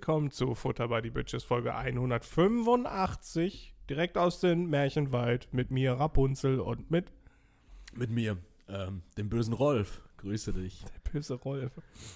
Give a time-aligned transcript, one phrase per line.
[0.00, 3.74] Willkommen zu Futter by die Bitches Folge 185.
[3.90, 7.12] Direkt aus dem Märchenwald mit mir Rapunzel und mit
[7.94, 10.00] Mit mir, ähm, dem bösen Rolf.
[10.16, 10.82] Grüße dich.
[10.86, 11.72] der böse Rolf.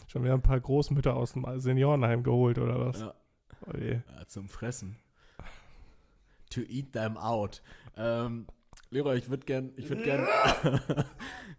[0.07, 3.01] Schon wieder ein paar Großmütter aus dem Seniorenheim geholt oder was?
[3.01, 3.15] Ja,
[3.67, 3.91] Oh je.
[3.91, 4.97] äh, zum Fressen.
[6.55, 7.61] To eat them out.
[7.99, 8.47] Ähm,
[8.89, 10.25] Leroy, ich würde gern, ich würde gern,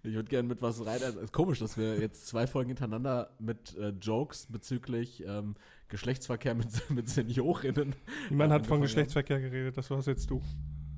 [0.03, 1.03] ich würde gern mit was rein.
[1.03, 5.53] Also, ist komisch, dass wir jetzt zwei Folgen hintereinander mit äh, Jokes bezüglich ähm,
[5.88, 7.95] Geschlechtsverkehr mit, mit Seniorinnen.
[8.30, 10.41] Niemand hat von Geschlechtsverkehr geredet, das war's jetzt du.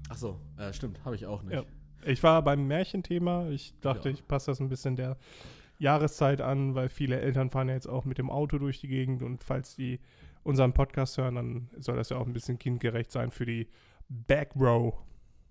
[0.09, 1.53] Ach so, äh, stimmt, habe ich auch nicht.
[1.53, 1.63] Ja.
[2.05, 3.49] Ich war beim Märchenthema.
[3.49, 4.13] Ich dachte, Ja.
[4.15, 5.17] ich passe das ein bisschen der
[5.79, 9.21] Jahreszeit an, weil viele Eltern fahren ja jetzt auch mit dem Auto durch die Gegend
[9.23, 9.99] und falls die
[10.43, 13.67] unseren Podcast hören, dann soll das ja auch ein bisschen kindgerecht sein für die
[14.07, 14.93] Back Row.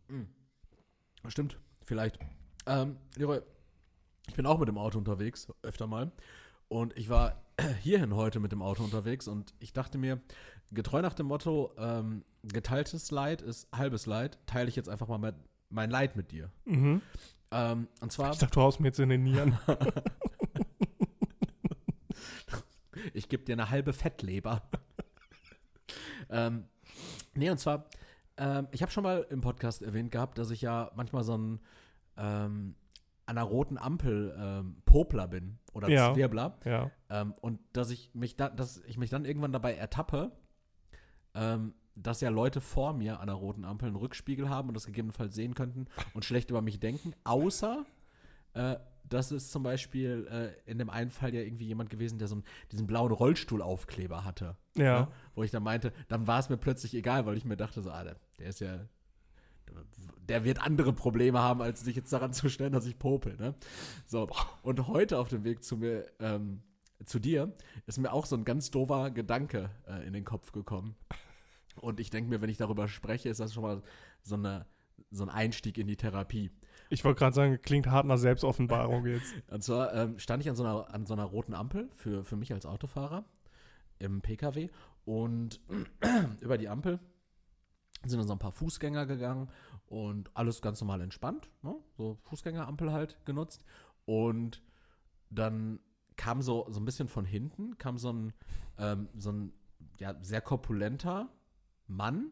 [0.09, 0.29] Hm.
[1.29, 2.19] Stimmt, vielleicht.
[2.67, 3.41] Ähm, Leroy,
[4.29, 6.11] ich bin auch mit dem Auto unterwegs, öfter mal.
[6.69, 7.43] Und ich war
[7.81, 10.21] hierhin heute mit dem Auto unterwegs und ich dachte mir,
[10.73, 15.35] getreu nach dem Motto, ähm, geteiltes Leid ist halbes Leid, teile ich jetzt einfach mal
[15.71, 16.51] mein Leid mit dir.
[16.65, 17.03] Mhm.
[17.51, 19.59] Ähm, und zwar, Ich dachte, du haust mir jetzt in den Nieren.
[23.15, 24.63] ich gebe dir eine halbe Fettleber.
[26.31, 26.65] ähm,
[27.35, 27.89] nee, und zwar,
[28.37, 31.61] ähm, ich habe schon mal im Podcast erwähnt gehabt, dass ich ja manchmal so ein
[32.17, 32.75] ähm,
[33.27, 36.15] an einer roten Ampel ähm, Popler bin oder Ja.
[36.15, 36.59] Zwirbler.
[36.65, 36.91] ja.
[37.11, 40.33] Ähm, und dass ich mich da, dass ich mich dann irgendwann dabei ertappe,
[41.35, 44.87] ähm, dass ja Leute vor mir an einer roten Ampel einen Rückspiegel haben und das
[44.87, 47.85] gegebenenfalls sehen könnten und schlecht über mich denken, außer
[48.55, 48.77] äh,
[49.09, 52.35] das ist zum Beispiel äh, in dem einen Fall ja irgendwie jemand gewesen, der so
[52.37, 54.57] einen, diesen blauen Rollstuhlaufkleber hatte.
[54.77, 55.03] Ja.
[55.03, 55.09] Ne?
[55.35, 57.91] Wo ich dann meinte, dann war es mir plötzlich egal, weil ich mir dachte, so,
[57.91, 58.81] ah, der, der ist ja,
[60.29, 63.37] der wird andere Probleme haben, als sich jetzt daran zu stellen, dass ich popel.
[63.37, 63.55] Ne?
[64.07, 64.29] So,
[64.63, 66.63] und heute auf dem Weg zu mir, ähm,
[67.05, 67.53] zu dir,
[67.87, 70.97] ist mir auch so ein ganz doofer Gedanke äh, in den Kopf gekommen.
[71.81, 73.83] Und ich denke mir, wenn ich darüber spreche, ist das schon mal
[74.23, 74.67] so, eine,
[75.11, 76.51] so ein Einstieg in die Therapie.
[76.89, 79.35] Ich wollte gerade sagen, klingt hart nach Selbstoffenbarung jetzt.
[79.49, 82.37] Und zwar ähm, stand ich an so, einer, an so einer roten Ampel für, für
[82.37, 83.25] mich als Autofahrer
[83.99, 84.69] im PKW
[85.05, 85.61] und
[86.41, 87.01] über die Ampel
[88.05, 89.49] sind dann so ein paar Fußgänger gegangen
[89.87, 91.51] und alles ganz normal entspannt.
[91.63, 91.75] Ne?
[91.97, 93.65] So Fußgängerampel halt genutzt.
[94.05, 94.63] Und
[95.31, 95.81] dann
[96.17, 98.33] kam so, so ein bisschen von hinten, kam so ein,
[98.79, 99.53] ähm, so ein
[99.99, 101.29] ja, sehr korpulenter
[101.87, 102.31] Mann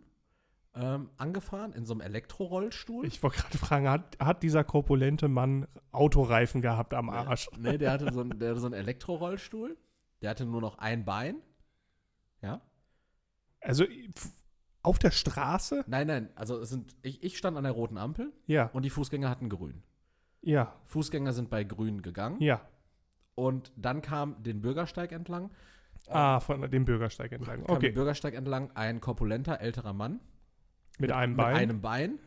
[0.74, 3.06] ähm, angefahren in so einem Elektrorollstuhl.
[3.06, 7.48] Ich wollte gerade fragen, hat, hat dieser korpulente Mann Autoreifen gehabt am Arsch?
[7.56, 9.76] Nee, der hatte so einen, der hatte so einen Elektrorollstuhl.
[10.20, 11.36] Der hatte nur noch ein Bein.
[12.42, 12.60] Ja?
[13.60, 13.84] Also
[14.84, 15.84] auf der Straße?
[15.88, 18.90] Nein, nein, also es sind, ich, ich stand an der roten Ampel Ja, und die
[18.90, 19.82] Fußgänger hatten grün.
[20.42, 22.60] ja, Fußgänger sind bei grün gegangen ja.
[23.34, 25.50] und dann kam den Bürgersteig entlang.
[26.06, 27.60] Ah, von dem Bürgersteig entlang.
[27.60, 30.20] Kam den Okay, Bürgersteig entlang ein korpulenter älterer Mann
[30.98, 31.52] mit einem Bein.
[31.52, 32.18] mit einem Bein,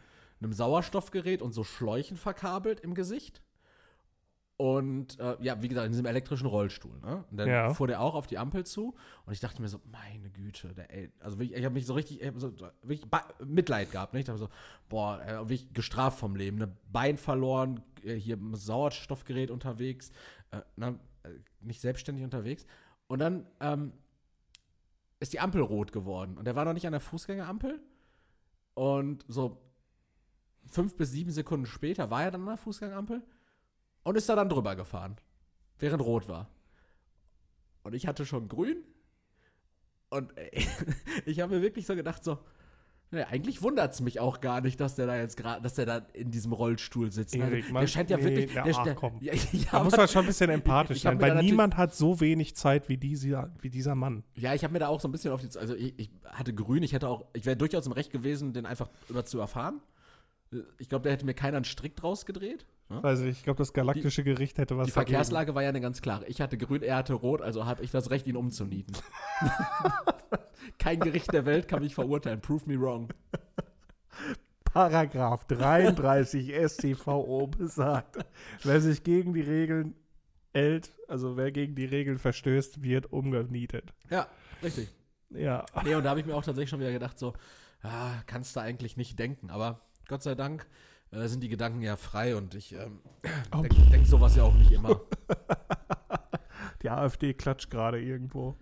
[0.41, 3.41] einem Sauerstoffgerät und so Schläuchen verkabelt im Gesicht.
[4.57, 6.99] Und äh, ja, wie gesagt, in diesem elektrischen Rollstuhl.
[7.01, 7.23] Ne?
[7.29, 7.73] Und dann Ja.
[7.75, 8.95] fuhr der auch auf die Ampel zu
[9.25, 11.93] und ich dachte mir so, meine Güte, der, ey, also wirklich, ich habe mich so
[11.93, 12.51] richtig, ich so,
[12.81, 13.07] wirklich
[13.45, 14.13] Mitleid gehabt.
[14.13, 14.19] Ne?
[14.19, 14.49] Ich dachte so,
[14.89, 16.57] boah, wirklich gestraft vom Leben.
[16.57, 16.75] Ne?
[16.91, 20.11] Bein verloren, äh, hier im Sauerstoffgerät unterwegs,
[20.49, 21.29] äh, na, äh,
[21.61, 22.65] nicht selbstständig unterwegs.
[23.05, 23.93] Und dann ähm,
[25.19, 26.35] ist die Ampel rot geworden.
[26.35, 27.79] Und der war noch nicht an der Fußgängerampel.
[28.73, 29.61] Und so
[30.65, 33.21] fünf bis sieben Sekunden später war er dann an der Fußgängerampel
[34.07, 35.17] und ist da dann drüber gefahren,
[35.79, 36.47] während rot war.
[37.83, 38.77] Und ich hatte schon grün.
[40.09, 40.65] Und ey,
[41.25, 42.39] ich habe mir wirklich so gedacht, so,
[43.11, 45.85] ne, eigentlich wundert es mich auch gar nicht, dass der da jetzt gerade, dass der
[45.85, 47.35] da in diesem Rollstuhl sitzt.
[47.35, 47.43] ne?
[47.43, 48.53] Erik, der man- scheint ja nee, wirklich.
[48.53, 49.17] der, ach, der, komm.
[49.21, 49.41] Ja, ja,
[49.71, 52.95] Da muss man schon ein bisschen empathisch sein, weil niemand hat so wenig Zeit wie
[52.97, 54.23] dieser, wie dieser Mann.
[54.35, 55.57] Ja, ich habe mir da auch so ein bisschen auf die.
[55.57, 57.25] Also, ich, ich hatte grün, ich hätte auch.
[57.33, 59.81] Ich wäre durchaus im Recht gewesen, den einfach über zu erfahren.
[60.77, 62.65] Ich glaube, da hätte mir keiner einen Strick draus gedreht.
[62.89, 63.03] Ne?
[63.03, 65.11] Also ich glaube, das galaktische Gericht hätte was Die dagegen.
[65.11, 66.25] Verkehrslage war ja eine ganz klare.
[66.27, 68.95] Ich hatte grün, er hatte rot, also habe ich das Recht, ihn umzunieten.
[70.79, 72.39] Kein Gericht der Welt kann mich verurteilen.
[72.41, 73.09] Prove me wrong.
[74.63, 78.17] Paragraph 33 StVO besagt,
[78.63, 79.95] wer sich gegen die Regeln
[80.53, 83.93] hält, also wer gegen die Regeln verstößt, wird umgenietet.
[84.09, 84.27] Ja,
[84.61, 84.89] richtig.
[85.29, 87.33] Ja, Nee, und da habe ich mir auch tatsächlich schon wieder gedacht, so,
[87.81, 89.49] ah, kannst du eigentlich nicht denken.
[89.49, 90.67] Aber Gott sei Dank
[91.11, 92.99] äh, sind die Gedanken ja frei und ich ähm,
[93.55, 95.01] Oh, denke denk sowas ja auch nicht immer.
[96.81, 98.55] die AfD klatscht gerade irgendwo.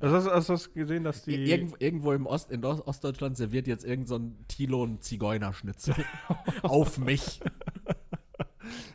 [0.00, 1.34] Also hast, hast du das gesehen, dass die.
[1.50, 5.94] Irgendwo, irgendwo im Ost, in Ost- Ostdeutschland serviert jetzt irgend so ein Tilon Zigeunerschnitzel.
[6.62, 7.40] Auf mich.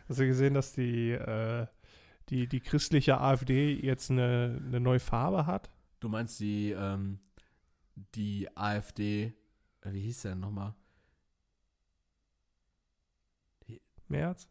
[0.07, 1.67] Hast du gesehen, dass die, äh,
[2.29, 5.69] die, die christliche AfD jetzt eine, eine neue Farbe hat.
[5.99, 7.19] Du meinst die, ähm,
[8.15, 9.33] die AfD,
[9.81, 10.75] äh, wie hieß der denn nochmal?
[14.09, 14.47] März?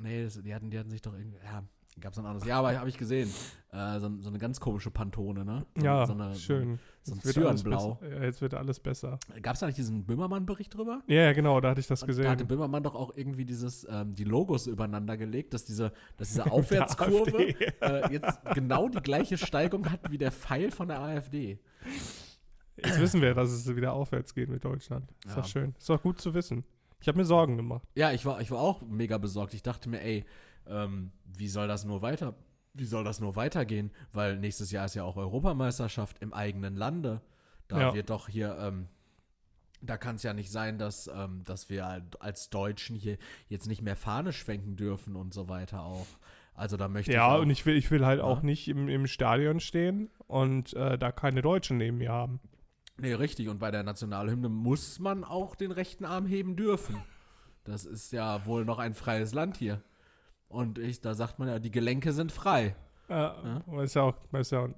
[0.00, 1.64] Nee, das, die, hatten, die hatten sich doch irgendwie, ja,
[2.00, 2.46] gab es ein anderes.
[2.46, 3.28] Ja, aber habe ich gesehen.
[3.72, 5.66] Äh, so, so eine ganz komische Pantone, ne?
[5.76, 6.78] So, ja, so eine, schön.
[7.02, 7.98] So ein Zyanblau.
[8.02, 9.18] Ja, jetzt wird alles besser.
[9.42, 11.02] Gab es da nicht diesen Böhmermann-Bericht drüber?
[11.08, 12.48] Ja, ja, genau, da hatte ich das Und Da hatte gesehen.
[12.48, 17.54] Böhmermann doch auch irgendwie dieses, ähm, die Logos übereinander gelegt, dass diese, dass diese Aufwärtskurve
[17.80, 21.58] äh, jetzt genau die gleiche Steigung hat wie der Pfeil von der AfD.
[22.76, 25.10] Jetzt wissen wir, dass es wieder aufwärts geht mit Deutschland.
[25.26, 25.40] Ist Ja.
[25.42, 25.74] doch schön.
[25.76, 26.64] Ist doch gut zu wissen.
[27.00, 27.82] Ich habe mir Sorgen gemacht.
[27.94, 29.54] Ja, ich war, ich war auch mega besorgt.
[29.54, 30.24] Ich dachte mir, ey,
[30.66, 32.34] ähm, wie soll das nur weiter,
[32.74, 33.90] wie soll das nur weitergehen?
[34.12, 37.20] Weil nächstes Jahr ist ja auch Europameisterschaft im eigenen Lande.
[37.68, 37.94] Da Ja.
[37.94, 38.88] wird doch hier, ähm,
[39.80, 43.16] da kann es ja nicht sein, dass, ähm, dass wir halt als Deutschen hier
[43.48, 46.06] jetzt nicht mehr Fahne schwenken dürfen und so weiter auch.
[46.54, 48.24] Also da möchte Ja, ich auch, und ich will, ich will halt Ja.
[48.24, 52.40] auch nicht im, im Stadion stehen und äh, da keine Deutschen neben mir haben.
[53.00, 53.48] Nee, richtig.
[53.48, 56.96] Und bei der Nationalhymne muss man auch den rechten Arm heben dürfen.
[57.64, 59.82] Das ist ja wohl noch ein freies Land hier.
[60.48, 62.74] Und ich, da sagt man ja, die Gelenke sind frei.
[63.08, 63.12] Äh,
[63.66, 64.68] weiß ja auch, weiß ja,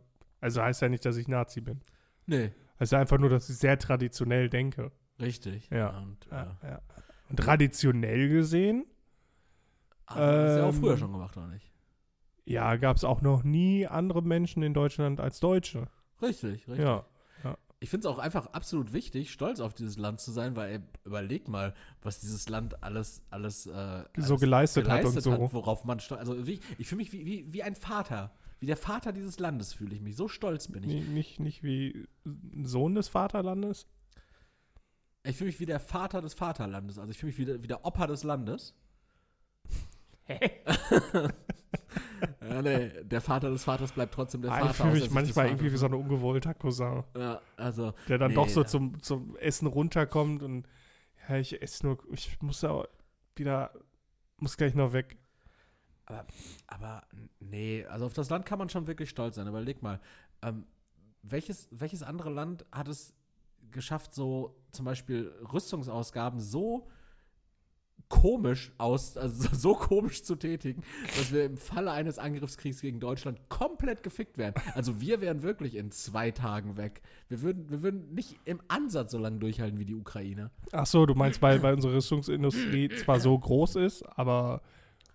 [0.40, 1.80] also heißt ja nicht, dass ich Nazi bin.
[2.26, 4.90] Nee, ja einfach nur, dass ich sehr traditionell denke.
[5.20, 5.68] richtig.
[5.70, 5.98] Ja.
[5.98, 6.80] Und, äh, Ja, ja.
[7.28, 8.86] Und traditionell gesehen,
[10.06, 11.70] aber das ist ja auch Ähm, früher schon gemacht, oder nicht?
[12.44, 15.86] ja, gab es auch noch nie andere Menschen in Deutschland als Deutsche.
[16.20, 16.78] Richtig, richtig.
[16.78, 17.04] Ja.
[17.82, 20.80] Ich finde es auch einfach absolut wichtig, stolz auf dieses Land zu sein, weil ey,
[21.04, 25.32] überleg mal, was dieses Land alles, alles, äh, So alles geleistet hat und so.
[25.52, 26.20] worauf man stolz.
[26.20, 28.32] Also wie, ich fühle mich wie, wie, wie ein Vater.
[28.58, 30.14] Wie der Vater dieses Landes fühle ich mich.
[30.14, 30.88] So stolz bin ich.
[30.90, 33.86] Ni- Nicht, nicht wie ein Sohn des Vaterlandes.
[35.22, 36.98] Ich fühle mich wie der Vater des Vaterlandes.
[36.98, 38.74] Also ich fühle mich wie der, wie der Opa des Landes.
[42.48, 44.70] ja, nee, der Vater des Vaters bleibt trotzdem der Ah, Vater.
[44.70, 48.34] ich fühle mich manchmal irgendwie wie so ein ungewollter Cousin, Ja, also, der dann Nee,
[48.34, 50.66] doch so zum, zum Essen runterkommt und
[51.28, 52.84] ja, ich esse nur, ich muss ja
[53.36, 53.72] wieder,
[54.38, 55.16] muss gleich noch weg.
[56.66, 57.02] aber
[57.38, 59.46] nee, also auf das Land kann man schon wirklich stolz sein.
[59.46, 60.00] Überleg mal,
[60.42, 60.66] ähm,
[61.22, 63.14] welches, welches andere Land hat es
[63.70, 66.88] geschafft, so zum Beispiel Rüstungsausgaben so
[68.10, 70.82] komisch aus, also so, komisch zu tätigen,
[71.16, 74.52] dass wir im Falle eines Angriffskriegs gegen Deutschland komplett gefickt wären.
[74.74, 77.00] Also wir wären wirklich in zwei Tagen weg.
[77.28, 80.50] Wir würden, wir würden nicht im Ansatz so lange durchhalten wie die Ukraine.
[80.72, 84.60] Ach so, du meinst, weil, weil unsere Rüstungsindustrie zwar so groß ist, aber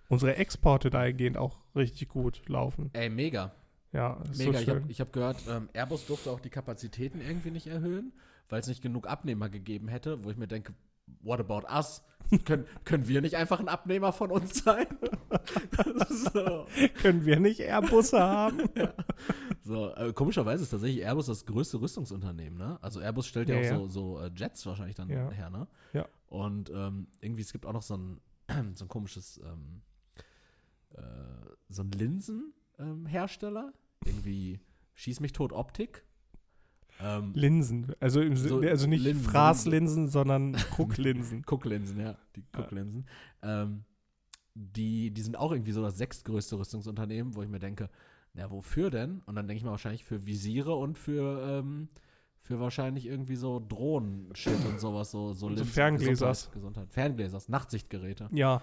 [0.10, 2.90] unsere Exporte dahingehend auch richtig gut laufen.
[2.94, 3.54] Ey, mega.
[3.92, 7.22] Ja, das ist Mega, so ich habe hab gehört, ähm, Airbus durfte auch die Kapazitäten
[7.22, 8.12] irgendwie nicht erhöhen,
[8.50, 10.74] weil es nicht genug Abnehmer gegeben hätte, wo ich mir denke,
[11.22, 12.04] what about us?
[12.46, 14.88] Können, können wir nicht einfach ein Abnehmer von uns sein?
[16.10, 16.66] so,
[17.02, 18.70] Können wir nicht Airbusse haben?
[19.64, 22.78] so äh, komischerweise ist tatsächlich Airbus das größte Rüstungsunternehmen, ne?
[22.82, 23.78] Also Airbus stellt ja, Ja, auch ja.
[23.78, 25.30] so, so äh, Jets wahrscheinlich dann Ja.
[25.32, 25.68] her, ne?
[25.94, 26.06] Ja.
[26.28, 28.22] Und ähm, irgendwie, es gibt auch noch so ein,
[28.76, 29.82] so ein komisches, ähm,
[30.96, 31.02] äh,
[31.70, 33.74] so ein Linsenhersteller,
[34.06, 34.60] irgendwie
[34.96, 36.04] Schieß mich tot Optik.
[37.02, 37.94] Ähm, Linsen.
[38.00, 41.42] Also, im, So also nicht Linsen, Fraßlinsen, sondern Gucklinsen.
[41.46, 42.62] Gucklinsen, ja, die Ja.
[42.62, 43.06] Gucklinsen.
[43.42, 43.84] Ähm,
[44.54, 47.90] die, die sind auch irgendwie so das sechstgrößte Rüstungsunternehmen, wo ich mir denke,
[48.34, 49.22] na, wofür denn?
[49.26, 51.90] Und dann denke ich mir wahrscheinlich für Visiere und für, ähm,
[52.40, 56.16] für wahrscheinlich irgendwie so Drohnen-Shit und sowas, so, so, Und so Linsen- Ferngläsers.
[56.46, 56.94] Gesundheit, Gesundheit.
[56.94, 58.30] Ferngläsers, Nachtsichtgeräte.
[58.32, 58.62] Ja.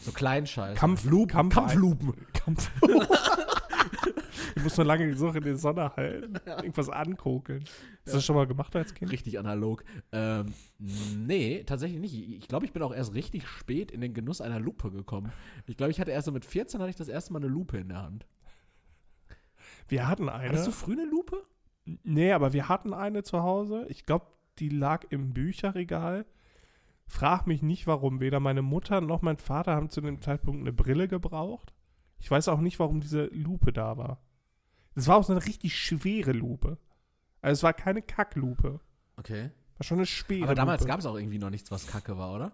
[0.00, 0.78] So Kleinscheiß.
[0.78, 2.14] Kampf, Lupen, Kampf- Kampflupen.
[2.32, 2.70] Kampf.
[4.56, 6.40] ich muss nur lange genug in die Sonne halten.
[6.46, 7.62] Irgendwas ankokeln.
[7.62, 9.12] Hast du das schon mal gemacht als Kind?
[9.12, 9.84] Richtig analog.
[10.12, 12.14] Ähm, nee, tatsächlich nicht.
[12.14, 15.30] Ich glaube, ich bin auch erst richtig spät in den Genuss einer Lupe gekommen.
[15.66, 17.76] Ich glaube, ich hatte erst so mit 14 hatte ich das erste Mal eine Lupe
[17.76, 18.26] in der Hand.
[19.88, 20.48] Wir hatten eine.
[20.48, 21.44] Hattest du früh eine Lupe?
[22.02, 23.84] Nee, aber wir hatten eine zu Hause.
[23.90, 24.26] Ich glaube,
[24.58, 26.24] die lag im Bücherregal.
[27.06, 28.20] Frag mich nicht, warum.
[28.20, 31.74] Weder meine Mutter noch mein Vater haben zu dem Zeitpunkt eine Brille gebraucht.
[32.18, 34.25] Ich weiß auch nicht, warum diese Lupe da war.
[34.96, 36.78] Es war auch so eine richtig schwere Lupe.
[37.42, 38.80] Also es war keine Kacklupe.
[39.16, 39.50] Okay.
[39.78, 42.34] War schon eine schwere Aber damals gab es auch irgendwie noch nichts, was kacke war,
[42.34, 42.52] oder?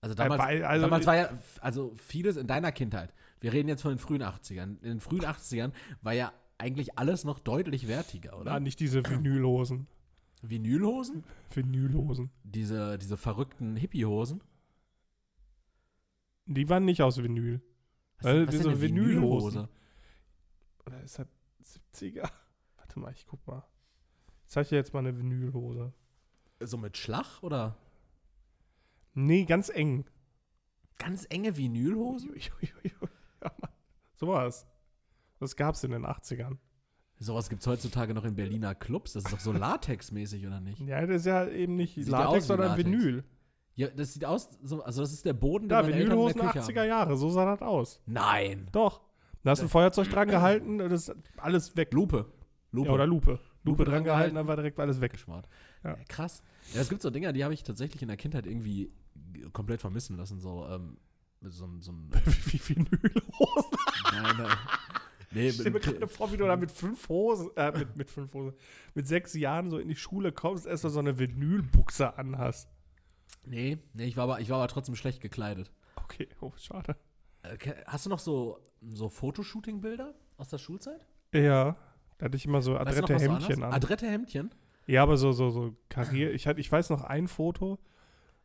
[0.00, 3.12] Also Äh, damals, also- damals war ja, also vieles in deiner Kindheit.
[3.40, 4.76] Wir reden jetzt von den frühen 80ern.
[4.82, 5.72] In den frühen 80ern
[6.02, 8.52] war ja eigentlich alles noch deutlich wertiger, oder?
[8.52, 9.86] Ah, nicht diese Vinylhosen.
[10.42, 11.24] Vinylhosen?
[11.50, 12.30] Vinylhosen.
[12.44, 14.42] Diese, diese verrückten Hippiehosen?
[16.46, 17.60] Die waren nicht aus Vinyl.
[18.18, 19.60] Was, Äh, was diese Vinylhosen.
[19.62, 19.68] Oder
[21.04, 21.26] ist das
[21.94, 22.28] 70er?
[22.76, 23.64] Warte mal, ich guck mal.
[24.46, 25.92] Ich zeige dir jetzt mal eine Vinylhose.
[26.60, 27.76] So mit Schlag oder?
[29.14, 30.04] Nee, ganz eng.
[30.98, 32.34] Ganz enge Vinylhosen?
[33.42, 33.52] Ja.
[34.14, 34.66] Sowas.
[35.38, 36.56] Das gab's in den 80ern.
[37.18, 39.12] Sowas gibt es heutzutage noch in Berliner Clubs.
[39.12, 40.80] Das ist doch so Latex-mäßig, oder nicht?
[40.80, 42.86] Ja, das ist ja eben nicht Sieht ja Latex, sondern Latex.
[42.88, 43.24] Vinyl.
[43.76, 46.50] Ja, das sieht aus, so, also das ist der Boden, Ja, Eltern in Vinylhosen der
[46.50, 46.88] Küche 80er haben.
[46.88, 48.00] Jahre, so sah das aus.
[48.06, 48.68] Nein.
[48.72, 49.02] Doch.
[49.44, 51.92] Da hast du ein Feuerzeug dran gehalten, das ist alles weg.
[51.92, 52.26] Lupe.
[52.72, 52.88] Lupe.
[52.88, 53.32] Ja, oder Lupe.
[53.62, 55.12] Lupe, Lupe dran gehalten, dann war direkt alles weg.
[55.12, 55.48] Geschmarrt.
[55.84, 55.96] Ja.
[56.08, 56.42] Krass.
[56.74, 58.92] Ja, es gibt so Dinger, die habe ich tatsächlich in der Kindheit irgendwie
[59.52, 60.40] komplett vermissen lassen.
[60.40, 60.96] So, ähm,
[61.42, 62.10] so, ein- so ein.
[62.46, 63.70] Wie Vinylhosen.
[64.12, 64.56] nein, nein.
[65.30, 68.10] Nee, Ich stell mir gerade vor, wie du da mit fünf Hosen, äh, mit, mit
[68.10, 68.54] fünf Hosen,
[68.94, 72.68] mit sechs Jahren so in die Schule kommst, erst so eine Vinylbuchse anhast.
[73.44, 75.72] nee, nee ich, war aber, ich war aber trotzdem schlecht gekleidet.
[75.96, 76.96] Okay, oh, schade.
[77.42, 78.60] Äh, Hast du noch so,
[78.90, 81.06] so Fotoshooting-Bilder aus der Schulzeit?
[81.34, 81.76] Ja,
[82.18, 83.72] da hatte ich immer so Weißt adrette was du Hemdchen an.
[83.72, 84.50] Adrette Hemdchen?
[84.86, 86.30] Ja, aber so, so, so Karriere.
[86.32, 87.78] Ich, hatte- ich weiß noch ein Foto.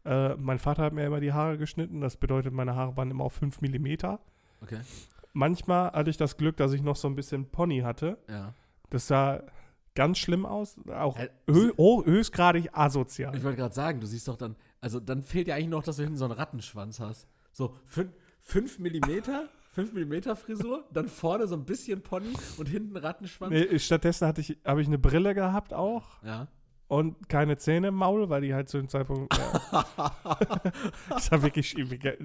[0.06, 2.02] Äh, mein Vater hat mir immer die Haare geschnitten.
[2.02, 3.88] Das bedeutet, meine Haare waren immer auf 5 mm.
[4.62, 4.80] Okay.
[5.34, 8.18] Manchmal hatte ich das Glück, dass ich noch so ein bisschen Pony hatte.
[8.30, 8.54] Ja.
[8.90, 9.44] Das sah
[9.96, 10.78] ganz schlimm aus.
[10.90, 13.36] Auch Äh, hö oh, höchstgradig asozial.
[13.36, 15.98] Ich wollte gerade sagen, du siehst doch dann, also dann fehlt ja eigentlich noch, dass
[15.98, 17.28] du hinten so einen Rattenschwanz hast.
[17.52, 17.76] So
[18.42, 23.52] 5 Millimeter, 5 Millimeter Frisur, dann vorne so ein bisschen Pony und hinten Rattenschwanz.
[23.52, 26.48] Nee, stattdessen hatte ich, habe ich eine Brille gehabt auch Ja.
[26.88, 29.34] und keine Zähne im Maul, weil die halt zu dem Zeitpunkt.
[29.38, 29.40] Äh,
[31.10, 31.76] das sah wirklich,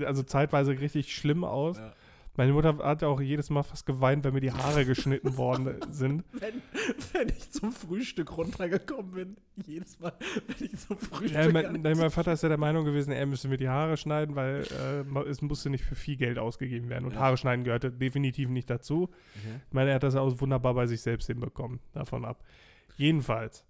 [0.05, 1.77] also zeitweise richtig schlimm aus.
[1.79, 1.93] Ja.
[2.37, 6.25] Meine Mutter hat auch jedes Mal fast geweint, wenn mir die Haare geschnitten worden sind.
[6.33, 6.63] Wenn,
[7.13, 10.13] wenn ich zum Frühstück runtergekommen bin, jedes Mal,
[10.49, 13.25] wenn ich zum Frühstück Ja, mein, nein, mein Vater ist ja der Meinung gewesen, er
[13.27, 14.65] müsste mir die Haare schneiden, weil
[15.17, 17.05] äh, es musste nicht für viel Geld ausgegeben werden.
[17.05, 17.21] Und Ja.
[17.21, 19.05] Haare schneiden gehörte definitiv nicht dazu.
[19.05, 19.61] Okay.
[19.69, 22.43] Ich meine, er hat das auch wunderbar bei sich selbst hinbekommen, davon ab.
[22.97, 23.65] Jedenfalls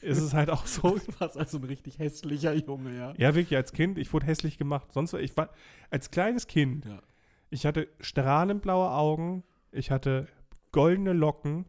[0.00, 3.12] ist es halt auch so, Du warst also ein richtig hässlicher Junge, ja.
[3.16, 4.92] ja wirklich als Kind, ich wurde hässlich gemacht.
[4.92, 5.50] Sonst, ich war
[5.90, 7.02] als kleines Kind, Ja.
[7.50, 10.28] Ich hatte strahlenblaue Augen, ich hatte
[10.72, 11.66] goldene Locken.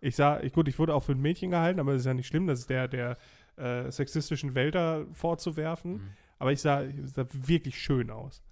[0.00, 2.14] Ich sah, ich, gut, ich wurde auch für ein Mädchen gehalten, aber das ist ja
[2.14, 3.16] nicht schlimm, das ist der, der
[3.56, 5.92] äh, sexistischen Welt da vorzuwerfen.
[5.92, 6.08] Mhm.
[6.38, 8.42] Aber ich sah, ich sah wirklich schön aus.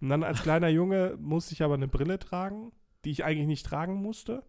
[0.00, 2.72] Und dann als kleiner Junge musste ich aber eine Brille tragen,
[3.04, 4.42] die ich eigentlich nicht tragen musste.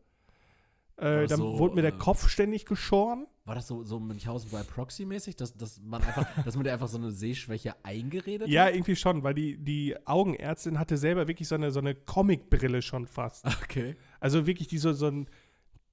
[0.98, 3.27] Äh, dann so, wurde mir der äh, Kopf ständig geschoren.
[3.46, 6.74] War das so, so Münchhausen bei Proxy mäßig, dass, dass man einfach, dass man dir
[6.74, 8.74] einfach so eine Sehschwäche eingeredet Ja, hat?
[8.74, 13.06] irgendwie schon, weil die, die Augenärztin hatte selber wirklich so eine, so eine Comicbrille schon
[13.06, 13.46] fast.
[13.46, 13.96] Okay.
[14.20, 15.27] Also wirklich, die so, so ein,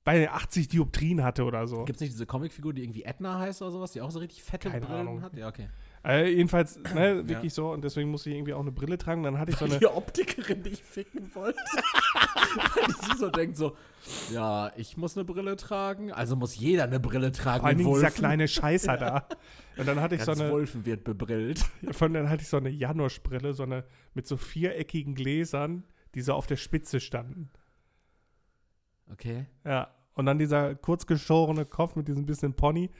[0.05, 1.85] bei 80 Dioptrien hatte oder so.
[1.85, 4.43] Gibt es nicht diese Comicfigur, die irgendwie Edna heißt oder sowas, die auch so richtig
[4.43, 5.23] fette Keine Brillen Ahnung.
[5.23, 5.35] hat?
[5.35, 5.69] Ja, okay.
[6.05, 7.73] Äh, jedenfalls, ne, wirklich so.
[7.73, 9.23] Und deswegen musste ich irgendwie auch eine Brille tragen.
[9.23, 9.79] Dann hatte ich so eine.
[9.79, 11.59] Die Optikerin, die ich ficken wollte.
[12.75, 13.77] Weil sie so denkt so,
[14.31, 17.63] ja, ich muss eine Brille tragen, also muss jeder eine Brille tragen.
[17.63, 19.27] Vor Dingen dieser kleine Scheißer da.
[19.79, 20.53] Und dann hatte ich Ganz so eine.
[20.53, 21.65] Wulfen wird bebrillt.
[21.93, 25.85] Von dann hatte ich so eine Janosch-Brille, so eine mit so viereckigen Gläsern,
[26.15, 27.49] die so auf der Spitze standen.
[29.13, 29.47] Okay.
[29.65, 29.89] Ja.
[30.15, 32.91] Und dann dieser kurzgeschorene Kopf mit diesem bisschen Pony.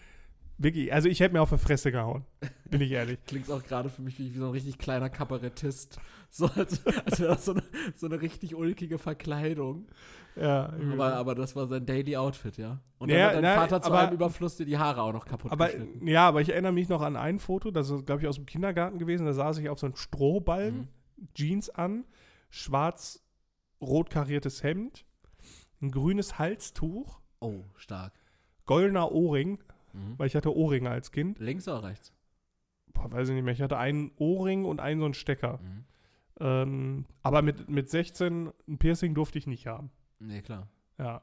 [0.57, 2.25] Wirklich, also ich hätte mir auf die Fresse gehauen.
[2.71, 3.19] Bin ich ehrlich.
[3.27, 5.99] Klingt auch gerade für mich wie, so ein richtig kleiner Kabarettist.
[6.37, 7.63] So als, als wäre das so eine,
[7.95, 9.87] so eine richtig ulkige Verkleidung.
[10.35, 10.73] Ja.
[10.93, 12.81] Aber, aber das war sein Daily Outfit, ja.
[12.99, 15.13] Und Ja, dann hat dein na, Vater zu aber- einem Überfluss dir die Haare auch
[15.13, 16.09] noch kaputt aber geschnitten.
[16.09, 18.47] ja, aber ich erinnere mich noch an ein Foto, das ist, glaube ich, aus dem
[18.47, 19.27] Kindergarten gewesen.
[19.27, 21.29] Da saß ich auf so einem Strohballen, Mhm.
[21.37, 22.05] Jeans an,
[22.51, 25.05] schwarz-rot kariertes Hemd,
[25.85, 28.13] ein grünes Halstuch, Oh, stark.
[28.67, 29.59] goldener Ohrring,
[29.93, 30.19] Mhm.
[30.19, 31.39] weil ich hatte Ohrringe als Kind.
[31.39, 32.13] Links oder rechts?
[32.93, 33.53] Boah, weiß ich nicht mehr.
[33.55, 35.59] Ich hatte einen Ohrring und einen so einen Stecker.
[35.63, 35.85] Mhm.
[36.41, 39.91] Ähm, aber mit, mit 16 ein Piercing durfte ich nicht haben.
[40.19, 40.69] Nee, klar.
[40.99, 41.23] Ja.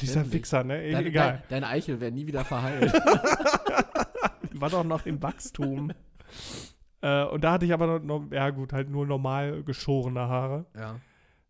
[0.00, 0.32] Dieser.
[0.32, 0.90] Wichser, ne?
[0.90, 1.32] Dein, Egal.
[1.32, 2.90] Dein, deine Eichel wäre nie wieder verheilt.
[4.54, 5.92] War doch noch im Wachstum.
[7.02, 10.66] äh, und da hatte ich aber noch, noch, ja gut, halt nur normal geschorene Haare.
[10.74, 11.00] ja.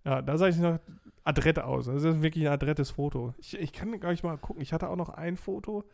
[0.04, 0.78] Ja, da sah ich noch
[1.24, 1.86] adrett aus.
[1.86, 3.34] Das ist wirklich ein adrettes Foto.
[3.38, 4.62] Ich, ich kann gar nicht mal gucken.
[4.62, 5.84] Ich hatte auch noch ein Foto,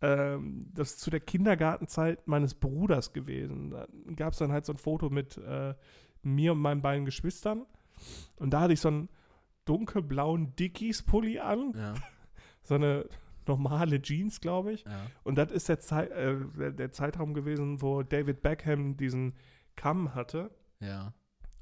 [0.00, 3.70] ähm, das ist zu der Kindergartenzeit meines Bruders gewesen.
[3.70, 5.74] Da gab es dann halt so ein Foto mit äh,
[6.22, 7.66] mir und meinen beiden Geschwistern.
[8.36, 9.08] Und da hatte ich so einen
[9.64, 11.72] dunkelblauen Dickies-Pulli an.
[11.76, 11.94] Ja.
[12.62, 13.08] So eine
[13.46, 14.84] normale Jeans, glaube ich.
[14.84, 15.06] ja.
[15.24, 19.32] Und das ist der, Zei äh, der, der Zeitraum gewesen, wo David Beckham diesen
[19.74, 20.50] Kamm hatte.
[20.78, 21.14] Ja.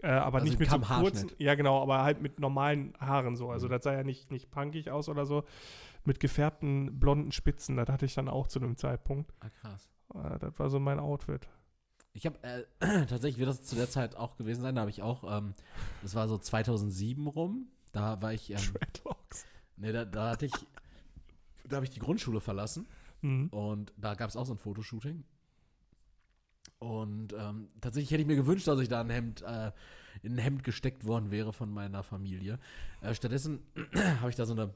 [0.07, 3.51] Äh, aber Also nicht mit so kurzen, ja genau, aber halt mit normalen Haaren so.
[3.51, 3.71] Also Mhm.
[3.73, 5.43] das sah ja nicht, nicht punkig aus oder so.
[6.05, 9.35] Mit gefärbten blonden Spitzen, das hatte ich dann auch zu einem Zeitpunkt.
[9.41, 9.91] Ah, krass.
[10.15, 11.49] Äh, das war so mein Outfit.
[12.13, 12.63] Ich habe äh,
[13.07, 14.77] tatsächlich wird das zu der Zeit auch gewesen sein.
[14.77, 15.55] Da habe ich auch, ähm,
[16.03, 17.67] das war so 2007 rum.
[17.93, 19.45] Da war ich, ähm, Dreadlocks.
[19.77, 20.53] nee, da, da hatte ich,
[21.69, 22.87] da habe ich die Grundschule verlassen
[23.23, 23.49] Mhm.
[23.49, 25.25] und da gab es auch so ein Fotoshooting.
[26.79, 29.73] Und ähm, tatsächlich hätte ich mir gewünscht, dass ich da ein Hemd, äh,
[30.23, 32.59] in ein Hemd gesteckt worden wäre von meiner Familie.
[33.01, 33.61] Äh, stattdessen
[34.21, 34.75] habe ich da so eine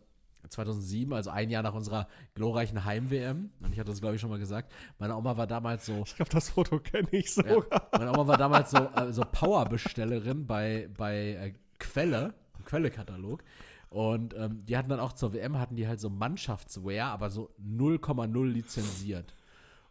[0.49, 4.31] 2007, also ein Jahr nach unserer glorreichen Heim-WM, und ich hatte das, glaube ich, schon
[4.31, 7.89] mal gesagt, meine Oma war damals so, Ich glaube, das Foto kenne ich ja, sogar.
[7.93, 13.43] meine Oma war damals so, äh, so Powerbestellerin bei, bei äh, Quelle, Quelle-Katalog.
[13.91, 17.51] Und ähm, die hatten dann auch zur WM, hatten die halt so Mannschaftswear, aber so
[17.61, 19.35] 0,0 lizenziert.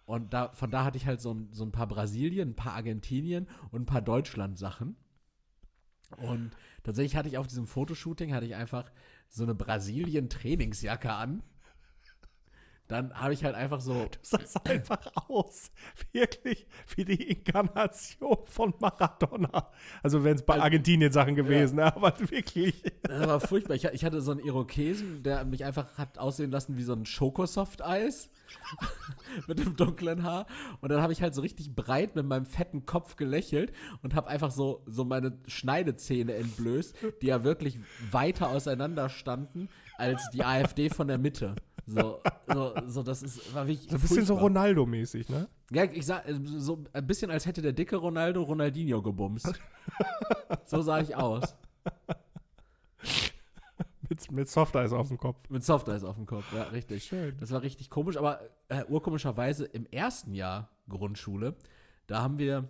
[0.10, 2.74] Und da, von da hatte ich halt so ein, so ein paar Brasilien, ein paar
[2.74, 4.96] Argentinien und ein paar Deutschland-Sachen.
[6.18, 6.50] Und
[6.82, 8.92] tatsächlich hatte ich auf diesem Fotoshooting, hatte ich einfach
[9.28, 11.44] so eine Brasilien-Trainingsjacke an.
[12.90, 15.72] Dann habe ich halt einfach so, Das sah einfach aus.
[16.12, 16.66] Wirklich
[16.96, 19.70] wie die Inkarnation von Maradona.
[20.02, 21.96] Also wenn es bei Argentinien Sachen gewesen, ne?
[21.96, 22.84] aber wirklich.
[23.04, 23.76] Das war furchtbar.
[23.76, 27.06] Ich, ich hatte so einen Irokesen, der mich einfach hat aussehen lassen wie so ein
[27.06, 28.32] Schokosoft-Eis
[29.48, 30.48] mit dem dunklen Haar.
[30.82, 34.28] Und dann habe ich halt so richtig breit mit meinem fetten Kopf gelächelt und habe
[34.30, 37.78] einfach so, so meine Schneidezähne entblößt, die ja wirklich
[38.10, 39.70] weiter auseinander standen
[40.00, 41.56] als die AfD von der Mitte.
[41.92, 44.36] So, so, so das ist, war wirklich So ein bisschen so.
[44.36, 45.48] Ronaldo-mäßig, ne?
[45.72, 49.60] Ja, ich sag, äh, so ein bisschen als hätte der dicke Ronaldo Ronaldinho gebumst.
[50.66, 51.56] so sah ich aus.
[54.10, 55.48] Mit, mit Softeis auf dem Kopf.
[55.50, 57.04] Mit Softeis auf dem Kopf, ja, richtig.
[57.04, 57.38] Schön.
[57.40, 61.56] Das war richtig komisch, aber äh, urkomischerweise im ersten Jahr Grundschule,
[62.08, 62.68] da haben wir,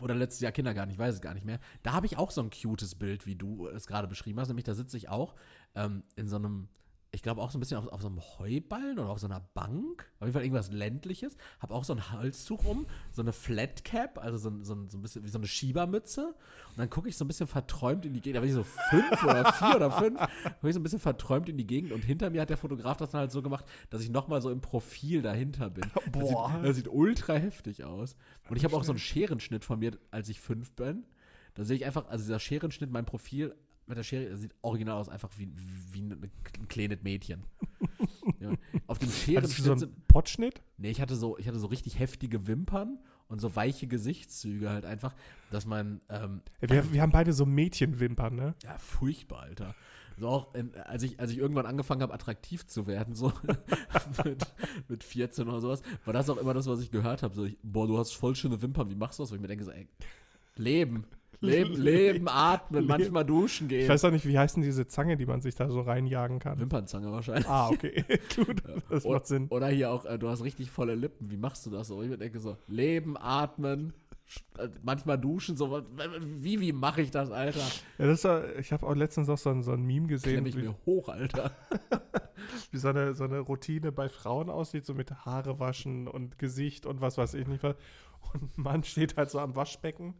[0.00, 2.40] oder letztes Jahr Kindergarten, ich weiß es gar nicht mehr, da habe ich auch so
[2.40, 4.48] ein cutes Bild, wie du es gerade beschrieben hast.
[4.48, 5.34] Nämlich da sitze ich auch
[5.74, 6.68] ähm, in so einem,
[7.10, 9.40] ich glaube auch so ein bisschen auf, auf so einem Heuballen oder auf so einer
[9.54, 13.82] Bank, auf jeden Fall irgendwas ländliches, habe auch so ein Halstuch um, so eine Flat
[13.84, 16.34] Cap, also so, ein- so, so ein bisschen wie so eine Schiebermütze.
[16.70, 18.62] Und dann gucke ich so ein bisschen verträumt in die Gegend, da bin ich so
[18.64, 22.04] fünf oder vier oder fünf, gucke ich so ein bisschen verträumt in die Gegend und
[22.04, 24.60] hinter mir hat der Fotograf das dann halt so gemacht, dass ich nochmal so im
[24.60, 25.84] Profil dahinter bin.
[26.12, 26.50] Das Boah.
[26.54, 28.16] Sieht, das sieht ultra heftig aus.
[28.50, 31.04] Und ich habe auch so einen Scherenschnitt von mir, als ich fünf bin.
[31.54, 33.54] Da sehe ich einfach, also dieser Scherenschnitt, mein Profil
[33.88, 35.48] mit der Schere, sieht original aus, einfach wie,
[35.92, 37.44] wie ein, ein kleines Mädchen.
[38.40, 38.52] ja.
[38.86, 40.62] Auf dem Scherenschnitt so einen Potschnitt?
[40.76, 42.98] Nee, ich hatte so, ich hatte so richtig heftige Wimpern
[43.28, 45.14] und so weiche Gesichtszüge halt einfach,
[45.50, 48.54] dass mein, ähm, Wir, wir haben beide so Mädchenwimpern, ne?
[48.62, 49.74] ja, furchtbar, Alter.
[50.18, 53.32] So auch, in, als, ich, als ich irgendwann angefangen habe, attraktiv zu werden, so
[54.24, 54.46] mit,
[54.88, 57.34] mit 14 oder sowas, war das auch immer das, was ich gehört habe.
[57.34, 59.30] So, ich, boah, du hast voll schöne Wimpern, wie machst du das?
[59.30, 59.86] Wo ich mir denke, so, ey,
[60.56, 61.04] leben,
[61.40, 63.82] leben, leben, atmen, manchmal duschen gehen.
[63.82, 66.38] Ich weiß auch nicht, wie heißt denn diese Zange, die man sich da so reinjagen
[66.38, 66.58] kann?
[66.58, 67.48] Wimpernzange wahrscheinlich.
[67.48, 68.04] Ah, okay.
[68.36, 69.46] Gut, das Oder, macht Sinn.
[69.48, 71.30] oder hier auch, äh, du hast richtig volle Lippen.
[71.30, 72.02] Wie machst du das so?
[72.02, 73.92] Ich denke so, leben, atmen,
[74.58, 75.82] äh, manchmal duschen, so.
[76.20, 77.64] Wie, wie mache ich das, Alter?
[77.98, 80.56] Ja, das war, ich habe auch letztens auch so ein, so ein Meme gesehen, ich
[80.56, 81.52] wie, mir hoch, Alter.
[82.70, 86.84] wie so, eine, so eine Routine bei Frauen aussieht, so mit Haare waschen und Gesicht
[86.84, 87.76] und was weiß ich nicht was.
[88.32, 90.14] Und ein Mann steht halt so am Waschbecken,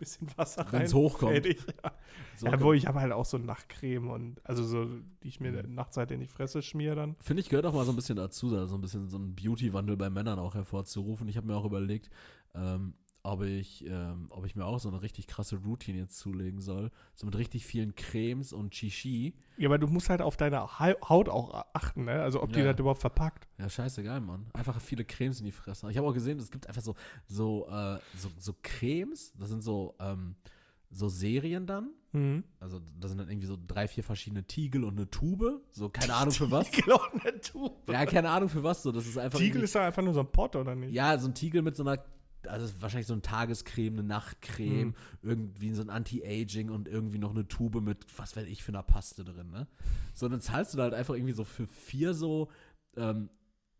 [0.00, 0.80] bisschen Wasser rein.
[0.80, 1.32] Wenn's hochkommt.
[1.32, 1.58] fertig.
[1.84, 1.92] Ja,
[2.36, 4.86] So, ja, wo ich habe halt auch so Nachtcreme und also so,
[5.22, 5.74] die ich mir Mhm.
[5.74, 7.14] nachts halt in die Fresse schmier dann.
[7.20, 9.34] Finde ich, gehört auch mal so ein bisschen dazu, da so ein bisschen so einen
[9.36, 11.28] Beauty-Wandel bei Männern auch hervorzurufen.
[11.28, 12.10] Ich habe mir auch überlegt,
[12.54, 16.60] ähm, ob, ich, ähm, ob ich mir auch so eine richtig krasse Routine jetzt zulegen
[16.60, 16.90] soll.
[17.14, 19.34] So mit richtig vielen Cremes und Chichi.
[19.58, 22.22] Ja, aber du musst halt auf deine Ha- Haut auch achten, ne?
[22.22, 22.72] Also ob die Ja.
[22.72, 23.46] das überhaupt verpackt.
[23.58, 24.46] Ja, scheißegal, Mann.
[24.54, 25.90] Einfach viele Cremes in die Fresse.
[25.90, 26.94] Ich habe auch gesehen, es gibt einfach so,
[27.26, 30.34] so, äh, so, so Cremes, das sind so, ähm,
[30.90, 31.90] so Serien dann.
[32.12, 32.42] Mhm.
[32.58, 35.60] Also da sind dann irgendwie so drei, vier verschiedene Tiegel und eine Tube.
[35.70, 36.70] So, keine Ahnung für was.
[36.70, 37.88] Tiegel und eine Tube.
[37.88, 38.82] Ja, keine Ahnung für was.
[38.82, 39.38] So, das ist einfach.
[39.38, 40.92] Tiegel ist doch einfach nur so ein Pott, oder nicht?
[40.92, 42.02] Ja, so ein Tiegel mit so einer,
[42.46, 44.94] also wahrscheinlich so ein Tagescreme, eine Nachtcreme, Mhm.
[45.22, 48.82] irgendwie so ein Anti-Aging und irgendwie noch eine Tube mit, was weiß ich, für einer
[48.82, 49.66] Paste drin, ne?
[50.14, 52.48] So, dann zahlst du da halt einfach irgendwie so für vier so
[52.96, 53.28] ähm,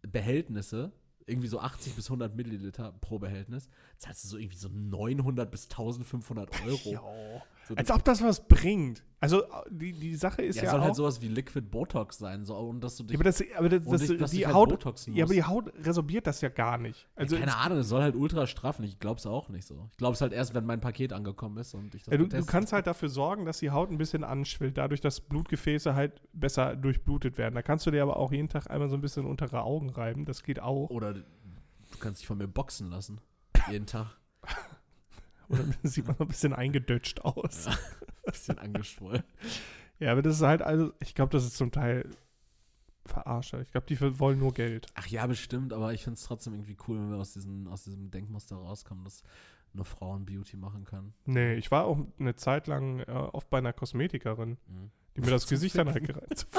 [0.02, 0.92] Behältnisse,
[1.26, 3.68] irgendwie so 80 bis 100 Milliliter pro Behältnis,
[3.98, 7.42] zahlst du so irgendwie so 900 bis 1500 Euro.
[7.68, 9.04] So, Als ob das was bringt.
[9.22, 12.46] Also die, die Sache ist ja, ja, soll auch, halt sowas wie Liquid Botox sein,
[12.46, 14.56] so, und dass du dich ja, aber das, aber das, das, dich- dass die halt
[14.56, 17.06] Haut, Botoxen ja, aber die Haut resorbiert das ja gar nicht.
[17.16, 18.82] Also ja, keine Ahnung, es soll halt ultra straffen.
[18.82, 19.88] Ich glaub's auch nicht so.
[19.92, 22.46] Ich glaub's halt erst, wenn mein Paket angekommen ist und ich das ja, du, du
[22.46, 26.74] kannst halt dafür sorgen, dass die Haut ein bisschen anschwillt, dadurch, dass Blutgefäße halt besser
[26.74, 27.54] durchblutet werden.
[27.54, 30.24] Da kannst du dir aber auch jeden Tag einmal so ein bisschen untere Augen reiben.
[30.24, 30.88] Das geht auch.
[30.88, 31.22] Oder du
[32.00, 33.20] kannst dich von mir boxen lassen.
[33.70, 34.06] Jeden Tag.
[35.50, 37.66] Oder sieht man so ein bisschen eingedötscht aus.
[37.66, 37.72] Ja.
[38.26, 39.22] Bisschen angeschwollen.
[39.98, 42.08] Ja, aber das ist halt, also, ich glaube, das ist zum Teil
[43.06, 43.60] Verarsche.
[43.62, 44.86] Ich glaube, die wollen nur Geld.
[44.94, 48.10] Ach ja, bestimmt, aber ich find's trotzdem irgendwie cool, wenn wir aus, diesen, aus diesem
[48.10, 49.22] Denkmuster rauskommen, dass
[49.72, 51.14] nur Frauen Beauty machen können.
[51.26, 54.90] Nee, ich war auch eine Zeit lang äh, oft bei einer Kosmetikerin, Mhm.
[55.16, 56.46] die mir das Gesicht dann halt gereizt.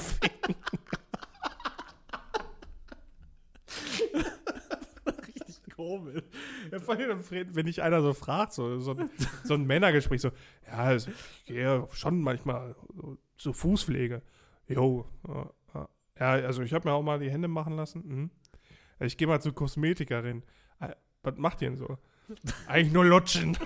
[5.08, 6.24] Richtig komisch.
[6.72, 9.10] Ja, vor allem, wenn dich einer so fragt, so, so, ein,
[9.44, 10.30] so ein Männergespräch, so,
[10.68, 14.22] ja, also, ich gehe schon manchmal so, zur Fußpflege.
[14.68, 15.06] Jo,
[16.22, 18.04] ja, also ich habe mir auch mal die Hände machen lassen.
[18.08, 18.32] Mhm.
[19.00, 20.44] Ich gehe mal zur Kosmetikerin.
[20.80, 21.98] Äh, Was macht ihr denn so?
[22.68, 23.58] Eigentlich nur lutschen.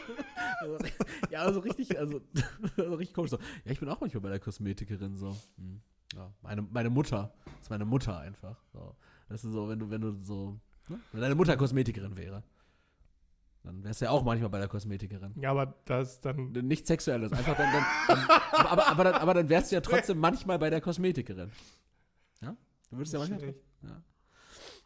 [0.61, 0.77] Also,
[1.29, 2.21] ja, also richtig, also,
[2.77, 3.37] also richtig komisch so.
[3.65, 5.35] Ja, ich bin auch manchmal bei der Kosmetikerin so.
[5.57, 5.81] Hm.
[6.15, 7.33] Ja, meine, meine Mutter.
[7.43, 8.55] Das ist meine Mutter einfach.
[8.71, 8.95] So.
[9.27, 10.57] Das ist so, wenn du, wenn du so,
[10.89, 10.99] ne?
[11.11, 12.43] wenn deine Mutter Kosmetikerin wäre,
[13.63, 15.33] dann wärst du ja auch manchmal bei der Kosmetikerin.
[15.41, 16.51] Ja, aber das dann.
[16.51, 19.81] Nicht sexuelles, einfach dann, dann, dann aber, aber, aber, dann, aber dann wärst du ja
[19.81, 21.51] trotzdem manchmal bei der Kosmetikerin.
[22.41, 22.55] Ja?
[22.91, 23.55] Du würdest ja manchmal.
[23.81, 24.01] Ja.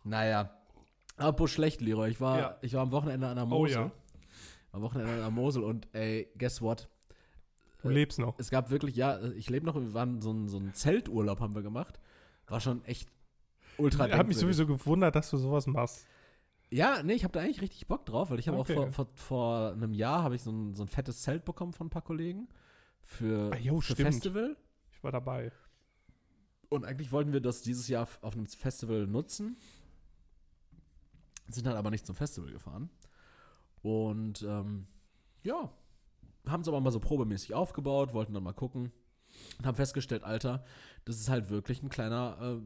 [0.05, 0.55] Naja.
[1.17, 2.09] Apropos schlecht, Leroy.
[2.09, 2.57] Ich war, Ja.
[2.61, 3.75] ich war am Wochenende an der Oh Mosel.
[3.75, 3.91] ja.
[4.71, 6.87] Am Wochenende an der Mosel und ey, guess what?
[7.81, 8.37] Du lebst noch.
[8.39, 11.55] Es gab wirklich, ja, ich lebe noch, wir waren so ein, so ein Zelturlaub haben
[11.55, 11.99] wir gemacht.
[12.47, 13.09] War schon echt
[13.79, 16.05] ultra Ich habe mich sowieso gewundert, dass du sowas machst.
[16.71, 18.73] Ja, nee, ich habe da eigentlich richtig Bock drauf, weil ich habe Okay.
[18.77, 21.73] auch vor, vor, vor einem Jahr habe ich so ein, so ein fettes Zelt bekommen
[21.73, 22.47] von ein paar Kollegen
[23.01, 24.13] für, Ah, jo, für stimmt.
[24.13, 24.55] Festival.
[24.91, 25.51] Ich war dabei.
[26.69, 29.57] Und eigentlich wollten wir das dieses Jahr auf einem Festival nutzen.
[31.47, 32.91] Sind dann aber nicht zum Festival gefahren.
[33.81, 34.85] Und ähm,
[35.43, 35.71] ja,
[36.47, 38.91] haben es aber mal so probemäßig aufgebaut, wollten dann mal gucken
[39.57, 40.63] und haben festgestellt, Alter,
[41.05, 42.61] das ist halt wirklich ein kleiner, äh,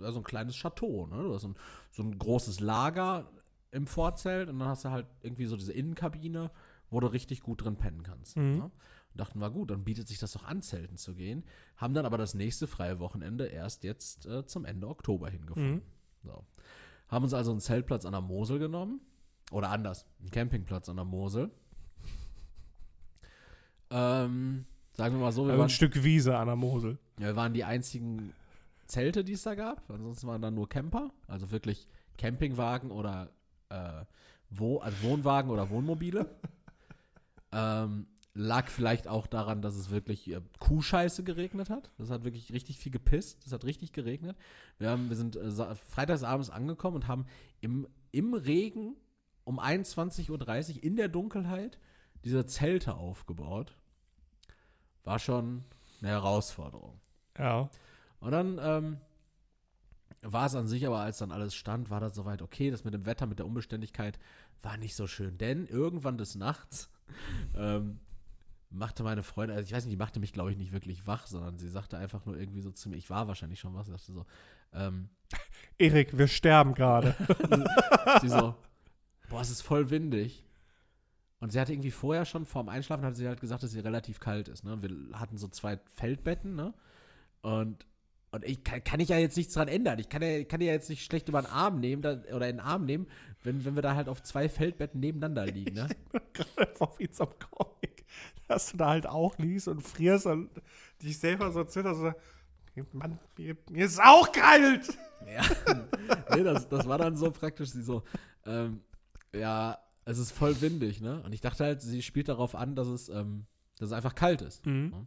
[0.00, 1.06] also ein kleines Chateau.
[1.06, 1.22] Ne?
[1.22, 1.56] Du hast so ein,
[1.90, 3.30] so ein großes Lager
[3.70, 6.50] im Vorzelt und dann hast du halt irgendwie so diese Innenkabine,
[6.90, 8.36] wo du richtig gut drin pennen kannst.
[8.36, 8.52] Mhm.
[8.52, 8.62] Ne?
[8.64, 11.44] Und dachten wir, gut, dann bietet sich das doch an, Zelten zu gehen.
[11.76, 15.74] Haben dann aber das nächste freie Wochenende erst jetzt äh, zum Ende Oktober hingefunden.
[15.74, 16.28] Mhm.
[16.28, 16.44] So.
[17.08, 19.00] Haben uns also einen Zeltplatz an der Mosel genommen.
[19.50, 21.50] Oder anders, einen Campingplatz an der Mosel.
[23.90, 26.98] Ähm, sagen wir mal so, wir, Also waren, ein Stück Wiese an der Mosel.
[27.18, 28.32] ja, wir waren die einzigen
[28.94, 29.88] Zelte, die es da gab.
[29.90, 33.30] Ansonsten waren da nur Camper, also wirklich Campingwagen oder
[33.70, 34.04] äh,
[34.50, 36.26] wo, also Wohnwagen oder Wohnmobile.
[37.52, 41.90] ähm, lag vielleicht auch daran, dass es wirklich äh, Kuhscheiße geregnet hat.
[41.98, 43.44] Das hat wirklich richtig viel gepisst.
[43.44, 44.36] Das hat richtig geregnet.
[44.78, 47.26] Wir, haben, wir sind äh, sa- freitagsabends angekommen und haben
[47.60, 48.96] im, im Regen
[49.44, 50.30] um 21.30
[50.76, 51.78] Uhr in der Dunkelheit
[52.24, 53.76] diese Zelte aufgebaut.
[55.04, 55.64] War schon
[56.00, 57.00] eine Herausforderung.
[57.38, 57.68] Ja.
[58.24, 58.96] Und dann ähm,
[60.22, 62.70] war es an sich, aber als dann alles stand, war das soweit okay.
[62.70, 64.18] Das mit dem Wetter, mit der Unbeständigkeit
[64.62, 65.36] war nicht so schön.
[65.36, 66.88] Denn irgendwann des Nachts
[67.54, 68.00] ähm,
[68.70, 71.26] machte meine Freundin, also ich weiß nicht, die machte mich, glaube ich, nicht wirklich wach,
[71.26, 74.12] sondern sie sagte einfach nur irgendwie so zu mir, ich war wahrscheinlich schon was, sagte
[74.12, 74.24] so,
[74.72, 75.10] ähm,
[75.78, 77.14] Erik, wir sterben gerade.
[78.22, 78.54] sie so,
[79.28, 80.46] boah, es ist voll windig.
[81.40, 84.18] Und sie hatte irgendwie vorher schon, vorm Einschlafen, hatte sie halt gesagt, dass sie relativ
[84.18, 84.64] kalt ist.
[84.64, 84.80] Ne?
[84.80, 86.72] Wir hatten so zwei Feldbetten, ne?
[87.42, 87.84] Und,
[88.34, 90.00] und ich kann, kann ich ja jetzt nichts dran ändern.
[90.00, 92.48] Ich kann ja, kann die ja jetzt nicht schlecht über den Arm nehmen da, oder
[92.48, 93.06] in den Arm nehmen,
[93.44, 95.88] wenn, wenn wir da halt auf zwei Feldbetten nebeneinander liegen, ne?
[96.32, 98.04] gerade vor wie zum Comic.
[98.48, 100.50] Dass du da halt auch liest und frierst und
[101.00, 104.98] dich selber so zitterst und sagst, Mann, mir, mir ist auch kalt.
[105.26, 105.42] Ja.
[106.36, 108.02] nee, das, das war dann so praktisch, sie so,
[108.44, 108.82] ähm,
[109.32, 111.22] ja, es ist voll windig, ne?
[111.22, 113.46] Und ich dachte halt, sie spielt darauf an, dass es, ähm,
[113.78, 114.66] dass es einfach kalt ist.
[114.66, 115.06] Mhm.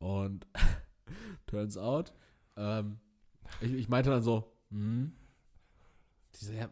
[0.00, 0.48] Und
[1.52, 2.12] turns out,
[2.56, 2.98] ähm,
[3.60, 5.12] ich, ich meinte dann so, hm.
[6.34, 6.68] Die so, ja,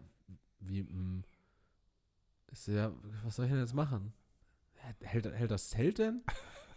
[0.60, 1.22] wie, hm.
[2.50, 2.90] Ich so, ja,
[3.24, 4.12] was soll ich denn jetzt machen?
[5.02, 6.22] Hält, hält das Zelt denn?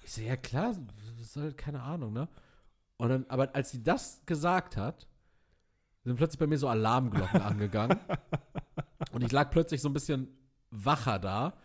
[0.04, 0.76] Ich so, ja klar,
[1.22, 2.28] soll, keine Ahnung, ne?
[2.98, 5.08] Und dann, aber als sie das gesagt hat,
[6.04, 7.98] sind plötzlich bei mir so Alarmglocken angegangen.
[9.14, 10.28] Und ich lag plötzlich so ein bisschen
[10.70, 11.58] wacher da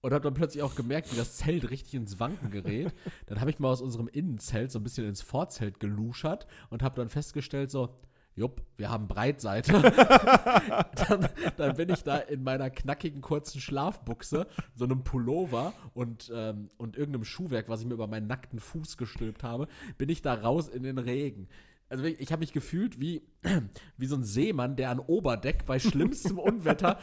[0.00, 2.94] und habe dann plötzlich auch gemerkt, wie das Zelt richtig ins Wanken gerät.
[3.26, 6.96] Dann habe ich mal aus unserem Innenzelt so ein bisschen ins Vorzelt geluschert und habe
[6.96, 7.98] dann festgestellt, so,
[8.36, 9.72] jupp, wir haben Breitseite.
[11.08, 16.68] dann, dann bin ich da in meiner knackigen kurzen Schlafbuchse, so einem Pullover und, ähm,
[16.78, 19.66] und irgendeinem Schuhwerk, was ich mir über meinen nackten Fuß gestülpt habe,
[19.98, 21.48] bin ich da raus in den Regen.
[21.90, 23.22] Also wirklich, ich habe mich gefühlt wie,
[23.96, 26.98] wie so ein Seemann, der an Oberdeck bei schlimmstem Unwetter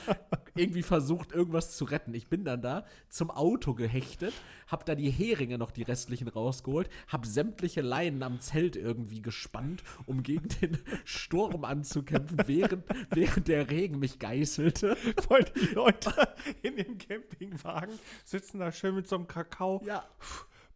[0.55, 2.13] irgendwie versucht, irgendwas zu retten.
[2.13, 4.33] Ich bin dann da zum Auto gehechtet,
[4.67, 9.83] habe da die Heringe noch die restlichen rausgeholt, habe sämtliche Leinen am Zelt irgendwie gespannt,
[10.05, 14.95] um gegen den Sturm anzukämpfen, während, während der Regen mich geißelte.
[15.27, 16.13] Voll die Leute
[16.61, 20.05] in dem Campingwagen sitzen da schön mit so einem Kakao, Ja,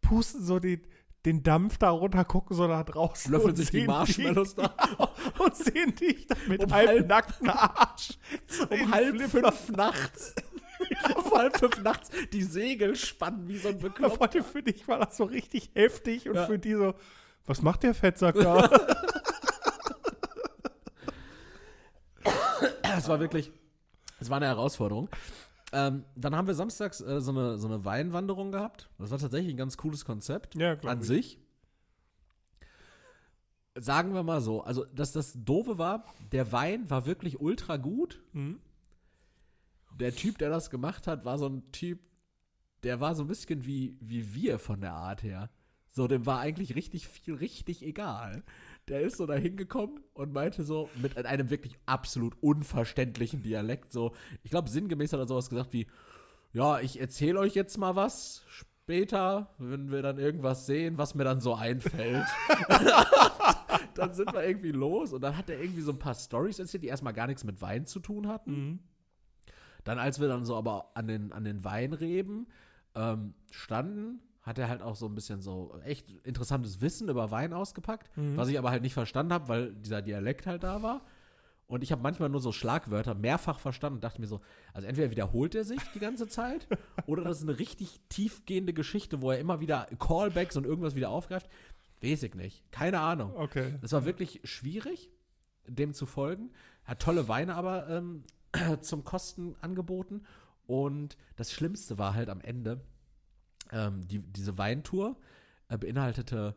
[0.01, 0.81] pusten so den,
[1.25, 3.32] den Dampf da runter, gucken so nach draußen.
[3.32, 4.67] löffeln und sich die Marshmallows da.
[4.67, 8.17] dich- Und sehen dich dann mit Um halbnackten Arsch.
[8.47, 10.36] so in Um halb Flipper- fünf nachts.
[11.15, 14.43] um halb fünf nachts die Segel spannen wie so ein Bekloppter.
[14.43, 16.45] für dich war das so richtig heftig und Ja.
[16.45, 16.93] für die so,
[17.45, 18.69] was macht der Fettsack da?
[22.97, 23.51] Es war wirklich,
[24.19, 25.10] Das war eine Herausforderung.
[25.71, 28.89] Ähm, dann haben wir samstags äh, so, eine, so eine Weinwanderung gehabt.
[28.97, 31.08] Das war tatsächlich ein ganz cooles Konzept Ja, an ich.
[31.08, 31.39] sich.
[33.75, 38.21] Sagen wir mal so, also dass das Doofe war, der Wein war wirklich ultra gut.
[38.34, 38.60] Mhm.
[39.99, 41.99] Der Typ, der das gemacht hat, war so ein Typ,
[42.84, 45.49] der war so ein bisschen wie, wie wir von der Art her.
[45.89, 48.43] So, dem war eigentlich richtig viel richtig egal.
[48.89, 54.13] Der ist so da hingekommen und meinte so mit einem wirklich absolut unverständlichen Dialekt so,
[54.43, 55.88] ich glaube sinngemäß hat er sowas gesagt wie,
[56.52, 61.23] ja, ich erzähle euch jetzt mal was später, wenn wir dann irgendwas sehen, was mir
[61.23, 62.25] dann so einfällt.
[63.93, 66.84] dann sind wir irgendwie los und dann hat er irgendwie so ein paar Stories erzählt,
[66.84, 68.52] die erstmal gar nichts mit Wein zu tun hatten.
[68.52, 68.80] Mhm.
[69.84, 72.47] Dann, als wir dann so aber an den, an den Weinreben
[72.95, 77.53] ähm, standen, hat er halt auch so ein bisschen so echt interessantes Wissen über Wein
[77.53, 78.35] ausgepackt, Mhm.
[78.35, 81.01] was ich aber halt nicht verstanden habe, weil dieser Dialekt halt da war.
[81.67, 84.41] Und ich habe manchmal nur so Schlagwörter mehrfach verstanden und dachte mir so,
[84.73, 86.67] also entweder wiederholt er sich die ganze Zeit
[87.05, 91.09] oder das ist eine richtig tiefgehende Geschichte, wo er immer wieder Callbacks und irgendwas wieder
[91.12, 91.47] aufgreift.
[92.01, 92.63] Weiß ich nicht.
[92.71, 93.33] Keine Ahnung.
[93.35, 93.75] Okay.
[93.83, 95.12] Es war wirklich schwierig,
[95.67, 96.49] dem zu folgen.
[96.85, 98.23] Hat tolle Weine aber ähm,
[98.81, 100.23] zum Kosten angeboten.
[100.65, 102.81] Und das Schlimmste war halt am Ende,
[103.71, 105.15] ähm, die, diese Weintour
[105.69, 106.55] äh, beinhaltete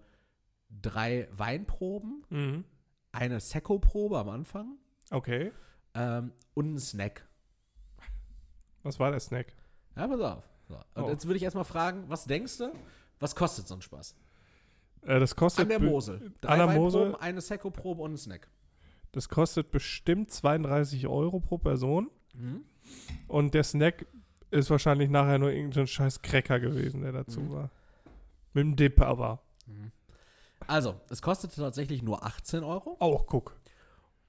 [0.70, 2.64] drei Weinproben, Mhm.
[3.12, 4.76] eine Secco-Probe am Anfang
[5.10, 5.52] Okay.
[5.94, 7.26] ähm, und einen Snack.
[8.82, 9.54] Was war der Snack?
[9.96, 10.44] Ja, pass auf.
[10.68, 10.74] So.
[10.94, 11.08] Und Oh.
[11.10, 12.72] jetzt würde ich erstmal fragen, was denkst du,
[13.20, 14.16] was kostet so ein Spaß?
[15.02, 16.32] Äh, das kostet An der Mosel.
[16.40, 18.48] Drei An der Mosel, eine Secco-Probe und ein Snack.
[19.12, 22.10] das kostet bestimmt 32 Euro pro Person.
[22.34, 22.64] Mhm.
[23.28, 24.06] Und der Snack
[24.52, 27.52] ist wahrscheinlich nachher nur irgendein scheiß Cracker gewesen, der dazu Mhm.
[27.52, 27.70] war.
[28.54, 29.40] Mit dem Dip aber.
[30.66, 32.96] Also, es kostete tatsächlich nur 18 Euro.
[33.00, 33.56] Auch guck.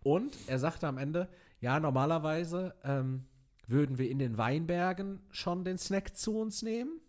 [0.02, 3.26] Und er sagte am Ende, ja, normalerweise ähm,
[3.68, 7.00] würden wir in den Weinbergen schon den Snack zu uns nehmen.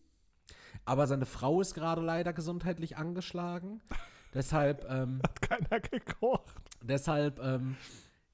[0.85, 3.81] Aber seine Frau ist gerade leider gesundheitlich angeschlagen.
[4.35, 6.55] Deshalb, ähm, Hat keiner gekocht.
[6.83, 7.77] deshalb, ähm,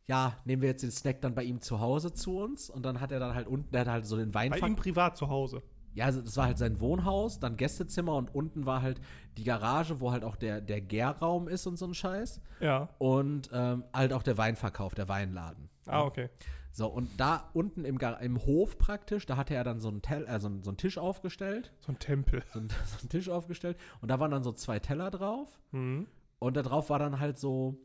[0.06, 2.70] ja, nehmen wir jetzt den Snack dann bei ihm zu Hause zu uns.
[2.70, 4.72] Und dann hat er dann halt unten, der hat halt so den Bei Weinfang.
[4.72, 5.62] ihm privat zu Hause.
[5.92, 9.00] Ja, also das war halt sein Wohnhaus, dann Gästezimmer und unten war halt
[9.36, 12.40] die Garage, wo halt auch der, der Gärraum ist und so ein Scheiß.
[12.60, 12.88] Ja.
[12.98, 15.68] Und ähm, halt auch der Weinverkauf, der Weinladen.
[15.86, 16.28] Ah, okay.
[16.72, 20.24] So, und da unten im, im Hof praktisch, da hatte er dann so einen, Tel
[20.26, 21.72] äh, so einen, so einen Tisch aufgestellt.
[21.80, 22.42] So ein Tempel.
[22.52, 23.76] So einen, so einen Tisch aufgestellt.
[24.00, 25.60] Und da waren dann so zwei Teller drauf.
[25.72, 26.06] Mhm.
[26.38, 27.76] Und da drauf war dann halt so.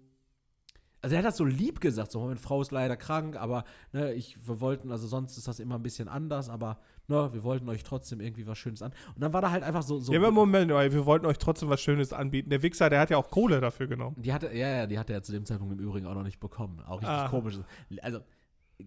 [1.06, 3.64] Also er hat das so lieb gesagt, so, meine Frau ist leider krank, aber
[3.94, 7.44] ne, ich, wir wollten, also sonst ist das immer ein bisschen anders, aber ne, wir
[7.44, 8.92] wollten euch trotzdem irgendwie was Schönes an.
[9.14, 10.00] Und dann war da halt einfach so.
[10.00, 12.50] so Ja, aber Moment, wir wollten euch trotzdem was Schönes anbieten.
[12.50, 14.16] Der Wichser, der hat ja auch Kohle dafür genommen.
[14.20, 16.40] Die hatte, ja, ja, die hatte er zu dem Zeitpunkt im Übrigen auch noch nicht
[16.40, 16.82] bekommen.
[16.88, 17.28] Auch richtig Ah.
[17.30, 17.60] komisch.
[18.02, 18.22] Also,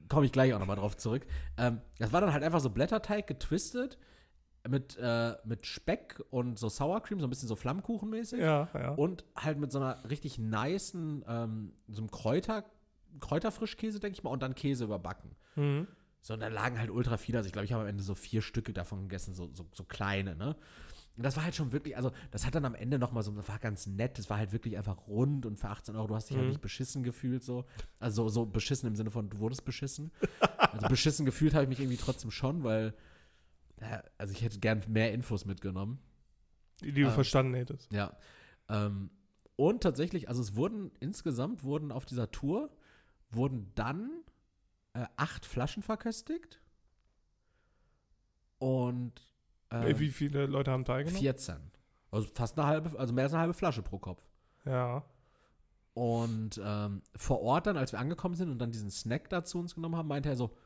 [0.09, 1.25] komme ich gleich auch nochmal drauf zurück.
[1.57, 3.97] Ähm, das war dann halt einfach so Blätterteig getwistet
[4.69, 8.41] mit, äh, mit Speck und so Sour Cream, so ein bisschen so Flammkuchenmäßig.
[8.41, 8.91] Ja, ja.
[8.93, 12.65] Und halt mit so einer richtig nicen, ähm, so einem Kräuter,
[13.21, 15.31] Kräuterfrischkäse, denke ich mal, und dann Käse überbacken.
[15.57, 15.87] Mhm.
[16.21, 17.39] So, und da lagen halt ultra viele.
[17.39, 19.85] Also ich glaube, ich habe am Ende so vier Stücke davon gegessen, so, so, so
[19.85, 20.57] kleine, ne?
[21.17, 23.49] Und das war halt schon wirklich, also das hat dann am Ende nochmal so, das
[23.49, 26.29] war ganz nett, das war halt wirklich einfach rund und für 18 Euro, du hast
[26.31, 26.51] dich halt Mhm.
[26.51, 27.65] nicht beschissen gefühlt so.
[27.99, 30.13] Also so beschissen im Sinne von, du wurdest beschissen.
[30.73, 32.95] also beschissen gefühlt habe ich mich irgendwie trotzdem schon, weil,
[34.19, 35.99] also ich hätte gern mehr Infos mitgenommen.
[36.83, 37.13] Die, die du Ah.
[37.13, 37.93] verstanden hättest.
[37.93, 38.17] Ja.
[38.69, 39.11] Ähm,
[39.57, 42.71] und tatsächlich, also es wurden insgesamt wurden auf dieser Tour
[43.31, 44.11] wurden dann
[44.95, 46.61] äh, acht Flaschen verköstigt
[48.59, 49.13] und
[49.71, 51.21] äh, Wie viele Leute haben teilgenommen?
[51.21, 51.57] 14.
[52.11, 54.23] Also fast eine halbe, also mehr als eine halbe Flasche pro Kopf.
[54.65, 55.05] Ja.
[55.95, 59.59] Und ähm, vor Ort dann, als wir angekommen sind und dann diesen Snack da zu
[59.59, 60.57] uns genommen haben, meinte er so,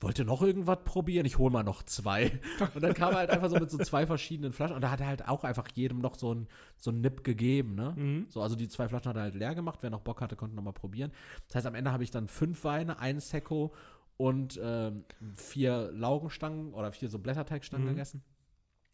[0.00, 1.24] wollt ihr noch irgendwas probieren?
[1.26, 2.38] Ich hole mal noch zwei.
[2.74, 5.00] Und dann kam er halt einfach so mit so zwei verschiedenen Flaschen und da hat
[5.00, 7.94] er halt auch einfach jedem noch so ein, so Nip gegeben, ne?
[7.96, 8.26] Mhm.
[8.28, 9.78] So, also die zwei Flaschen hat er halt leer gemacht.
[9.82, 11.12] Wer noch Bock hatte, konnte noch mal probieren.
[11.46, 13.72] Das heißt, am Ende habe ich dann fünf Weine, ein Secco
[14.18, 15.04] und ähm,
[15.34, 17.90] vier Laugenstangen oder vier so Blätterteigstangen Mhm.
[17.90, 18.22] gegessen.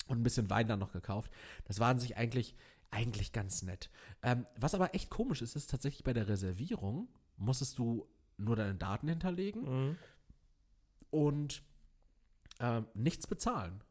[0.09, 1.31] Und ein bisschen Wein dann noch gekauft.
[1.65, 2.55] Das war an sich eigentlich,
[2.91, 3.89] eigentlich ganz nett.
[4.23, 8.75] Ähm, was aber echt komisch ist, ist tatsächlich bei der Reservierung musstest du nur deine
[8.75, 9.97] Daten hinterlegen Mhm.
[11.13, 11.63] Und
[12.59, 13.85] ähm, nichts bezahlen.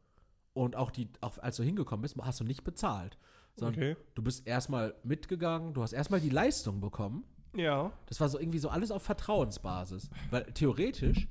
[0.52, 3.16] Und auch die, auch als du hingekommen bist, hast du nicht bezahlt.
[3.56, 3.96] Sondern Okay.
[4.14, 7.24] du bist erstmal mitgegangen, du hast erstmal die Leistung bekommen.
[7.54, 7.92] Ja.
[8.06, 10.10] Das war so irgendwie so alles auf Vertrauensbasis.
[10.30, 11.28] Weil theoretisch,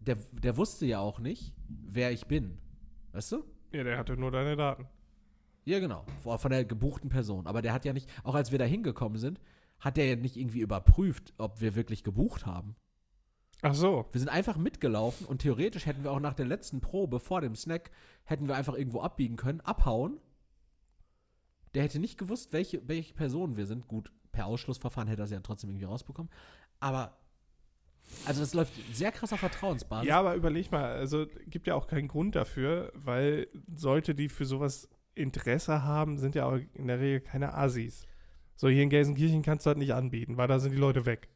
[0.00, 2.58] der, der wusste ja auch nicht, wer ich bin.
[3.12, 3.44] Weißt du?
[3.72, 4.88] Ja, der hatte nur deine Daten.
[5.64, 6.04] Ja, genau.
[6.22, 7.46] Von von der gebuchten Person.
[7.46, 9.40] Aber der hat ja nicht, auch als wir da hingekommen sind,
[9.78, 12.74] hat der ja nicht irgendwie überprüft, ob wir wirklich gebucht haben.
[13.62, 14.06] Ach so.
[14.12, 17.54] Wir sind einfach mitgelaufen und theoretisch hätten wir auch nach der letzten Probe vor dem
[17.54, 17.90] Snack,
[18.24, 20.18] hätten wir einfach irgendwo abbiegen können, abhauen.
[21.74, 23.86] Der hätte nicht gewusst, welche, welche Personen wir sind.
[23.86, 26.30] Gut, per Ausschlussverfahren hätte er sie ja trotzdem irgendwie rausbekommen.
[26.80, 27.18] Aber,
[28.24, 30.08] also das läuft sehr krass auf Vertrauensbasis.
[30.08, 33.48] Ja, aber überleg mal, also gibt ja auch keinen Grund dafür, weil
[33.80, 38.06] Leute, die für sowas Interesse haben, sind ja auch in der Regel keine Assis.
[38.56, 41.28] So, hier in Gelsenkirchen kannst du das nicht anbieten, weil da sind die Leute weg.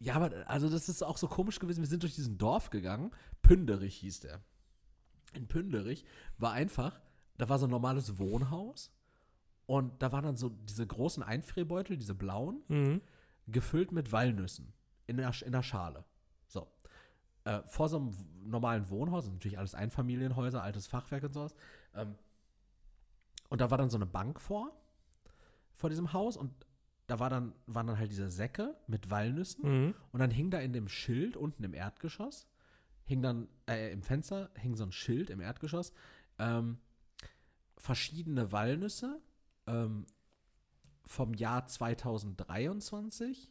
[0.00, 1.80] Ja, aber also das ist auch so komisch gewesen.
[1.80, 3.10] Wir sind durch diesen Dorf gegangen.
[3.42, 4.40] Pünderich hieß der.
[5.34, 6.04] In Pünderich
[6.38, 7.00] war einfach,
[7.36, 8.92] da war so ein normales Wohnhaus
[9.66, 13.00] und da waren dann so diese großen Einfrierbeutel, diese blauen, Mhm.
[13.46, 14.72] gefüllt mit Walnüssen
[15.06, 16.04] in der, in der Schale.
[16.46, 16.68] So.
[17.44, 21.54] Äh, vor so einem normalen Wohnhaus, das sind natürlich alles Einfamilienhäuser, altes Fachwerk und sowas.
[21.94, 22.14] Ähm,
[23.48, 24.72] und da war dann so eine Bank vor,
[25.74, 26.52] vor diesem Haus und
[27.08, 29.94] da war dann, waren dann halt diese Säcke mit Walnüssen Mhm.
[30.12, 32.46] und dann hing da in dem Schild unten im Erdgeschoss,
[33.04, 35.92] hing dann, äh, im Fenster hing so ein Schild im Erdgeschoss,
[36.38, 36.78] ähm,
[37.76, 39.20] verschiedene Walnüsse
[39.66, 40.04] ähm,
[41.06, 43.50] vom Jahr 2023,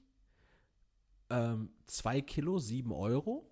[1.29, 3.49] ähm, 2 Kilo, 7 Euro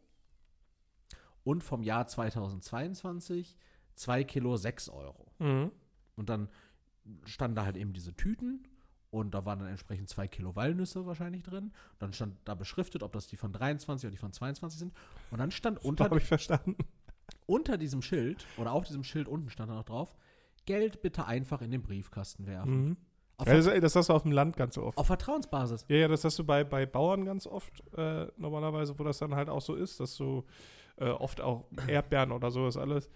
[1.43, 3.57] und vom Jahr 2022
[3.95, 5.31] 2 Kilo, 6 Euro.
[5.39, 5.71] Mhm.
[6.15, 6.49] Und dann
[7.23, 8.67] standen da halt eben diese Tüten
[9.15, 11.65] und da waren dann entsprechend zwei Kilo Walnüsse wahrscheinlich drin.
[11.65, 14.93] Und dann stand da beschriftet, ob das die von 23 oder die von 22 sind.
[15.31, 16.75] Und dann stand unter, Habe ich verstanden.
[17.45, 20.15] unter diesem Schild oder auf diesem Schild unten stand da noch drauf,
[20.65, 22.85] Geld bitte einfach in den Briefkasten werfen.
[22.89, 22.97] Mhm.
[23.37, 24.97] Auf, Ja, das, das hast du auf dem Land ganz oft.
[24.97, 25.85] auf Vertrauensbasis.
[25.87, 29.33] Ja, ja, das hast du bei, bei Bauern ganz oft äh, normalerweise, wo das dann
[29.35, 30.43] halt auch so ist, dass du
[30.97, 33.09] äh, oft auch Erdbeeren oder sowas alles.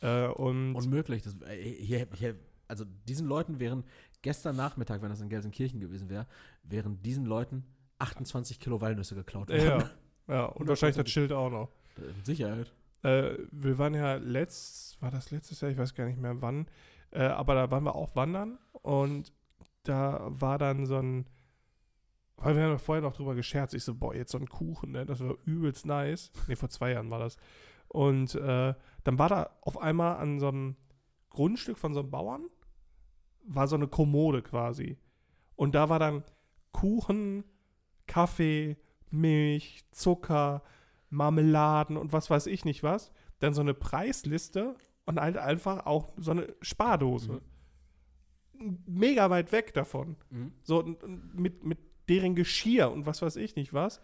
[0.00, 1.22] Äh, und, Unmöglich.
[1.22, 2.36] Das, äh, hier, hier,
[2.68, 3.84] also diesen Leuten wären
[4.22, 6.26] gestern Nachmittag, wenn das in Gelsenkirchen gewesen wäre,
[6.62, 7.64] wären diesen Leuten
[7.98, 9.64] 28 Kilo Walnüsse geklaut worden.
[9.64, 9.90] ja,
[10.28, 11.70] ja, und wahrscheinlich das Schild auch noch.
[11.96, 12.72] Äh, Mit Sicherheit.
[13.02, 16.66] Äh, wir waren ja letzt, war das letztes Jahr, ich weiß gar nicht mehr wann,
[17.10, 19.32] äh, aber da waren wir auch wandern und
[19.84, 21.26] da war dann so ein,
[22.36, 24.92] weil wir haben ja vorher noch drüber gescherzt, ich so, boah, jetzt so ein Kuchen,
[24.92, 26.30] ne, das war übelst nice.
[26.48, 27.36] Ne, vor zwei Jahren war das.
[27.88, 28.74] Und äh,
[29.04, 30.76] dann war da auf einmal an so einem
[31.30, 32.46] Grundstück von so einem Bauern,
[33.46, 34.98] war so eine Kommode quasi.
[35.54, 36.24] Und da war dann
[36.72, 37.44] Kuchen,
[38.06, 38.76] Kaffee,
[39.10, 40.62] Milch, Zucker,
[41.10, 43.12] Marmeladen und was weiß ich nicht was.
[43.38, 47.40] Dann so eine Preisliste und halt einfach auch so eine Spardose.
[48.86, 50.16] Mega weit weg davon.
[50.30, 50.52] Mhm.
[50.62, 50.96] So
[51.34, 51.78] mit, mit
[52.08, 54.00] deren Geschirr und was weiß ich nicht was.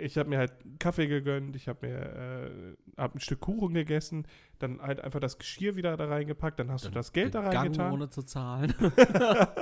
[0.00, 4.26] Ich habe mir halt Kaffee gegönnt, ich habe mir äh, hab ein Stück Kuchen gegessen,
[4.58, 7.92] dann halt einfach das Geschirr wieder da reingepackt, dann hast du das Geld da reingetan.
[7.92, 8.74] ohne zu zahlen.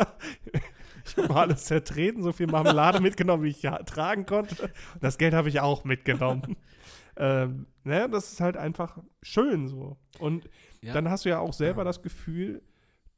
[1.07, 4.71] Ich habe alles zertreten, so viel Marmelade mitgenommen, wie ich ja tragen konnte.
[5.03, 6.57] Das Geld habe ich auch mitgenommen.
[7.19, 9.99] ähm, ne, das ist halt einfach schön so.
[10.19, 10.49] Und
[10.81, 10.95] Ja.
[10.95, 12.63] dann hast du ja auch selber das Gefühl,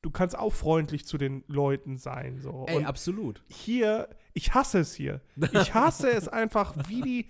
[0.02, 2.40] du kannst auch freundlich zu den Leuten sein.
[2.40, 2.64] So.
[2.68, 3.44] Ey, Und absolut.
[3.46, 5.20] hier, ich hasse es hier.
[5.52, 7.26] Ich hasse es einfach wie die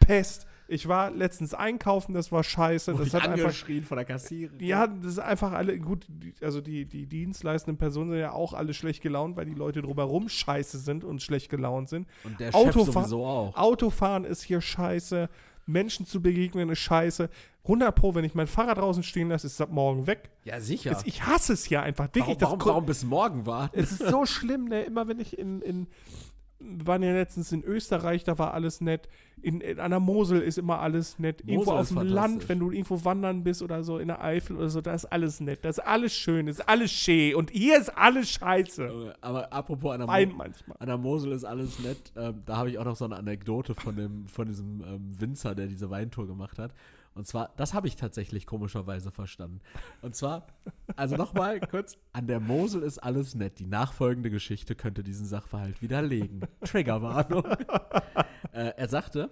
[0.00, 0.46] Pest.
[0.68, 2.92] Ich war letztens einkaufen, das war scheiße.
[2.94, 4.58] Das hat einfach angeschrien von der Kassiererin.
[4.66, 6.06] ja, das ist einfach alle, gut,
[6.40, 10.28] also die, die dienstleistenden Personen sind ja auch alle schlecht gelaunt, weil die Leute drumherum
[10.28, 12.08] scheiße sind und schlecht gelaunt sind.
[12.24, 13.56] Und der Autofahr- Chef sowieso auch.
[13.56, 15.28] Autofahren ist hier scheiße,
[15.66, 17.28] Menschen zu begegnen ist scheiße.
[17.64, 20.30] 100 Pro, wenn ich mein Fahrrad draußen stehen lasse, ist das morgen weg.
[20.44, 20.90] Ja, sicher.
[20.92, 22.06] Jetzt, ich hasse es hier einfach.
[22.12, 23.78] Wirklich, warum, warum, warum bis morgen warten?
[23.78, 24.82] es ist so schlimm, ne?
[24.82, 25.86] Immer wenn ich in, in
[26.58, 29.08] waren ja letztens in Österreich, da war alles nett.
[29.42, 31.42] In, in, an der Mosel ist immer alles nett.
[31.42, 32.08] Irgendwo Mosel auf ist dem.
[32.08, 35.04] Land, wenn du irgendwo wandern bist oder so in der Eifel oder so, da ist
[35.04, 35.64] alles nett.
[35.64, 37.34] Das ist alles schön, ist alles schee.
[37.34, 39.14] Und hier ist alles scheiße.
[39.20, 40.76] Aber apropos an der, Mo manchmal.
[40.78, 41.98] an der Mosel ist alles nett.
[42.16, 45.54] Ähm, da habe ich auch noch so eine Anekdote von, dem, von diesem ähm, Winzer,
[45.54, 46.72] der diese Weintour gemacht hat.
[47.16, 49.60] Und zwar, das habe ich tatsächlich komischerweise verstanden.
[50.02, 50.46] Und zwar,
[50.96, 53.58] also nochmal kurz, an der Mosel ist alles nett.
[53.58, 56.42] Die nachfolgende Geschichte könnte diesen Sachverhalt widerlegen.
[56.64, 57.44] Triggerwarnung.
[58.52, 59.30] äh, er sagte,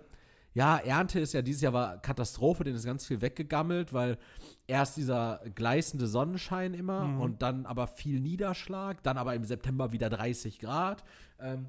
[0.54, 4.18] ja, Ernte ist ja dieses Jahr war Katastrophe, denen ist ganz viel weggegammelt, weil
[4.66, 7.20] erst dieser gleißende Sonnenschein immer Mhm.
[7.20, 11.04] und dann aber viel Niederschlag, dann aber im September wieder 30 Grad.
[11.40, 11.66] Ähm,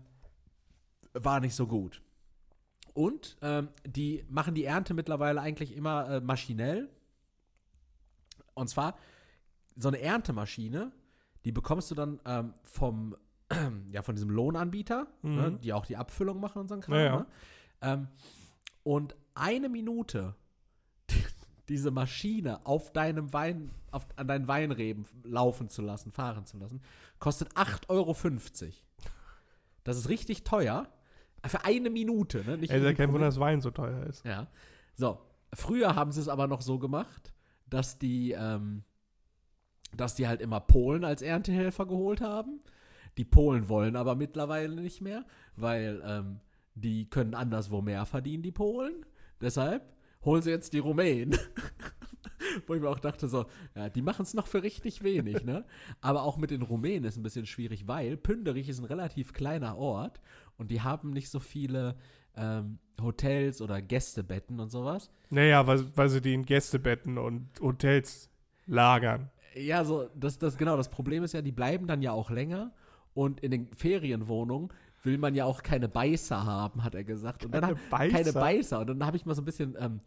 [1.13, 2.01] war nicht so gut.
[2.96, 6.89] Und ähm, die machen die Ernte mittlerweile eigentlich immer äh, maschinell.
[8.54, 8.98] Und zwar
[9.76, 10.91] so eine Erntemaschine,
[11.43, 13.16] die bekommst du dann ähm, vom,
[13.91, 15.36] ja, von diesem Lohnanbieter, Mhm.
[15.36, 16.96] ne, die auch die Abfüllung machen und so ein Kram.
[16.96, 17.16] Ja, ja.
[17.18, 17.26] Ne?
[17.82, 18.08] Ähm,
[18.84, 20.34] und eine Minute
[21.68, 26.82] diese Maschine auf deinem Wein, auf, an deinen Weinreben laufen zu lassen, fahren zu lassen,
[27.20, 28.16] kostet 8,50 Euro.
[29.84, 30.88] Das ist richtig teuer.
[31.48, 32.58] Für eine Minute, ne?
[32.58, 34.26] Nicht Ey, ist ja kein Wunder, dass Wein so teuer ist.
[34.26, 34.48] Ja.
[34.96, 35.20] So,
[35.54, 37.34] früher haben sie es aber noch so gemacht,
[37.70, 38.84] dass die, ähm,
[39.96, 42.62] dass die halt immer Polen als Erntehelfer geholt haben.
[43.18, 45.26] Die Polen wollen aber mittlerweile nicht mehr,
[45.56, 46.39] weil ähm,
[46.74, 49.06] die können anderswo mehr verdienen, die Polen.
[49.41, 49.93] Deshalb
[50.24, 51.38] holen sie jetzt die Rumänen.
[52.68, 55.66] Wo ich mir auch dachte, so, ja, die machen es noch für richtig wenig, ne?
[56.02, 59.78] Aber auch mit den Rumänen ist ein bisschen schwierig, weil Pünderich ist ein relativ kleiner
[59.78, 60.22] Ort
[60.58, 61.95] und die haben nicht so viele
[62.36, 65.10] ähm, Hotels oder Gästebetten und sowas.
[65.30, 68.30] Naja, weil, weil sie die in Gästebetten und Hotels
[68.66, 69.30] lagern.
[69.56, 72.72] Ja, so, das, das, genau, das Problem ist ja, die bleiben dann ja auch länger
[73.14, 74.70] und in den Ferienwohnungen
[75.03, 77.45] will man ja auch keine Beißer haben, hat er gesagt.
[77.45, 78.18] Und dann Keine hab- Beißer?
[78.18, 78.80] Keine Beißer.
[78.80, 80.01] Und dann habe ich mal so ein bisschen, ähm,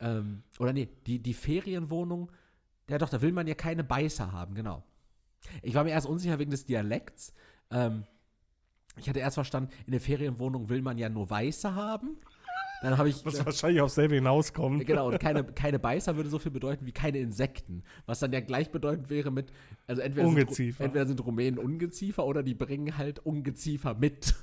[0.00, 2.32] ähm, oder nee, die, die Ferienwohnung,
[2.88, 4.82] ja doch, da will man ja keine Beißer haben, genau.
[5.62, 7.32] Ich war mir erst unsicher wegen des Dialekts.
[7.70, 8.04] Ähm,
[8.98, 12.16] ich hatte erst verstanden, in der Ferienwohnung will man ja nur Weiße haben.
[12.80, 13.26] Dann habe ich.
[13.26, 14.86] Was wahrscheinlich aufs selbe hinauskommt.
[14.86, 17.82] Genau, und keine, keine Beißer würde so viel bedeuten wie keine Insekten.
[18.06, 19.52] Was dann ja gleichbedeutend wäre mit,
[19.88, 20.80] also entweder, Sind, Ungeziefer.
[20.80, 24.34] Ru- entweder sind Rumänen Ungeziefer oder die bringen halt Ungeziefer mit.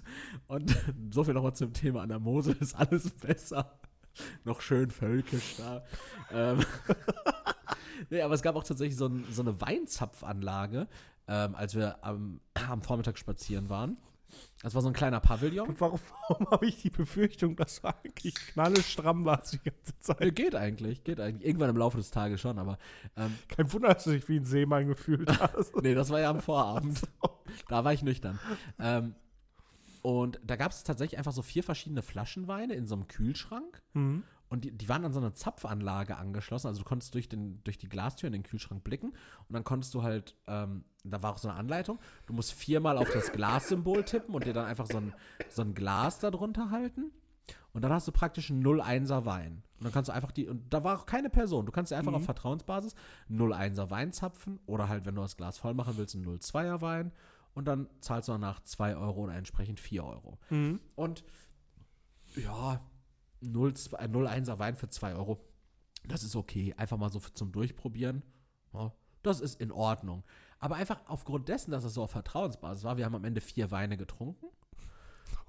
[0.47, 0.75] Und
[1.11, 3.79] so viel nochmal zum Thema an der Mosel ist alles besser.
[4.43, 5.85] Noch schön völkisch da.
[6.33, 6.59] ähm,
[8.09, 10.87] nee, aber es gab auch tatsächlich so, ein, so eine Weinzapfanlage,
[11.27, 13.97] ähm, als wir am, am Vormittag spazieren waren.
[14.61, 15.75] Das war so ein kleiner Pavillon.
[15.79, 20.35] Warum, warum habe ich die Befürchtung, dass du eigentlich knallestramm warst die ganze Zeit?
[20.35, 21.45] Geht eigentlich, geht eigentlich.
[21.45, 22.77] Irgendwann im Laufe des Tages schon, aber
[23.15, 25.75] ähm, Kein Wunder, dass du dich wie ein Seemann gefühlt hast.
[25.81, 27.01] Nee, das war ja am Vorabend.
[27.67, 28.39] Da war ich nüchtern.
[28.79, 29.15] Ähm,
[30.01, 33.81] und da gab es tatsächlich einfach so vier verschiedene Flaschenweine in so einem Kühlschrank.
[33.93, 34.23] Mhm.
[34.55, 36.67] Und die, die waren an so eine Zapfanlage angeschlossen.
[36.67, 39.09] Also du konntest durch, den, durch die Glastür in den Kühlschrank blicken.
[39.09, 42.97] Und dann konntest du halt, ähm, da war auch so eine Anleitung, du musst viermal
[42.97, 45.13] auf das Glassymbol tippen und dir dann einfach so ein,
[45.49, 47.11] so ein Glas darunter halten.
[47.73, 49.61] Und dann hast du praktisch einen 0-1er Wein.
[49.77, 51.65] Und dann kannst du einfach die, und da war auch keine Person.
[51.65, 52.95] Du kannst dir einfach auf Vertrauensbasis
[53.27, 56.79] einen 0-1er Wein zapfen oder halt, wenn du das Glas voll machen willst, einen 0-2er
[56.79, 57.11] Wein.
[57.55, 60.39] Und dann zahlst du danach 2 Euro oder entsprechend 4 Euro.
[60.49, 60.79] Mhm.
[60.95, 61.25] Und
[62.37, 62.79] ja,
[63.45, 65.39] 0,1er Wein für 2 Euro.
[66.07, 66.73] Das ist okay.
[66.77, 68.23] Einfach mal so zum Durchprobieren.
[68.73, 68.91] Ja,
[69.23, 70.23] das ist in Ordnung.
[70.59, 73.71] Aber einfach aufgrund dessen, dass es so auf Vertrauensbasis war, wir haben am Ende vier
[73.71, 74.47] Weine getrunken.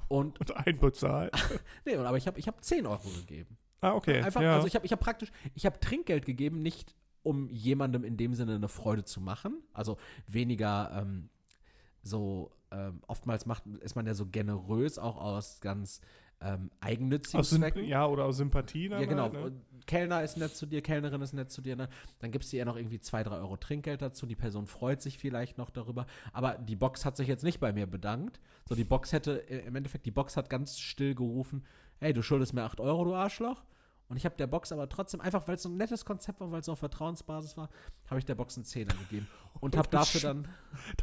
[0.08, 1.32] Und, Und einbezahlt.
[1.84, 3.56] nee, aber ich habe ich hab 10 Euro gegeben.
[3.80, 4.22] Ah, okay.
[4.22, 4.54] Einfach, ja.
[4.54, 8.34] also ich habe ich hab praktisch, ich habe Trinkgeld gegeben, nicht um jemandem in dem
[8.34, 9.62] Sinne eine Freude zu machen.
[9.72, 11.28] Also weniger ähm,
[12.02, 16.00] so, ähm, oftmals macht, ist man ja so generös, auch aus ganz
[16.40, 17.84] ähm, eigennützigen aus Zwecken.
[17.84, 19.32] ja, oder aus Sympathie Ja, genau.
[19.32, 19.52] halt, ne?
[19.86, 21.88] Kellner ist nett zu dir, Kellnerin ist nett zu dir, ne?
[22.18, 24.26] Dann gibst du ihr noch irgendwie zwei, drei Euro Trinkgeld dazu.
[24.26, 26.06] Die Person freut sich vielleicht noch darüber.
[26.32, 28.40] Aber die Box hat sich jetzt nicht bei mir bedankt.
[28.68, 31.64] So, die Box hätte, äh, im Endeffekt, die Box hat ganz still gerufen,
[31.98, 33.62] hey, du schuldest mir 8 Euro, du Arschloch.
[34.08, 36.52] Und ich habe der Box aber trotzdem, einfach weil es so ein nettes Konzept war,
[36.52, 37.68] weil es so auf Vertrauensbasis war,
[38.08, 39.26] habe ich der Box einen Zehner gegeben.
[39.60, 40.48] Und habe dafür dann,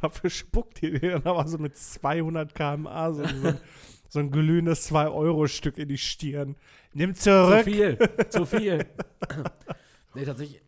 [0.01, 3.23] Dafür spuckt ihr dann aber so mit 200 km/h so,
[4.13, 6.55] so ein glühendes 2-Euro-Stück in die Stirn.
[6.93, 7.63] Nimm zu zurück.
[7.63, 7.97] viel,
[8.29, 8.85] zu viel.
[10.13, 10.61] nee, tatsächlich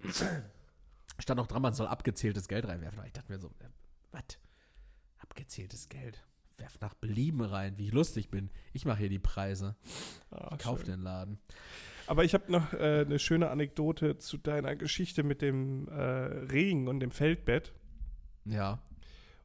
[1.19, 2.97] stand auch dran, man soll abgezähltes Geld reinwerfen.
[2.97, 3.65] Aber ich dachte mir so, äh,
[4.11, 4.23] was?
[5.19, 6.25] Abgezähltes Geld?
[6.57, 8.49] Werf nach Belieben rein, wie ich lustig bin.
[8.73, 9.75] Ich mache hier die Preise.
[10.31, 10.87] Ah, Kauf schön.
[10.87, 11.37] den Laden.
[12.07, 16.87] Aber ich habe noch äh, eine schöne Anekdote zu deiner Geschichte mit dem äh, Regen
[16.87, 17.73] und dem Feldbett.
[18.45, 18.79] Ja.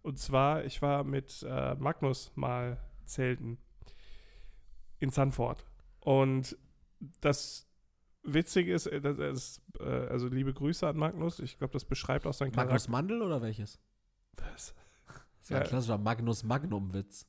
[0.00, 3.58] Und zwar, ich war mit äh, Magnus mal zelten
[5.00, 5.64] in Sanford.
[6.00, 6.56] Und
[7.20, 7.66] das
[8.22, 11.38] Witzige ist, äh, das ist äh, also liebe Grüße an Magnus.
[11.40, 12.90] Ich glaube, das beschreibt auch Magnus Charakter.
[12.90, 13.80] Mandel oder welches?
[14.36, 14.74] Was?
[15.40, 15.68] Das war ein Ja.
[15.68, 17.26] klassischer Magnus Magnum-Witz.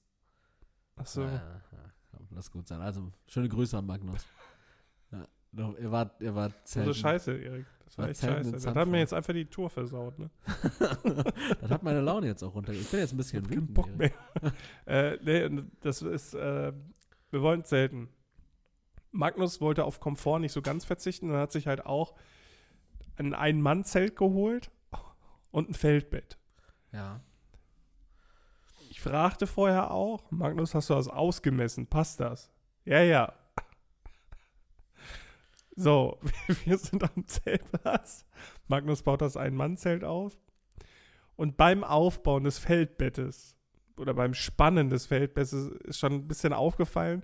[0.97, 1.21] Achso.
[1.23, 2.81] Ja, ja, komm, lass gut sein.
[2.81, 4.25] Also, schöne Grüße an Magnus.
[5.11, 6.93] Ja, doch, ihr wart, ihr wart So zelten.
[6.93, 7.65] scheiße, Erik.
[7.85, 8.51] Das war War echt scheiße.
[8.51, 10.29] Das hat mir jetzt einfach die Tour versaut, ne?
[11.61, 12.71] das hat meine Laune jetzt auch runter.
[12.73, 13.73] Ich bin jetzt ein bisschen Ich hab keinen wütend.
[13.73, 14.11] Bock mehr.
[14.85, 15.17] äh,
[15.49, 16.71] nee, das ist, äh,
[17.31, 18.09] wir wollen zelten.
[19.11, 22.15] Magnus wollte auf Komfort nicht so ganz verzichten und hat sich halt auch
[23.17, 24.71] ein Ein-Mann-Zelt geholt
[25.51, 26.37] und ein Feldbett.
[26.91, 27.21] Ja.
[28.89, 31.87] Ich fragte vorher auch, Magnus, hast du das ausgemessen?
[31.87, 32.51] Passt das?
[32.85, 33.33] Ja, ja.
[35.75, 36.19] So,
[36.65, 38.25] wir sind am Zeltplatz.
[38.67, 40.37] Magnus baut das Ein-Mann-Zelt auf.
[41.35, 43.57] Und beim Aufbauen des Feldbettes
[44.01, 47.23] oder beim Spannen des Feldbettes ist schon ein bisschen aufgefallen,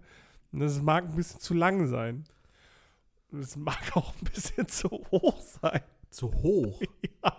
[0.52, 2.24] und das mag ein bisschen zu lang sein.
[3.32, 5.82] Und es mag auch ein bisschen zu hoch sein.
[6.10, 6.80] Zu hoch.
[7.24, 7.36] Ja,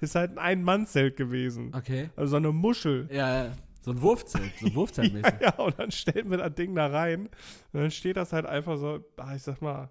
[0.00, 1.72] ist halt ein Ein-Mann-Zelt gewesen.
[1.74, 2.10] Okay.
[2.16, 3.08] Also so eine Muschel.
[3.10, 3.52] Ja, ja.
[3.80, 5.40] So ein Wurfzelt, so ein Wurfzeltmäßig.
[5.40, 7.30] Ja, und dann stellen wir das Ding da rein.
[7.72, 9.88] Und dann steht das halt einfach so, ah, ich sag mal,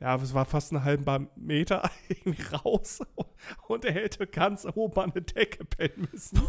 [0.00, 3.00] ja, es war fast einen halben Meter irgendwie raus.
[3.68, 6.40] Und er hätte ganz oben an der Decke pennen müssen.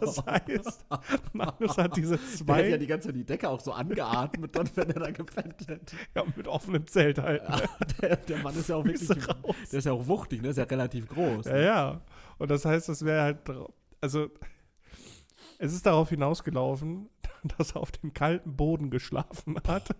[0.00, 0.84] Das heißt,
[1.32, 4.54] Magnus hat diese Der hätte zwei, ja die ganze Zeit die Decke auch so angeatmet,
[4.54, 5.96] dann, wenn er da gepennt hätte.
[6.14, 7.42] ja, mit offenem Zelt halt.
[7.42, 7.60] Ja,
[8.00, 9.56] der, der Mann ist ja auch wirklich, raus.
[9.72, 10.48] der ist ja auch wuchtig, ne?
[10.48, 11.46] Ist ja relativ groß.
[11.46, 11.64] Ja, Ne?
[11.64, 12.00] ja.
[12.38, 13.38] Und das heißt, das wäre halt,
[14.00, 14.30] also,
[15.58, 17.08] es ist darauf hinausgelaufen,
[17.56, 19.94] dass er auf dem kalten Boden geschlafen hat.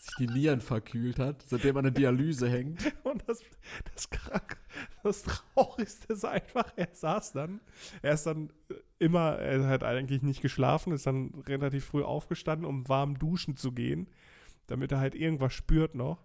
[0.00, 2.92] Sich die Nieren verkühlt hat, seitdem er eine Dialyse hängt.
[3.04, 3.40] Und das,
[3.94, 4.56] das, krank,
[5.02, 7.60] das Traurigste ist einfach, er saß dann,
[8.02, 8.52] er ist dann
[8.98, 13.72] immer, er hat eigentlich nicht geschlafen, ist dann relativ früh aufgestanden, um warm duschen zu
[13.72, 14.08] gehen,
[14.66, 16.24] damit er halt irgendwas spürt noch.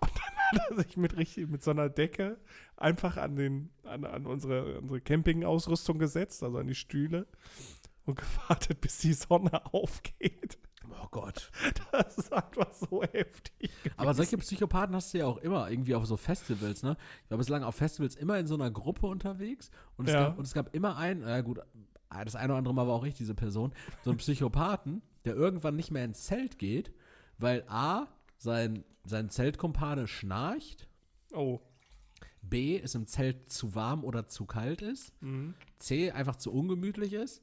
[0.00, 2.38] Und dann hat er sich mit richtig, mit so einer Decke
[2.76, 7.26] einfach an den, an, an unsere, unsere Campingausrüstung gesetzt, also an die Stühle
[8.04, 10.58] und gewartet, bis die Sonne aufgeht.
[11.04, 11.50] Oh Gott.
[11.92, 13.70] Das ist einfach so heftig.
[13.96, 16.96] Aber solche Psychopathen hast du ja auch immer irgendwie auf so Festivals, ne?
[17.24, 20.24] Ich war bislang auf Festivals immer in so einer Gruppe unterwegs und es, Ja.
[20.28, 21.60] gab, und es gab immer einen, äh, gut,
[22.10, 25.76] das eine oder andere Mal war auch ich diese Person, so einen Psychopathen, der irgendwann
[25.76, 26.92] nicht mehr ins Zelt geht,
[27.38, 28.06] weil A,
[28.38, 30.88] sein, sein Zeltkumpane schnarcht,
[31.32, 31.60] Oh.
[32.42, 35.54] B, es im Zelt zu warm oder zu kalt ist, Mhm.
[35.78, 37.42] C, einfach zu ungemütlich ist.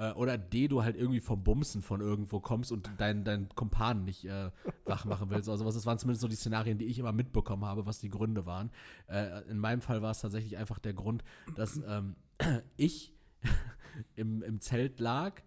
[0.00, 4.04] Äh, oder D, du halt irgendwie vom Bumsen von irgendwo kommst und deinen dein Kumpan
[4.04, 4.50] nicht äh,
[4.86, 5.48] wach machen willst.
[5.50, 8.08] Also was, das waren zumindest so die Szenarien, die ich immer mitbekommen habe, was die
[8.08, 8.70] Gründe waren.
[9.08, 11.22] Äh, in meinem Fall war es tatsächlich einfach der Grund,
[11.54, 12.16] dass ähm,
[12.78, 13.12] ich
[14.16, 15.42] im, im Zelt lag,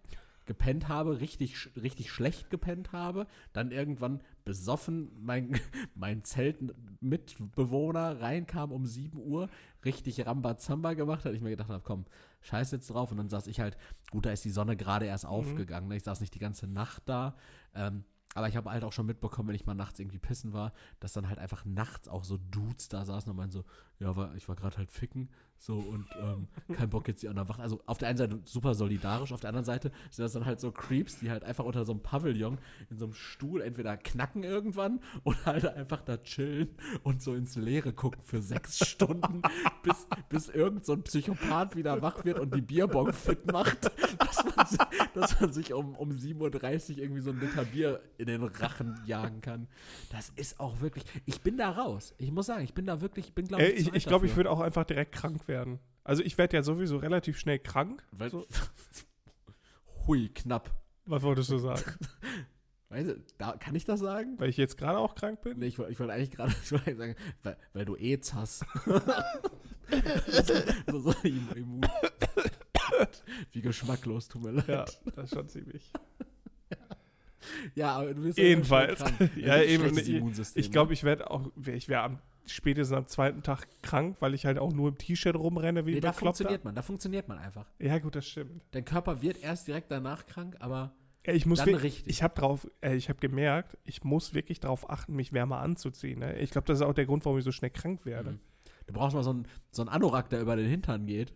[0.46, 5.58] gepennt habe, richtig, richtig schlecht gepennt habe, dann irgendwann besoffen mein,
[5.94, 9.48] mein Zeltmitbewohner reinkam um 7 Uhr,
[9.84, 11.34] richtig Rambazamba gemacht hat.
[11.34, 12.04] Ich mir gedacht habe, komm,
[12.42, 13.10] scheiß jetzt drauf.
[13.10, 13.76] Und dann saß ich halt,
[14.10, 15.88] gut, da ist die Sonne gerade erst aufgegangen.
[15.88, 15.96] ne?
[15.96, 17.36] Ich saß nicht die ganze Nacht da.
[17.74, 20.72] Ähm, aber ich habe halt auch schon mitbekommen, wenn ich mal nachts irgendwie pissen war,
[20.98, 23.64] dass dann halt einfach nachts auch so Dudes da saßen und meinen so,
[23.98, 25.28] ja, war, ich war gerade halt ficken,
[25.64, 27.58] so und ähm, kein Bock jetzt die anderen wach.
[27.58, 30.60] Also auf der einen Seite super solidarisch, auf der anderen Seite sind das dann halt
[30.60, 32.58] so Creeps, die halt einfach unter so einem Pavillon
[32.90, 36.68] in so einem Stuhl entweder knacken irgendwann oder halt einfach da chillen
[37.02, 39.40] und so ins Leere gucken für sechs Stunden,
[39.82, 44.44] bis, bis irgend so ein Psychopath wieder wach wird und die Bierbong fit macht, dass
[44.44, 46.40] man, dass man sich um, um 7.30
[46.92, 49.68] Uhr irgendwie so ein Liter Bier in den Rachen jagen kann.
[50.10, 52.14] Das ist auch wirklich, ich bin da raus.
[52.18, 54.26] Ich muss sagen, ich bin da wirklich, ich bin glaube ich, ich alt ich glaube,
[54.26, 55.78] ich würde auch einfach direkt krank werden.
[56.04, 58.04] Also ich werde ja sowieso relativ schnell krank.
[58.12, 58.46] Weil, So.
[60.06, 60.70] Hui, knapp.
[61.06, 61.82] Was wolltest du sagen?
[62.90, 64.34] Weißt du, da, kann ich das sagen?
[64.38, 65.58] Weil ich jetzt gerade auch krank bin?
[65.58, 68.64] Nee, ich, wollte- ich wollte eigentlich gerade sagen, weil, weil du AIDS hast.
[70.86, 71.80] so, so im
[73.52, 74.68] Wie geschmacklos, tut mir leid.
[74.68, 74.84] Ja,
[75.16, 75.90] das ist schon ziemlich.
[77.74, 79.00] Ja, aber du bist Jedenfalls.
[79.00, 79.36] Ja, krank.
[79.36, 79.84] Ja, ein eben,
[80.66, 84.46] ich- glaube, ich werde auch, ich wäre am spätestens am zweiten Tag krank, weil ich
[84.46, 87.66] halt auch nur im T-Shirt rumrenne wie nee, da funktioniert man, da funktioniert man einfach.
[87.78, 88.62] Ja, gut, das stimmt.
[88.72, 90.94] Dein Körper wird erst direkt danach krank, aber
[91.26, 92.10] ich muss Dann wirklich, richtig.
[92.10, 96.18] ich habe drauf, äh, ich habe gemerkt, ich muss wirklich darauf achten, mich wärmer anzuziehen.
[96.18, 96.38] Ne?
[96.38, 98.32] Ich glaube, das ist auch der Grund, warum ich so schnell krank werde.
[98.32, 98.40] Mhm.
[98.86, 101.32] du brauchst mal so einen so einen Anorak, der über den Hintern geht.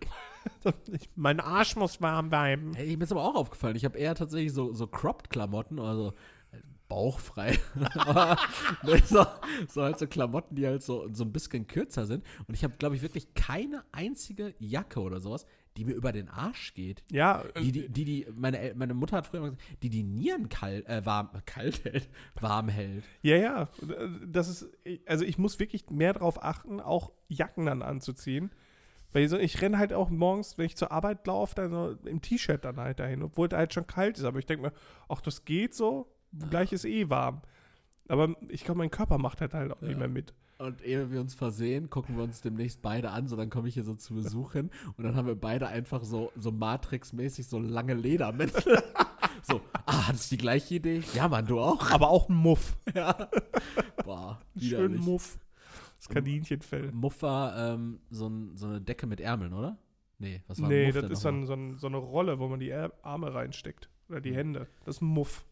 [0.93, 2.75] Ich, mein Arsch muss warm bleiben.
[2.75, 6.13] Hey, mir ist aber auch aufgefallen, ich habe eher tatsächlich so, so Cropped-Klamotten, also
[6.89, 7.59] bauchfrei.
[8.83, 9.25] Nee, so,
[9.69, 12.25] so halt so Klamotten, die halt so, so ein bisschen kürzer sind.
[12.47, 16.29] Und ich habe, glaube ich, wirklich keine einzige Jacke oder sowas, die mir über den
[16.29, 17.03] Arsch geht.
[17.11, 20.49] Ja, Die, die, die, die meine, meine Mutter hat früher immer gesagt, die die Nieren
[20.49, 22.09] kalt, äh, warm, kalt hält,
[22.41, 23.05] warm hält.
[23.23, 23.69] Ja, ja.
[24.27, 24.69] Das ist,
[25.07, 28.51] also ich muss wirklich mehr darauf achten, auch Jacken dann anzuziehen.
[29.13, 32.21] Weil so, ich renne halt auch morgens, wenn ich zur Arbeit laufe, dann so im
[32.21, 34.25] T-Shirt dann halt dahin, obwohl es halt schon kalt ist.
[34.25, 34.73] Aber ich denke mir,
[35.09, 36.13] ach, das geht so,
[36.51, 37.43] gleich ist eh warm.
[38.09, 39.89] Aber ich glaube, mein Körper macht halt halt auch Ja.
[39.89, 40.33] nicht mehr mit.
[40.59, 43.75] Und ehe wir uns versehen, gucken wir uns demnächst beide an, so dann komme ich
[43.75, 47.61] hier so zu Besuch hin und dann haben wir beide einfach so, so Matrix-mäßig so
[47.61, 48.83] lange Ledermäntel.
[49.43, 51.03] so, ah, hattest du die gleiche Idee?
[51.15, 51.91] Ja, Mann, du auch.
[51.93, 52.77] Aber auch ein Muff.
[52.95, 53.29] ja.
[54.05, 54.97] Boah, Schön.
[54.97, 55.39] Muff.
[55.99, 56.91] Das Kaninchenfell.
[56.91, 59.79] Muff war ähm, so, ein, so eine Decke mit Ärmeln, oder?
[60.19, 62.59] Nee, was war Nee, Muff das ist dann so, ein, so eine Rolle, wo man
[62.59, 63.89] die Ar- Arme reinsteckt.
[64.09, 64.67] Oder die Hände.
[64.85, 65.45] Das ist ein Muff.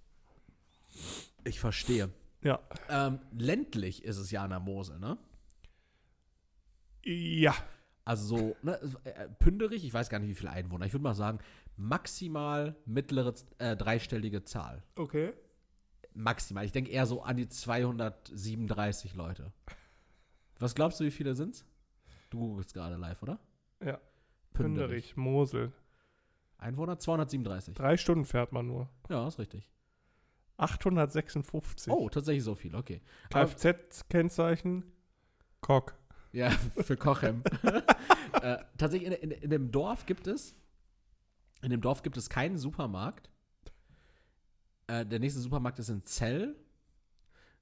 [1.44, 2.10] Ich verstehe.
[2.42, 2.60] Ja.
[2.88, 5.18] Ähm, ländlich ist es ja an der Mosel, ne?
[7.04, 7.54] Ja.
[8.04, 10.86] Also so, ne, äh, Pünderich, ich weiß gar nicht, wie viele Einwohner.
[10.86, 11.40] Ich würde mal sagen,
[11.76, 14.82] maximal mittlere äh, dreistellige Zahl.
[14.94, 15.32] Okay.
[16.14, 16.64] Maximal.
[16.64, 19.52] Ich denke eher so an die 237 Leute.
[20.58, 21.64] Was glaubst du, wie viele sind's?
[22.30, 23.38] Du googelst gerade live, oder?
[23.84, 24.00] Ja.
[24.52, 25.72] Pünderich, Mosel.
[26.58, 27.74] Einwohner 237.
[27.74, 28.88] Drei Stunden fährt man nur.
[29.10, 29.68] Ja, ist richtig.
[30.58, 31.92] 856.
[31.92, 33.00] Oh, tatsächlich so viel, okay.
[33.30, 34.84] Kfz-Kennzeichen,
[35.60, 35.94] Cock.
[36.32, 37.42] Ja, für Kochem.
[38.42, 40.54] äh, tatsächlich, in, in, in dem Dorf gibt es,
[41.62, 43.30] in dem Dorf gibt es keinen Supermarkt.
[44.86, 46.56] Äh, der nächste Supermarkt ist in Zell.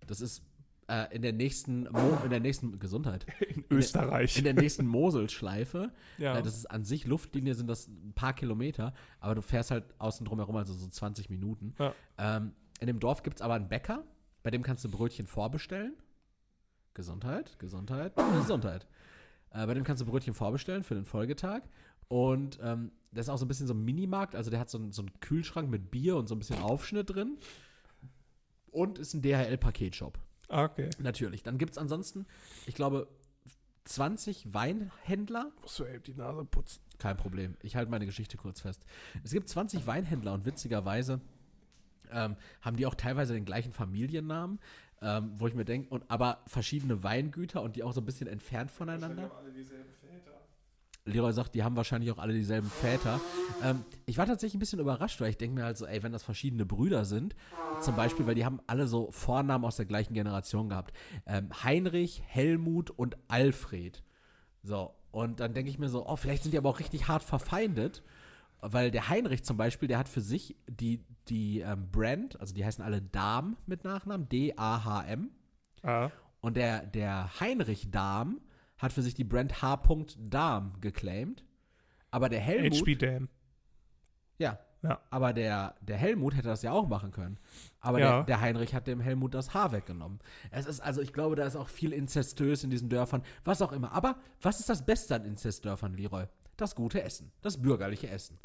[0.06, 0.42] Das ist
[0.88, 4.36] äh, in der nächsten, Mo in der nächsten Gesundheit, In Österreich.
[4.36, 5.92] in der nächsten Moselschleife.
[6.18, 6.38] ja.
[6.38, 9.84] Äh, das ist an sich Luftlinie sind das ein paar Kilometer, aber du fährst halt
[9.98, 11.74] außen drum herum, also so 20 Minuten.
[11.78, 11.94] Ja.
[12.18, 14.04] Ähm, in dem Dorf gibt es aber einen Bäcker,
[14.42, 15.94] bei dem kannst du Brötchen vorbestellen.
[16.94, 18.86] Gesundheit, Gesundheit, Gesundheit.
[19.50, 21.62] Äh, bei dem kannst du Brötchen vorbestellen für den Folgetag.
[22.08, 24.78] Und ähm, das ist auch so ein bisschen so ein Minimarkt, also der hat so,
[24.78, 27.38] einen- so einen Kühlschrank mit Bier und so ein bisschen Aufschnitt drin.
[28.70, 30.18] Und ist ein DHL-Paketshop.
[30.48, 30.90] Ah, okay.
[30.98, 31.42] Natürlich.
[31.42, 32.26] Dann gibt es ansonsten,
[32.66, 33.08] ich glaube,
[33.84, 36.80] 20 Weinhändler Musst du eben die Nase putzen.
[36.98, 37.56] kein Problem.
[37.62, 38.84] Ich halte meine Geschichte kurz fest.
[39.22, 41.20] Es gibt 20 Weinhändler und witzigerweise
[42.14, 44.60] ähm, haben die auch teilweise den gleichen Familiennamen,
[45.02, 48.26] ähm, wo ich mir denke, und aber verschiedene Weingüter und die auch so ein bisschen
[48.26, 49.30] entfernt voneinander.
[51.06, 53.20] Leroy sagt, die haben wahrscheinlich auch alle dieselben Väter.
[53.62, 56.12] Ähm, ich war tatsächlich ein bisschen überrascht, weil ich denke mir halt so, ey, wenn
[56.12, 57.36] das verschiedene Brüder sind,
[57.80, 60.96] zum Beispiel, weil die haben alle so Vornamen aus der gleichen Generation gehabt.
[61.26, 64.02] Ähm, Heinrich, Helmut und Alfred.
[64.62, 67.22] So, und dann denke ich mir so, oh, vielleicht sind die aber auch richtig hart
[67.22, 68.02] verfeindet,
[68.60, 72.64] weil der Heinrich zum Beispiel, der hat für sich die, die ähm, Brand, also die
[72.64, 75.30] heißen alle Dahm mit Nachnamen, D-A-H-M.
[75.82, 78.40] Ah, Und der, der Heinrich Dahm
[78.78, 79.80] hat für sich die Brand H.
[80.18, 81.44] Dahm geclaimed.
[82.10, 82.80] Aber der Helmut.
[82.80, 83.28] HP Dam.
[84.38, 84.58] Ja.
[84.82, 85.00] Ja.
[85.10, 87.38] Aber der, der Helmut hätte das ja auch machen können.
[87.80, 88.16] Aber Ja.
[88.16, 90.18] der, der Heinrich hat dem Helmut das Haar weggenommen.
[90.50, 93.72] Es ist, also ich glaube, da ist auch viel inzestös in diesen Dörfern, was auch
[93.72, 93.92] immer.
[93.92, 96.26] Aber was ist das Beste an Inzestdörfern, Leroy?
[96.56, 97.32] Das gute Essen.
[97.42, 98.38] Das bürgerliche Essen.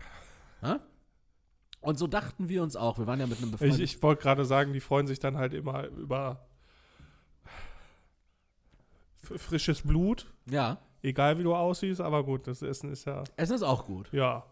[0.62, 0.80] Ha?
[1.82, 2.98] Und so dachten wir uns auch.
[2.98, 5.38] Wir waren ja mit einem Ich, befreundeten ich wollte gerade sagen, die freuen sich dann
[5.38, 6.46] halt immer über
[9.22, 13.64] frisches Blut, Ja, egal wie du aussiehst, aber gut, das Essen ist ja, Essen ist
[13.64, 14.12] auch gut.
[14.12, 14.46] ja,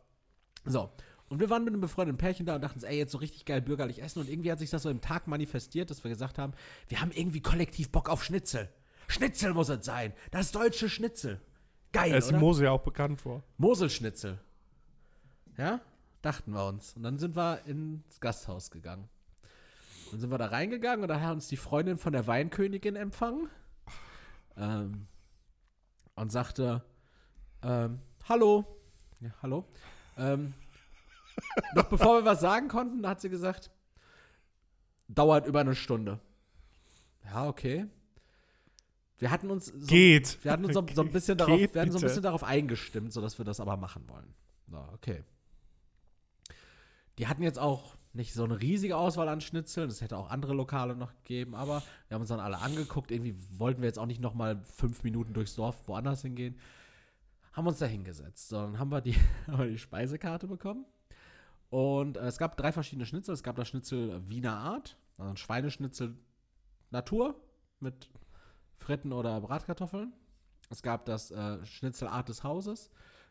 [0.66, 0.92] So.
[1.30, 3.62] Und wir waren mit einem befreundeten Pärchen da und dachten ey, jetzt so richtig geil
[3.62, 4.20] bürgerlich essen.
[4.20, 6.54] Und irgendwie hat sich das so im Tag manifestiert, dass wir gesagt haben,
[6.88, 8.70] wir haben irgendwie kollektiv Bock auf Schnitzel.
[9.10, 10.14] Schnitzel muss es sein.
[10.32, 11.42] Das deutsche Schnitzel.
[11.92, 12.40] Geil, es ist oder?
[12.40, 13.44] Mose ja auch bekannt vor.
[13.58, 14.40] Moselschnitzel.
[15.58, 15.80] Ja?
[16.22, 16.96] Dachten wir uns.
[16.96, 19.08] Und dann sind wir ins Gasthaus gegangen.
[20.12, 23.50] Dann sind wir da reingegangen und da hat uns die Freundin von der Weinkönigin empfangen.
[24.56, 25.08] Ähm,
[26.16, 26.84] und sagte,
[27.62, 28.66] ähm, hallo.
[29.20, 29.66] Ja, hallo.
[30.18, 30.54] Ähm,
[31.76, 33.72] noch bevor wir was sagen konnten, hat sie gesagt,
[35.08, 36.20] dauert über eine Stunde.
[37.26, 37.88] Ja, okay.
[39.20, 40.44] Wir hatten uns so, Geht.
[40.44, 42.08] wir hatten uns so, so ein bisschen darauf, Geht wir hatten so ein bitte.
[42.10, 44.34] bisschen darauf eingestimmt, sodass wir das aber machen wollen.
[44.70, 45.24] So, okay.
[47.18, 49.90] Die hatten jetzt auch nicht so eine riesige Auswahl an Schnitzeln.
[49.90, 53.12] Es hätte auch andere Lokale noch gegeben, aber wir haben uns dann alle angeguckt.
[53.12, 56.60] Irgendwie wollten wir jetzt auch nicht noch mal fünf Minuten durchs Dorf woanders hingehen.
[57.54, 58.50] Haben uns da hingesetzt.
[58.50, 59.16] So, dann haben wir die,
[59.48, 60.86] haben wir die Speisekarte bekommen.
[61.70, 63.34] Und äh, es gab drei verschiedene Schnitzel.
[63.34, 66.16] Es gab das Schnitzel Wiener Art, also ein Schweineschnitzel
[66.92, 67.36] Natur
[67.80, 68.10] mit
[68.78, 70.14] Fritten oder Bratkartoffeln.
[70.70, 72.90] Es gab das äh, Schnitzel Art des Hauses.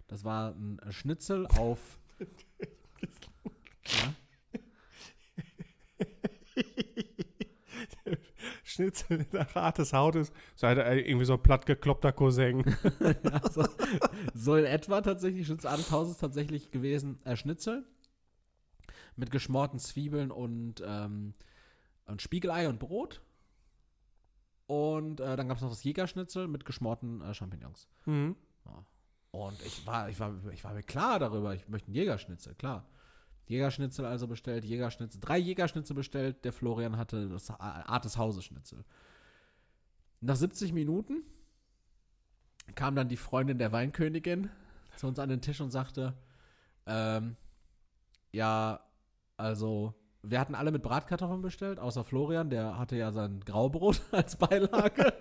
[0.09, 1.99] Das war ein äh, Schnitzel auf.
[3.87, 4.15] ja,
[8.65, 10.33] Schnitzel nach Art des Hautes.
[10.55, 12.65] Seid ihr irgendwie so ein plattgekloppter Cousin.
[13.33, 13.67] also,
[14.35, 15.47] so in etwa tatsächlich.
[15.47, 17.19] Schnitzel Art des Hauses tatsächlich gewesen.
[17.25, 17.85] Äh, Schnitzel
[19.17, 21.35] mit geschmorten Zwiebeln und, ähm,
[22.07, 23.23] und Spiegelei und Brot.
[24.67, 27.89] Und äh, dann gab es noch das Jägerschnitzel mit geschmorten äh, Champignons.
[28.05, 28.37] Mhm.
[29.31, 32.87] Und ich war, ich, war, ich war mir klar darüber, ich möchte einen Jägerschnitzel, klar.
[33.47, 38.85] Jägerschnitzel also bestellt, Jägerschnitzel, drei Jägerschnitzel bestellt, der Florian hatte das Art des Hauses Schnitzel.
[40.21, 41.23] Nach 70 Minuten
[42.75, 44.51] kam dann die Freundin der Weinkönigin
[44.97, 46.15] zu uns an den Tisch und sagte,
[46.87, 47.37] ähm,
[48.33, 48.81] ja,
[49.37, 49.95] also
[50.31, 55.13] wir hatten alle mit Bratkartoffeln bestellt, außer Florian, der hatte ja sein Graubrot als Beilage.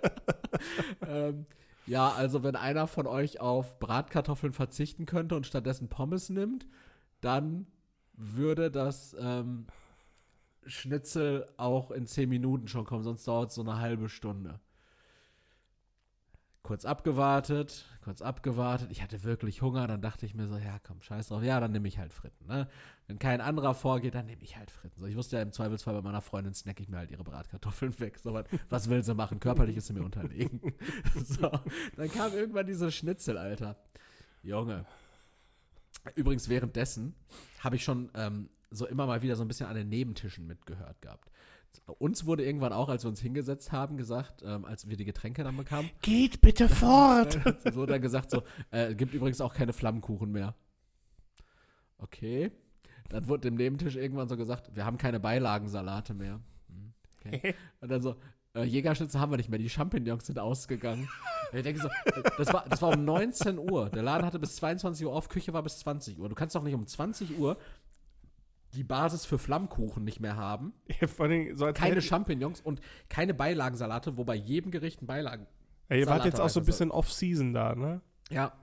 [1.07, 1.45] ähm,
[1.87, 6.65] ja, also wenn einer von euch auf Bratkartoffeln verzichten könnte und stattdessen Pommes nimmt,
[7.21, 7.67] dann
[8.13, 9.67] würde das ähm,
[10.65, 14.59] Schnitzel auch in 10 Minuten schon kommen, sonst dauert es so eine halbe Stunde.
[16.65, 18.87] Kurz abgewartet, kurz abgewartet.
[18.89, 21.43] Ich hatte wirklich Hunger, dann dachte ich mir so, ja, komm, scheiß drauf.
[21.43, 22.67] Ja, dann nehme ich halt Fritten, ne?
[23.05, 24.99] Wenn kein anderer vorgeht, dann nehme ich halt Fritten.
[24.99, 27.99] So, ich wusste ja im Zweifelsfall bei meiner Freundin snack ich mir halt ihre Bratkartoffeln
[27.99, 28.17] weg.
[28.17, 29.39] So, was, will sie machen?
[29.39, 30.59] Körperlich ist sie mir unterlegen.
[31.23, 31.51] so,
[31.97, 33.75] dann kam irgendwann diese Schnitzel, Alter.
[34.41, 34.87] Junge.
[36.15, 37.13] Übrigens, währenddessen
[37.59, 40.99] habe ich schon ähm, so immer mal wieder so ein bisschen an den Nebentischen mitgehört
[40.99, 41.29] gehabt.
[41.85, 45.43] Uns wurde irgendwann auch, als wir uns hingesetzt haben, gesagt, ähm, als wir die Getränke
[45.43, 47.39] dann bekamen, Geht bitte fort!
[47.73, 50.55] so dann gesagt so, äh, gibt übrigens auch keine Flammkuchen mehr.
[51.97, 52.51] Okay.
[53.09, 56.39] Dann wurde dem Nebentisch irgendwann so gesagt, wir haben keine Beilagensalate mehr.
[56.69, 57.55] Hm, Okay.
[57.81, 58.15] Und dann so,
[58.55, 61.07] äh, Jägerschnitzel haben wir nicht mehr, die Champignons sind ausgegangen.
[61.53, 63.89] Ich denke so, äh, das war, das war um 19 Uhr.
[63.89, 66.29] Der Laden hatte bis 22 Uhr auf, Küche war bis 20 Uhr.
[66.29, 67.57] Du kannst doch nicht um 20 Uhr
[68.75, 70.73] die Basis für Flammkuchen nicht mehr haben.
[71.01, 75.47] Ja, allem, so Keine Champignons und keine Beilagensalate, wo bei jedem Gericht ein Beilagen.
[75.89, 78.01] Ja, ihr wart jetzt auch so ein bisschen off-season da, ne?
[78.29, 78.53] Ja.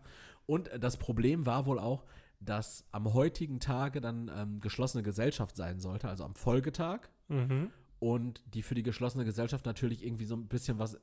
[0.46, 2.04] Und das Problem war wohl auch,
[2.40, 7.08] dass am heutigen Tage dann ähm, geschlossene Gesellschaft sein sollte, also am Folgetag.
[7.28, 7.70] Mhm.
[8.00, 10.98] Und die für die geschlossene Gesellschaft natürlich irgendwie so ein bisschen was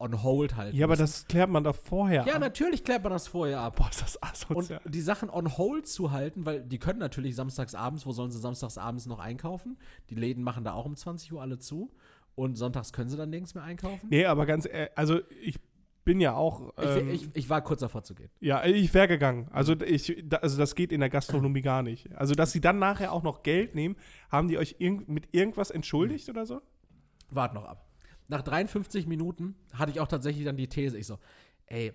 [0.00, 0.76] on hold halten.
[0.76, 1.02] Ja, aber müssen.
[1.02, 2.24] das klärt man doch vorher.
[2.26, 2.40] Ja, ab.
[2.40, 3.76] natürlich klärt man das vorher ab.
[3.76, 4.80] Boah, ist das Und asozial.
[4.84, 8.38] die Sachen on hold zu halten, weil die können natürlich samstags abends, wo sollen sie
[8.38, 9.76] samstags abends noch einkaufen?
[10.10, 11.90] Die Läden machen da auch um 20 Uhr alle zu.
[12.34, 14.06] Und sonntags können sie dann nirgends mehr einkaufen.
[14.10, 15.58] Nee, aber ganz ehrlich, also ich
[16.04, 16.72] bin ja auch.
[16.78, 18.30] Ähm, ich, ich, ich war kurz davor zu gehen.
[18.38, 19.48] ja, ich wäre gegangen.
[19.50, 22.14] Also, ich, also das geht in der Gastronomie gar nicht.
[22.16, 23.96] Also, dass sie dann nachher auch noch Geld nehmen,
[24.30, 26.62] haben die euch irg mit irgendwas entschuldigt oder so?
[27.30, 27.87] Wart noch ab.
[28.28, 31.18] Nach 53 Minuten hatte ich auch tatsächlich dann die These, ich so,
[31.66, 31.92] ey,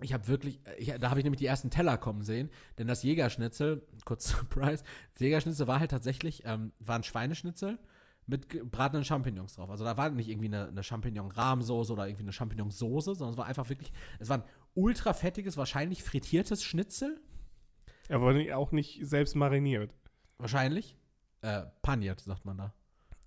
[0.00, 3.02] ich habe wirklich, ich, da habe ich nämlich die ersten Teller kommen sehen, denn das
[3.02, 4.82] Jägerschnitzel, kurz Surprise,
[5.14, 7.78] das Jägerschnitzel war halt tatsächlich, ähm, war ein Schweineschnitzel
[8.26, 9.70] mit gebratenen Champignons drauf.
[9.70, 13.46] Also da war nicht irgendwie eine, eine Champignon-Rahmsoße oder irgendwie eine Champignonsauce, sondern es war
[13.46, 17.20] einfach wirklich, es war ein ultra fettiges, wahrscheinlich frittiertes Schnitzel,
[18.08, 19.94] Er wurde auch nicht selbst mariniert.
[20.38, 20.96] wahrscheinlich,
[21.42, 22.74] äh, paniert, sagt man da.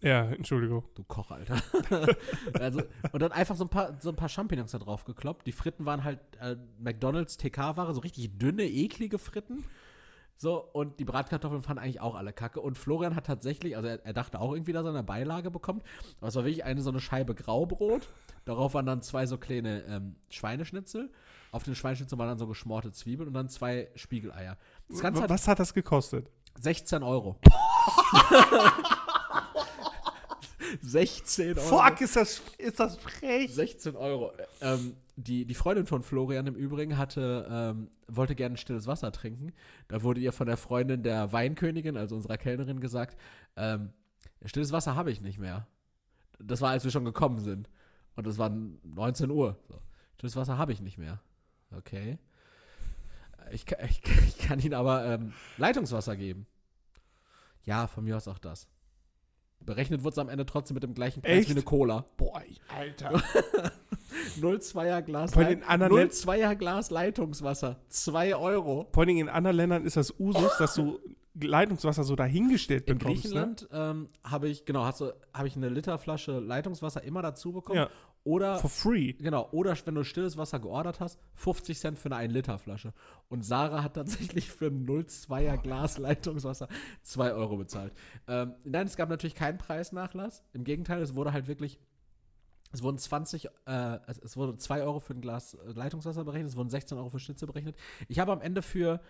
[0.01, 0.83] Ja, Entschuldigung.
[0.95, 1.61] Du Koch, Alter.
[2.53, 2.81] also,
[3.11, 5.45] und dann einfach so ein paar, so ein paar Champignons da drauf gekloppt.
[5.45, 9.65] Die Fritten waren halt äh, McDonalds TK-Ware, so richtig dünne, eklige Fritten.
[10.37, 12.61] So, und die Bratkartoffeln fanden eigentlich auch alle kacke.
[12.61, 15.83] Und Florian hat tatsächlich, also er, er dachte auch irgendwie, dass er eine Beilage bekommt.
[16.19, 18.07] Aber es war wirklich eine so eine Scheibe Graubrot.
[18.45, 21.11] Darauf waren dann zwei so kleine ähm, Schweineschnitzel.
[21.51, 24.57] Auf den Schweineschnitzel waren dann so geschmorte Zwiebeln und dann zwei Spiegeleier.
[24.87, 26.31] Das Ganze hat Was hat das gekostet?
[26.61, 27.37] 16 Euro.
[30.81, 31.67] 16 Euro.
[31.67, 33.53] Fuck, ist das, ist das frech.
[33.53, 34.31] 16 Euro.
[34.61, 39.53] Ähm, die, die Freundin von Florian im Übrigen hatte, ähm, wollte gerne stilles Wasser trinken.
[39.87, 43.19] Da wurde ihr von der Freundin der Weinkönigin, also unserer Kellnerin, gesagt,
[43.55, 43.91] ähm,
[44.45, 45.67] stilles Wasser habe ich nicht mehr.
[46.39, 47.69] Das war, als wir schon gekommen sind.
[48.15, 49.57] Und es war 19 Uhr.
[49.67, 49.81] So.
[50.15, 51.21] Stilles Wasser habe ich nicht mehr.
[51.75, 52.17] Okay.
[53.51, 56.45] Ich, ich, ich kann Ihnen aber ähm, Leitungswasser geben.
[57.63, 58.67] Ja, von mir aus auch das.
[59.69, 61.49] Berechnet wurde es am Ende trotzdem mit dem gleichen Preis Echt?
[61.49, 62.05] wie eine Cola.
[62.17, 62.41] Boah,
[62.75, 63.21] Alter.
[64.39, 67.77] 0,2er Glas, Bei den anderen Län- 0,2er Glas Leitungswasser.
[67.89, 68.87] 2 Euro.
[68.91, 70.99] Vor allem in anderen Ländern ist das Usus, dass du
[71.39, 73.25] Leitungswasser so dahingestellt In bekommst.
[73.25, 73.29] Ne?
[73.29, 77.77] Griechenland ähm, habe ich, genau, hast du, habe ich eine Literflasche Leitungswasser immer dazu bekommen.
[77.77, 77.89] Ja.
[78.23, 79.13] Oder, For free.
[79.13, 82.93] genau, oder wenn du stilles Wasser geordert hast, 50 Cent für eine 1 Liter Flasche.
[83.29, 86.67] Und Sarah hat tatsächlich für ein 0,2er Glas Leitungswasser
[87.03, 87.93] 2 Euro bezahlt.
[88.27, 90.43] Ähm, nein, es gab natürlich keinen Preisnachlass.
[90.53, 91.79] Im Gegenteil, es wurde halt wirklich
[92.71, 96.49] Es wurden 20, äh, es, es wurde 2 Euro für ein Glas äh, Leitungswasser berechnet,
[96.49, 97.75] es wurden 16 Euro für Schnitzel berechnet.
[98.07, 99.01] Ich habe am Ende für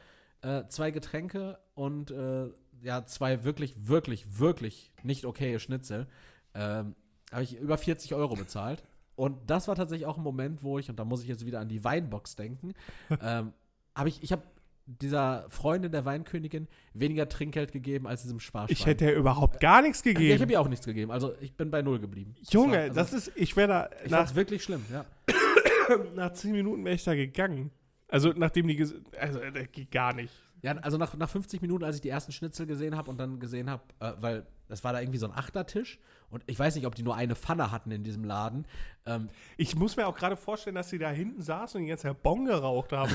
[0.41, 2.47] äh, zwei Getränke und äh,
[2.81, 6.07] ja, zwei wirklich, wirklich, wirklich nicht okaye Schnitzel,
[6.53, 6.95] ähm,
[7.31, 8.83] habe ich über 40 Euro bezahlt.
[9.19, 11.59] Und das war tatsächlich auch ein Moment, wo ich, und da muss ich jetzt wieder
[11.59, 12.73] an die Weinbox denken,
[13.21, 13.51] ähm,
[13.93, 14.43] habe ich, ich habe
[14.85, 18.71] dieser Freundin der Weinkönigin weniger Trinkgeld gegeben als diesem Sparschwein.
[18.73, 20.41] Ich hätte ja überhaupt gar nichts ja, ich gegeben.
[20.41, 21.11] habe ihr auch nichts gegeben.
[21.11, 22.33] Also ich bin bei null geblieben.
[22.49, 25.03] Junge, war- also, das ist, ich wäre da, ich nach, fand's wirklich schlimm, ja.
[26.15, 27.71] nach zehn Minuten wäre ich da gegangen.
[28.07, 28.81] Also, nachdem die,
[29.19, 30.33] also, das geht gar nicht.
[30.61, 33.39] Ja, also nach, nach 50 Minuten, als ich die ersten Schnitzel gesehen habe und dann
[33.39, 35.99] gesehen habe, äh, weil das war da irgendwie so ein Achtertisch
[36.29, 38.65] und ich weiß nicht, ob die nur eine Pfanne hatten in diesem Laden.
[39.05, 42.03] Ähm, Ich muss mir auch gerade vorstellen, dass sie da hinten saßen und die ganze
[42.03, 43.09] Zeit Bon geraucht haben.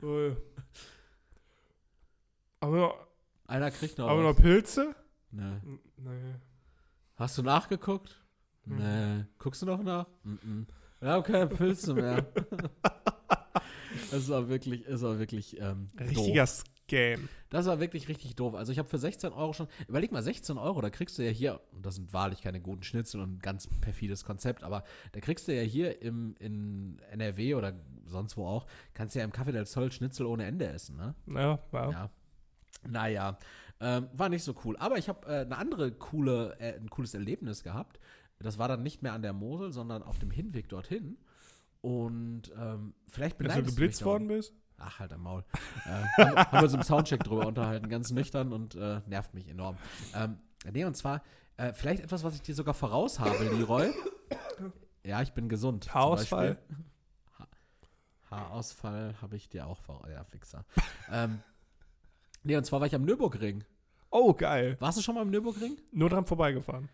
[0.00, 0.36] So, äh,
[2.60, 3.06] aber, noch,
[3.46, 4.08] einer kriegt noch.
[4.08, 4.36] aber was.
[4.36, 4.94] noch Pilze?
[5.32, 5.60] Nee.
[5.96, 6.34] Nee.
[7.16, 8.22] Hast du nachgeguckt?
[8.64, 8.76] Mhm.
[8.76, 9.24] Nee.
[9.38, 10.06] Guckst du noch nach?
[10.22, 10.66] Mhm.
[11.00, 12.26] Ja, okay, Pilze mehr.
[14.10, 16.64] das war wirklich, es war wirklich ähm, Richtiger doof.
[16.90, 17.28] Scam.
[17.50, 18.54] Das war wirklich richtig doof.
[18.54, 21.30] Also ich habe für 16 Euro schon, überleg mal, 16 Euro, da kriegst du ja
[21.30, 25.20] hier, und das sind wahrlich keine guten Schnitzel und ein ganz perfides Konzept, aber da
[25.20, 27.74] kriegst du ja hier im, in NRW oder
[28.06, 31.14] sonst wo auch, kannst du ja im Café del Sol Schnitzel ohne Ende essen, ne?
[31.26, 31.92] Ja, war.
[31.92, 32.10] Ja.
[32.88, 33.38] Naja,
[33.80, 34.76] ähm, war nicht so cool.
[34.76, 37.98] Aber ich habe äh, eine andere coole, äh, ein cooles Erlebnis gehabt.
[38.38, 41.18] Das war dann nicht mehr an der Mosel, sondern auf dem Hinweg dorthin.
[41.80, 44.54] Und ähm, vielleicht Dass du geblitzt worden bist?
[44.78, 45.44] Ach, halt am Maul.
[45.84, 49.76] äh, haben, wir uns im Soundcheck drüber unterhalten, ganz nüchtern und äh, nervt mich enorm.
[50.14, 50.38] Ähm,
[50.72, 51.22] nee, und zwar
[51.56, 53.92] äh, vielleicht etwas, was ich dir sogar voraus habe, Leroy.
[55.04, 55.94] Ja, ich bin gesund.
[55.94, 56.58] Haarausfall?
[57.38, 57.48] Ha
[58.30, 60.06] Haarausfall habe ich dir auch voraus.
[60.10, 60.64] Ja, Fixer.
[61.10, 61.40] ähm,
[62.42, 63.64] nee, und zwar war ich am Nürburgring.
[64.10, 64.76] Oh, geil.
[64.80, 65.78] Warst du schon mal am Nürburgring?
[65.92, 66.88] Nur dran vorbeigefahren.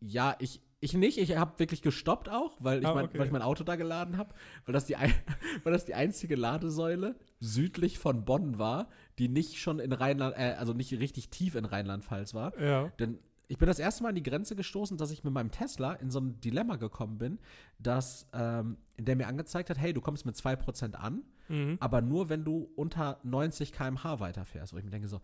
[0.00, 1.18] Ja, ich, ich nicht.
[1.18, 3.18] Ich habe wirklich gestoppt auch, weil ich, Ah, mein, okay.
[3.18, 4.34] weil ich mein Auto da geladen habe.
[4.66, 5.12] Weil, das die ein-
[5.64, 10.54] weil das die einzige Ladesäule südlich von Bonn war, die nicht schon in Rheinland, äh,
[10.58, 12.58] also nicht richtig tief in Rheinland-Pfalz war.
[12.60, 12.88] Ja.
[12.98, 13.18] Denn
[13.48, 16.10] ich bin das erste Mal an die Grenze gestoßen, dass ich mit meinem Tesla in
[16.10, 17.38] so ein Dilemma gekommen bin,
[17.78, 21.76] dass ähm, der mir angezeigt hat, hey, du kommst mit 2% an, Mhm.
[21.78, 24.72] aber nur wenn du unter 90 km/h weiterfährst.
[24.72, 25.20] Wo ich mir denke so,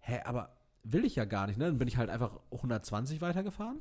[0.00, 1.66] hä, aber will ich ja gar nicht, ne?
[1.66, 3.78] Dann bin ich halt einfach 120 weitergefahren.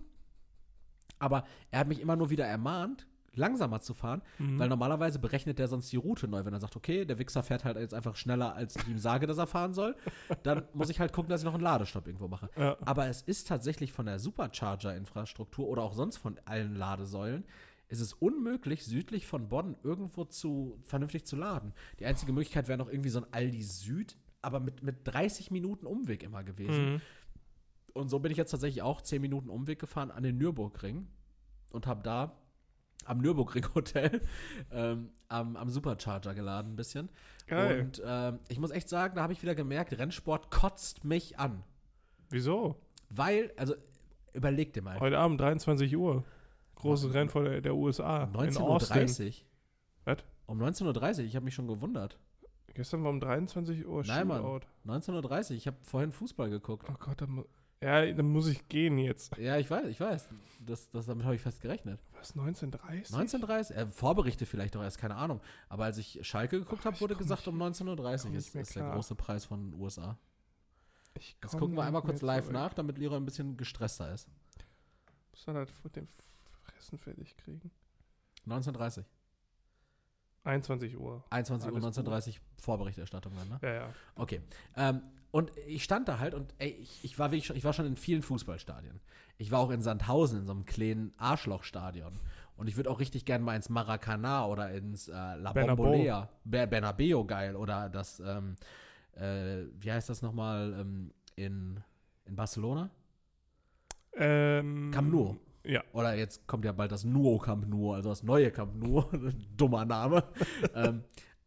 [1.20, 4.57] Aber er hat mich immer nur wieder ermahnt, langsamer zu fahren, Mhm.
[4.57, 6.43] weil normalerweise berechnet der sonst die Route neu.
[6.43, 9.28] Wenn er sagt, okay, der Wichser fährt halt jetzt einfach schneller, als ich ihm sage,
[9.28, 9.95] dass er fahren soll,
[10.43, 12.49] dann muss ich halt gucken, dass ich noch einen Ladestopp irgendwo mache.
[12.57, 12.78] Ja.
[12.82, 17.45] Aber es ist tatsächlich von der Supercharger-Infrastruktur oder auch sonst von allen Ladesäulen,
[17.89, 21.74] ist es unmöglich, südlich von Bonn irgendwo zu vernünftig zu laden.
[21.99, 25.86] Die einzige Möglichkeit wäre noch irgendwie so ein Aldi Süd, aber mit, mit 30 Minuten
[25.86, 26.93] Umweg immer gewesen.
[26.95, 27.01] Mhm.
[27.97, 31.07] Und so bin ich jetzt tatsächlich auch 10 Minuten Umweg gefahren an den Nürburgring
[31.71, 32.37] und habe da
[33.05, 34.21] am Nürburgring Hotel
[34.71, 37.09] ähm, am, am Supercharger geladen ein bisschen.
[37.47, 37.81] Geil.
[37.81, 41.63] Und ähm, ich muss echt sagen, da habe ich wieder gemerkt, Rennsport kotzt mich an.
[42.29, 42.75] Wieso?
[43.09, 43.75] Weil, also
[44.33, 44.99] überleg dir mal.
[44.99, 46.23] Heute Abend, 23 Uhr.
[46.75, 48.25] Großes Rennen vor der, der USA.
[48.25, 48.97] in Austin.
[48.97, 49.33] 19.30 Uhr.
[50.05, 50.17] Was?
[50.45, 52.19] Um 19.30 Uhr, ich habe mich schon gewundert.
[52.73, 54.43] Gestern war um 23 Uhr Nein, Mann.
[54.43, 54.67] Shootout.
[54.85, 56.87] 19.30 Uhr, ich habe vorhin Fußball geguckt.
[56.91, 57.43] Oh Gott, dann,
[57.82, 59.36] ja, dann muss ich gehen jetzt.
[59.38, 60.30] Ja, ich weiß, ich weiß.
[60.65, 61.99] Das, das, damit habe ich fest gerechnet.
[62.13, 63.15] Was, 1930?
[63.15, 63.78] 19.30 Uhr?
[63.78, 65.39] Äh, Vorberichte vielleicht doch erst, keine Ahnung.
[65.69, 68.91] Aber als ich Schalke geguckt habe, wurde gesagt, nicht- um 19.30 Uhr ist, ist der
[68.91, 70.17] große Preis von den USA.
[71.13, 72.53] Ich Jetzt gucken wir einmal kurz live zurück.
[72.53, 74.28] nach, damit Leroy ein bisschen gestresster ist.
[75.32, 76.07] Muss dann halt mit dem
[76.63, 77.71] Fressen fertig kriegen.
[78.47, 79.05] 19.30 Uhr.
[80.43, 81.23] 21 Uhr.
[81.30, 82.05] 21 Uhr, Alles gut.
[82.07, 83.59] 19.30 Uhr Vorberichterstattung dann, ne?
[83.61, 83.93] Ja, ja.
[84.15, 84.41] Okay.
[84.75, 85.01] Ähm,
[85.32, 87.86] und ich stand da halt und ey, ich, ich, war wirklich schon, ich war schon
[87.86, 88.99] in vielen Fußballstadien.
[89.38, 92.19] Ich war auch in Sandhausen in so einem kleinen Arschlochstadion.
[92.55, 95.53] Und ich würde auch richtig gerne mal ins Maracana oder ins äh, La.
[95.53, 96.28] Bombolea.
[96.43, 97.55] Ber Bernabeo geil.
[97.55, 98.55] Oder das, ähm,
[99.15, 101.80] äh, wie heißt das nochmal ähm, in,
[102.25, 102.89] in Barcelona?
[104.13, 105.38] Ähm, Camp Nou.
[105.63, 105.84] Ja.
[105.91, 109.03] Oder jetzt kommt ja bald das Nuo Camp Nou, also das neue Camp Nou.
[109.57, 110.23] Dummer Name.
[110.73, 111.03] ähm,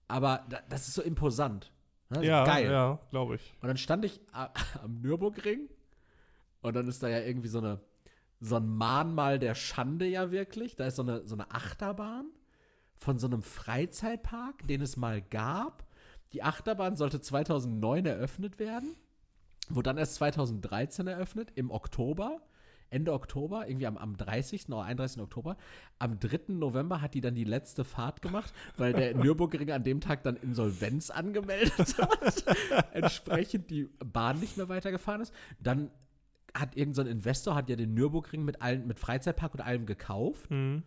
[0.07, 1.73] aber da, das ist so imposant.
[2.11, 2.19] Ne?
[2.19, 2.71] So Ja, geil.
[2.71, 3.55] ja, glaube ich.
[3.61, 4.21] Und dann stand ich
[4.83, 5.69] am Nürburgring
[6.63, 7.81] und dann ist da ja irgendwie so eine
[8.41, 10.75] so ein Mahnmal der Schande ja wirklich.
[10.75, 12.27] Da ist so eine, so eine Achterbahn
[12.97, 15.85] von so einem Freizeitpark, den es mal gab.
[16.33, 18.95] Die Achterbahn sollte 2009 eröffnet werden,
[19.69, 22.41] wurde dann erst 2013 eröffnet, im Oktober.
[22.91, 24.69] Ende Oktober, irgendwie am, am 30.
[24.69, 25.23] oder 31.
[25.23, 25.57] Oktober.
[25.99, 26.53] Am 3.
[26.55, 30.37] November hat die dann die letzte Fahrt gemacht, weil der Nürburgring an dem Tag dann
[30.37, 32.45] Insolvenz angemeldet hat.
[32.93, 35.33] Entsprechend die Bahn nicht mehr weitergefahren ist.
[35.61, 35.91] Dann
[36.55, 39.87] hat irgendein so ein Investor hat ja den Nürburgring mit allen, mit Freizeitpark und allem
[39.87, 40.51] gekauft.
[40.51, 40.83] Mhm.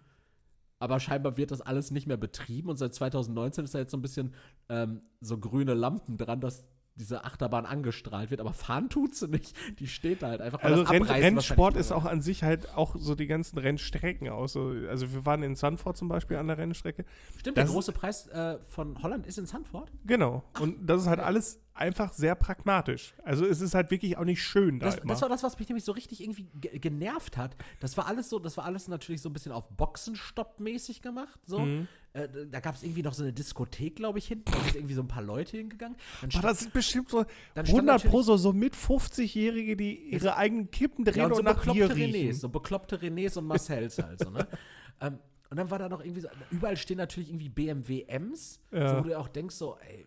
[0.79, 3.97] Aber scheinbar wird das alles nicht mehr betrieben und seit 2019 ist da jetzt so
[3.97, 4.33] ein bisschen
[4.67, 6.65] ähm, so grüne Lampen dran, dass
[6.95, 9.55] diese Achterbahn angestrahlt wird, aber fahren tut sie nicht.
[9.79, 10.61] Die steht da halt einfach.
[10.61, 14.53] Also Renn, Rennsport ist auch an sich halt auch so die ganzen Rennstrecken aus.
[14.53, 17.05] So, also wir waren in Sanford zum Beispiel an der Rennstrecke.
[17.37, 19.91] Stimmt, das der große Preis äh, von Holland ist in Sanford.
[20.05, 20.43] Genau.
[20.59, 23.13] Und das ist halt alles einfach sehr pragmatisch.
[23.23, 25.13] Also es ist halt wirklich auch nicht schön da Das, immer.
[25.13, 27.55] das war das, was mich nämlich so richtig irgendwie ge genervt hat.
[27.79, 31.39] Das war alles so, das war alles natürlich so ein bisschen auf Boxenstopp-mäßig gemacht.
[31.45, 31.59] So.
[31.59, 31.87] Mhm.
[32.13, 34.51] Äh, da gab es irgendwie noch so eine Diskothek, glaube ich, hinten.
[34.51, 35.97] Da sind irgendwie so ein paar Leute hingegangen.
[36.21, 39.95] Dann Boah, das sind bestimmt so Dann stand 100 pro so, so mit 50-Jährige, die
[40.11, 42.31] ihre eigenen Kippen drehen Ja, und und, so nach Bier bekloppte riechen.
[42.31, 44.47] Renés, so bekloppte Renés und Marcells halt so, ne?
[45.01, 45.17] ähm,
[45.49, 48.89] und dann war da noch irgendwie so, überall stehen natürlich irgendwie BMW Ms, Ja.
[48.89, 50.05] so, wo du auch denkst so, ey,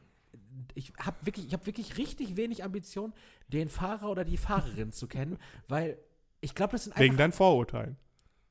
[0.75, 3.13] ich habe wirklich, ich habe wirklich richtig wenig Ambition,
[3.49, 5.39] den Fahrer oder die Fahrerin zu kennen,
[5.69, 5.99] weil
[6.41, 7.97] ich glaube, das sind einfach Wegen deinen Vorurteilen.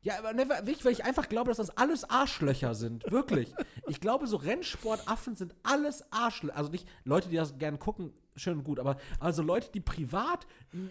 [0.02, 3.10] ja, aber ne, wirklich, weil ich einfach glaube, dass das alles Arschlöcher sind.
[3.12, 3.54] Wirklich.
[3.88, 6.58] ich glaube, so Rennsportaffen sind alles Arschlöcher.
[6.58, 8.80] Also nicht Leute, die das gerne gucken, schön und gut.
[8.80, 10.46] Aber also Leute, die privat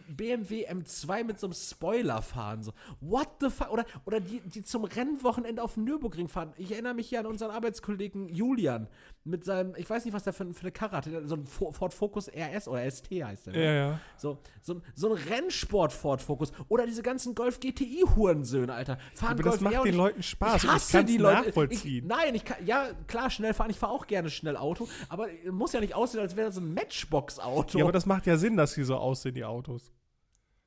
[0.09, 3.71] BMW M2 mit so einem Spoiler fahren, so, what the fuck?
[3.71, 6.53] Oder, oder die, die zum Rennwochenende auf den Nürburgring fahren.
[6.57, 8.89] Ich erinnere mich hier an unseren Arbeitskollegen Julian
[9.27, 11.95] mit seinem, ich weiß nicht, was der für, für eine Karre hatte, so ein Ford
[11.95, 13.53] Focus RS oder ST heißt der.
[13.55, 13.65] ne?
[13.65, 14.01] Ja, ja.
[14.19, 16.53] So, so, so ein Rennsport Ford Focus.
[16.69, 18.99] Oder diese ganzen Golf GTI-Hurensöhne, Alter.
[19.15, 21.11] Fahren Aber das Golf macht R und den ich- Leuten Spaß Ich ich hasse kann's
[21.11, 21.47] die Leute.
[21.49, 22.05] nachvollziehen.
[22.05, 23.71] Ich, nein, ich kann, ja, klar, schnell fahren.
[23.71, 24.89] Ich fahre auch gerne schnell Auto.
[25.09, 27.79] Aber muss ja nicht aussehen, als wäre das ein Matchbox-Auto.
[27.79, 29.91] Ja, aber das macht ja Sinn, dass die so aussehen, die Autos.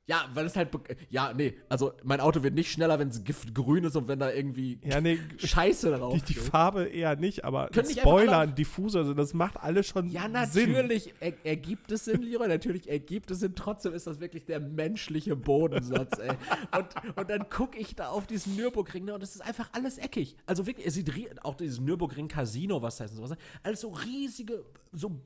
[0.08, 0.70] Ja, weil es halt.
[1.10, 1.54] Ja, nee.
[1.68, 5.02] Also, mein Auto wird nicht schneller, wenn es giftgrün ist und wenn da irgendwie Ja,
[5.02, 6.44] nee, Scheiße drauf die, die steht.
[6.44, 10.72] Farbe eher nicht, aber Können Spoiler, ein Diffuser, also das macht alles schon Ja, Sinn.
[10.72, 12.48] natürlich er, ergibt es Sinn, Leroy.
[12.48, 13.54] Natürlich ergibt es Sinn.
[13.54, 16.30] Trotzdem ist das wirklich der menschliche Bodensatz, ey.
[16.74, 19.98] Und, und dann gucke ich da auf diesen Nürburgring ne, und es ist einfach alles
[19.98, 20.36] eckig.
[20.46, 21.12] Also wirklich, es sieht
[21.44, 23.36] auch dieses Nürburgring Casino, was heißt sowas, ne?
[23.62, 25.20] alles so riesige, so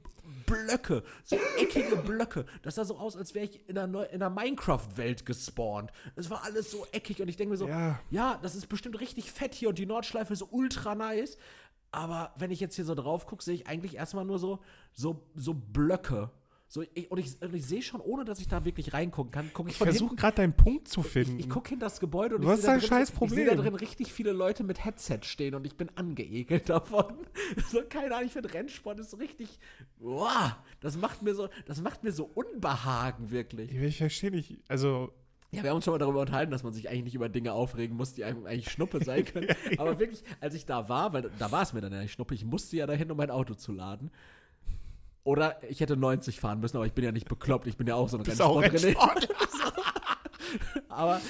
[0.46, 2.46] Blöcke, so eckige Blöcke.
[2.62, 5.90] Das sah so aus, als wäre ich in einer, einer Minecraft-Welt gespawnt.
[6.16, 7.98] Es war alles so eckig und ich denke mir so, Ja.
[8.10, 11.36] ja, das ist bestimmt richtig fett hier und die Nordschleife ist ultra nice.
[11.90, 14.60] Aber wenn ich jetzt hier so drauf gucke, sehe ich eigentlich erstmal nur so,
[14.92, 16.30] so, so Blöcke.
[16.72, 19.52] So, ich, und ich, und ich sehe schon, ohne dass ich da wirklich reingucken kann,
[19.52, 21.38] gucke ich Ich versuche gerade deinen Punkt zu finden.
[21.38, 23.54] Ich gucke hinter das Gebäude und Du ich sehe da ein drin- Ich sehe da
[23.56, 27.12] drin richtig viele Leute mit Headset stehen und ich bin angeekelt davon.
[27.70, 29.58] So, keine Ahnung, ich finde Rennsport ist so richtig.
[29.98, 33.70] Wow, das macht mir so, das macht mir so Unbehagen, wirklich.
[33.74, 35.12] ich verstehe nicht, also
[35.50, 37.52] Ja, wir haben uns schon mal darüber unterhalten, dass man sich eigentlich nicht über Dinge
[37.52, 39.48] aufregen muss, die einem eigentlich Schnuppe sein können.
[39.76, 42.34] Aber wirklich, als ich da war, weil da war es mir dann ja nicht Schnuppe,
[42.34, 44.10] ich musste ja dahin, um mein Auto zu laden.
[45.24, 47.94] Oder ich hätte 90 fahren müssen, aber ich bin ja nicht bekloppt, ich bin ja
[47.94, 49.28] auch so ein bist auch Rennsport.
[50.88, 51.20] aber,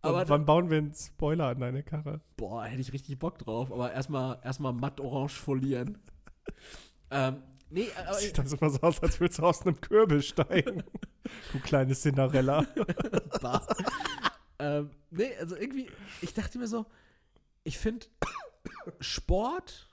[0.00, 2.20] aber Und wann bauen wir einen Spoiler an deine Karre?
[2.36, 3.72] boah, hätte ich richtig Bock drauf.
[3.72, 5.98] Aber erstmal erstmal matt orange folieren.
[7.10, 10.84] ähm, nee, aber, Sieht das immer so aus, als würdest du aus einem Kürbel steigen.
[11.52, 12.64] du kleines Cinderella.
[13.40, 13.66] Bah.
[14.60, 15.90] ähm, nee, also irgendwie,
[16.22, 16.86] ich dachte mir so,
[17.64, 18.06] ich finde,
[19.00, 19.88] Sport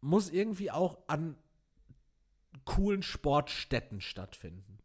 [0.00, 1.36] muss irgendwie auch an
[2.74, 4.78] coolen Sportstätten stattfinden.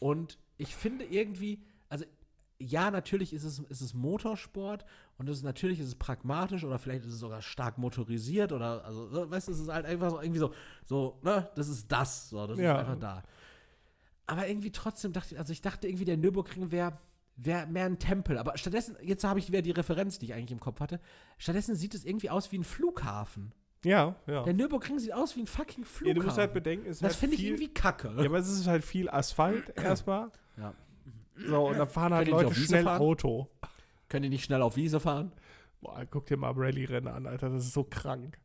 [0.00, 2.04] Und ich finde irgendwie, also
[2.58, 4.84] ja, natürlich ist es, ist es Motorsport
[5.16, 8.84] und es ist, natürlich ist es pragmatisch oder vielleicht ist es sogar stark motorisiert oder,
[8.84, 10.52] also, so, weißt du, es ist halt einfach so, irgendwie so,
[10.84, 12.72] so, ne, das ist das, so, das Ja.
[12.72, 13.22] ist einfach da.
[14.26, 16.98] Aber irgendwie trotzdem dachte ich, also ich dachte irgendwie, der Nürburgring wäre
[17.36, 18.36] wär mehr ein Tempel.
[18.38, 21.00] Aber stattdessen, jetzt habe ich wieder die Referenz, die ich eigentlich im Kopf hatte.
[21.38, 23.52] Stattdessen sieht es irgendwie aus wie ein Flughafen.
[23.84, 24.42] Ja, ja.
[24.42, 26.20] Der Nürburgring sieht aus wie ein fucking ja Flughafen.
[26.20, 28.12] du musst halt bedenken, es ist das halt finde ich viel, irgendwie kacke.
[28.16, 30.30] Ja, aber es ist halt viel Asphalt erstmal.
[30.56, 30.74] Ja.
[31.36, 33.00] So, und da fahren halt Leute schnell fahren?
[33.00, 33.48] Auto.
[34.08, 35.32] Können die nicht schnell auf Wiese fahren?
[35.80, 38.38] Boah, guck dir mal Rallye-Rennen an, Alter, das ist so krank.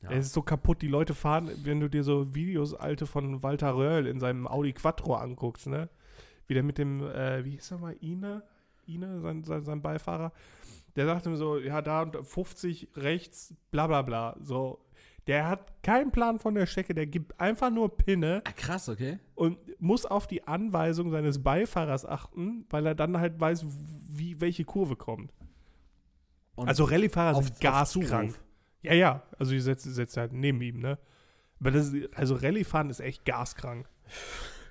[0.00, 0.10] Ja.
[0.12, 3.74] Es ist so kaputt, die Leute fahren, wenn du dir so Videos alte von Walter
[3.74, 5.88] Röhrl in seinem Audi Quattro anguckst, ne?
[6.46, 8.42] Wie der mit dem, äh, wie hieß er mal, Ine?
[8.86, 10.32] Ine, sein, sein, sein Beifahrer.
[10.98, 14.36] Der sagte mir so, ja, da und 50 rechts, bla bla bla.
[14.42, 14.84] So,
[15.26, 19.18] der hat keinen Plan von der Strecke, der gibt einfach nur Pinne Ah, krass, okay.
[19.34, 23.64] und muss auf die Anweisung seines Beifahrers achten, weil er dann halt weiß,
[24.10, 25.32] wie welche Kurve kommt.
[26.56, 28.34] Und also Rallyefahrer auf- sind gaskrank.
[28.82, 30.98] Ja, ja, also die setzt, setzt halt neben ihm, ne?
[31.60, 33.88] Aber das, also Rallye-Fahren ist echt gaskrank.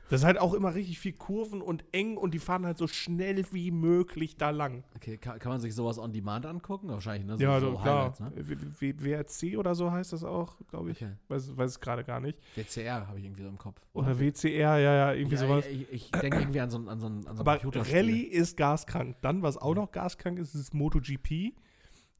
[0.10, 2.88] Das ist halt auch immer richtig viel Kurven und eng und die fahren halt so
[2.88, 4.84] schnell wie möglich da lang.
[4.96, 6.88] Okay, kann, kann man sich sowas on demand angucken?
[6.88, 7.38] Wahrscheinlich, ne?
[7.38, 8.14] So, ja, so klar.
[8.20, 8.32] Ne?
[8.80, 10.98] WRC oder so heißt das auch, glaube ich.
[11.04, 11.12] Okay.
[11.28, 12.40] Weiß, weiß es gerade gar nicht.
[12.56, 13.82] WCR habe ich irgendwie so im Kopf.
[13.94, 15.66] Oder WCR, ja, ja, irgendwie ja, sowas.
[15.68, 17.60] Ich, ich denke irgendwie an so, ein- an so, an so Aber.
[17.64, 19.18] Rallye ist gaskrank.
[19.22, 21.54] Dann, was auch noch gaskrank ist, ist MotoGP.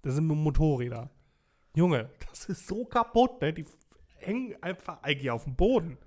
[0.02, 1.10] Das sind nur Motorräder.
[1.76, 3.54] Junge, das ist so kaputt, ne?
[3.54, 3.66] Die
[4.18, 5.98] hängen einfach eigentlich auf dem Boden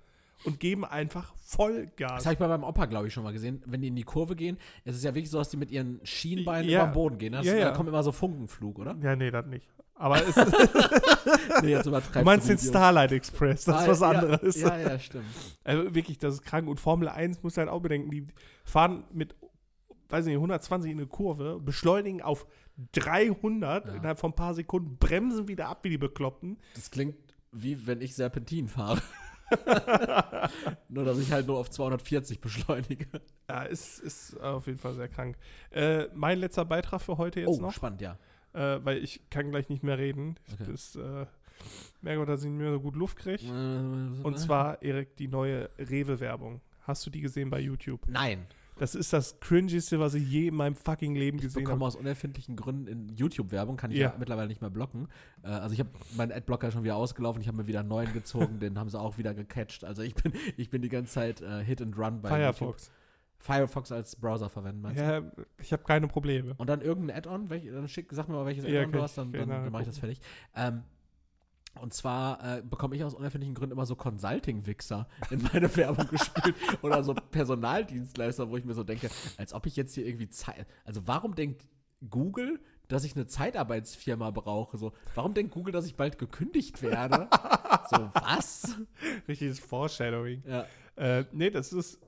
[0.45, 2.13] und geben einfach Vollgas.
[2.19, 3.63] Das habe ich bei meinem Opa, glaube ich, schon mal gesehen.
[3.67, 6.01] Wenn die in die Kurve gehen, ist es ja wirklich so, dass die mit ihren
[6.05, 6.81] Schienbeinen Ja.
[6.83, 7.33] über den Boden gehen.
[7.33, 7.65] Das, Ja, ja.
[7.71, 8.97] Da kommt immer so Funkenflug, oder?
[9.03, 9.69] Ja, nee, das nicht.
[9.95, 10.35] Aber es,
[11.63, 11.91] nee, jetzt du
[12.25, 12.57] meinst den.
[12.59, 14.57] Starlight Express, das ist Ah, was anderes.
[14.61, 15.25] Ja, ja, stimmt.
[15.63, 16.69] Also wirklich, das ist krank.
[16.69, 18.27] Und Formel 1 muss halt auch bedenken, die
[18.65, 19.35] fahren mit,
[20.09, 22.47] weiß nicht, 120 in eine Kurve, beschleunigen auf
[22.93, 23.93] 300 Ja.
[23.95, 26.59] innerhalb von ein paar Sekunden, bremsen wieder ab wie die Bekloppten.
[26.75, 27.17] Das klingt
[27.53, 29.03] wie wenn ich Serpentin fahre.
[30.89, 33.07] nur, dass ich halt nur auf 240 beschleunige.
[33.49, 35.37] Ja, ist, ist auf jeden Fall sehr krank.
[35.71, 38.17] Äh, mein letzter Beitrag für heute jetzt oh, noch, spannend, ja.
[38.53, 40.37] äh, weil ich kann gleich nicht mehr reden.
[40.47, 40.71] Ich Okay.
[40.71, 41.27] bis, äh,
[42.01, 43.45] merke, dass ich nicht mehr so gut Luft kriege.
[43.45, 46.61] Und Und zwar, Erik, die neue Rewe-Werbung.
[46.81, 48.01] Hast du die gesehen bei YouTube?
[48.09, 48.47] Nein.
[48.81, 51.85] Das ist das cringigste, was ich je in meinem fucking Leben Ich gesehen bekomme habe.
[51.89, 54.09] aus unerfindlichen Gründen in YouTube-Werbung, kann ich Ja.
[54.09, 54.15] ja.
[54.19, 55.07] mittlerweile nicht mehr blocken.
[55.43, 58.11] Äh, also ich habe meinen Adblocker schon wieder ausgelaufen, ich habe mir wieder einen neuen
[58.15, 59.85] gezogen, den haben sie auch wieder gecatcht.
[59.85, 62.57] Also ich bin, ich bin die ganze Zeit äh, Hit and Run bei YouTube.
[62.57, 62.91] Firefox.
[63.37, 65.05] Firefox als Browser verwenden, meinst du?
[65.05, 65.23] Ja,
[65.61, 66.55] ich habe keine Probleme.
[66.57, 69.29] Und dann irgendein Add-on, dann schick, sag mir mal, welches Ja, Add-on du hast, dann,
[69.35, 70.21] ich dann, dann mache ich das fertig.
[70.57, 70.85] Ähm,
[71.79, 76.57] und zwar äh, bekomme ich aus unerfindlichen Gründen immer so Consulting-Wichser in meine Werbung gespielt
[76.83, 80.67] oder so Personaldienstleister, wo ich mir so denke, als ob ich jetzt hier irgendwie Zeit.
[80.85, 81.67] Also warum denkt
[82.09, 84.77] Google, dass ich eine Zeitarbeitsfirma brauche?
[84.79, 87.29] So, warum denkt Google, dass ich bald gekündigt werde?
[87.91, 88.77] so, was?
[89.29, 90.43] Richtiges Foreshadowing.
[90.47, 90.67] Ja.
[90.97, 92.01] Äh, nee, das ist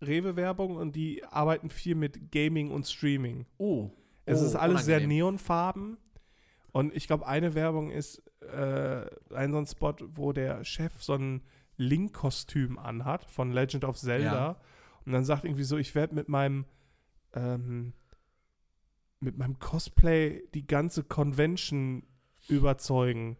[0.00, 3.44] Rewe-Werbung und die arbeiten viel mit Gaming und Streaming.
[3.58, 3.90] Oh.
[4.24, 5.18] Es oh, ist alles sehr unangenehm.
[5.18, 5.98] neonfarben.
[6.72, 11.14] Und ich glaube, eine Werbung ist äh, ein so ein Spot, wo der Chef so
[11.14, 11.42] ein
[11.76, 14.32] Link-Kostüm anhat von Legend of Zelda.
[14.32, 14.60] Ja.
[15.04, 16.66] Und dann sagt irgendwie so, ich werde mit meinem
[17.34, 17.92] ähm,
[19.20, 22.04] mit meinem Cosplay die ganze Convention
[22.48, 23.36] überzeugen.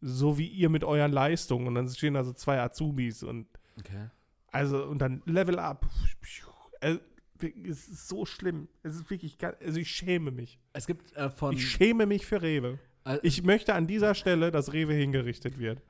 [0.00, 1.66] So wie ihr mit euren Leistungen.
[1.68, 3.46] Und dann stehen da so zwei Azubis und
[3.78, 4.08] Okay.
[4.50, 5.86] also, und dann Level up.
[6.80, 7.00] Also,
[7.40, 8.68] es ist so schlimm.
[8.82, 10.58] Es ist wirklich, also ich schäme mich.
[10.72, 11.54] Es gibt äh, von.
[11.54, 12.78] Ich schäme mich für Rewe.
[13.04, 15.82] Äh, Ich möchte an dieser Stelle, dass Rewe hingerichtet wird.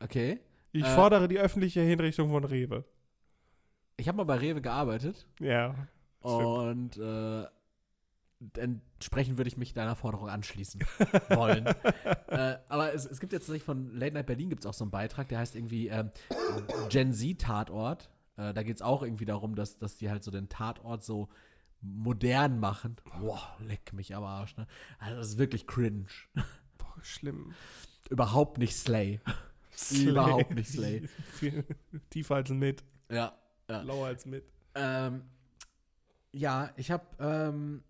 [0.00, 0.40] okay.
[0.72, 0.94] Ich Äh.
[0.96, 2.84] fordere die öffentliche Hinrichtung von Rewe.
[3.96, 5.24] Ich habe mal bei Rewe gearbeitet.
[5.38, 5.74] Ja.
[6.20, 7.44] Und äh,
[8.58, 10.80] entsprechend würde ich mich deiner Forderung anschließen
[11.30, 11.66] wollen.
[12.28, 14.84] äh, aber es, es gibt jetzt tatsächlich von Late Night Berlin gibt es auch so
[14.84, 16.10] einen Beitrag, der heißt irgendwie ähm,
[16.90, 18.10] Gen Z-Tatort.
[18.36, 21.28] Äh, da geht es auch irgendwie darum, dass, dass die halt so den Tatort so
[21.84, 22.96] modern machen.
[23.20, 24.66] Boah, leck mich am Arsch, ne?
[24.98, 26.06] Also das ist wirklich cringe.
[26.78, 27.54] Boah, schlimm.
[28.10, 29.20] Überhaupt nicht Slay.
[29.92, 31.08] Überhaupt nicht Slay.
[32.10, 32.84] Tiefer als mit.
[33.10, 33.36] Ja.
[33.68, 33.82] ja.
[33.82, 34.44] Lauer als mit.
[34.74, 35.22] Ähm,
[36.32, 37.82] ja, ich habe, ähm,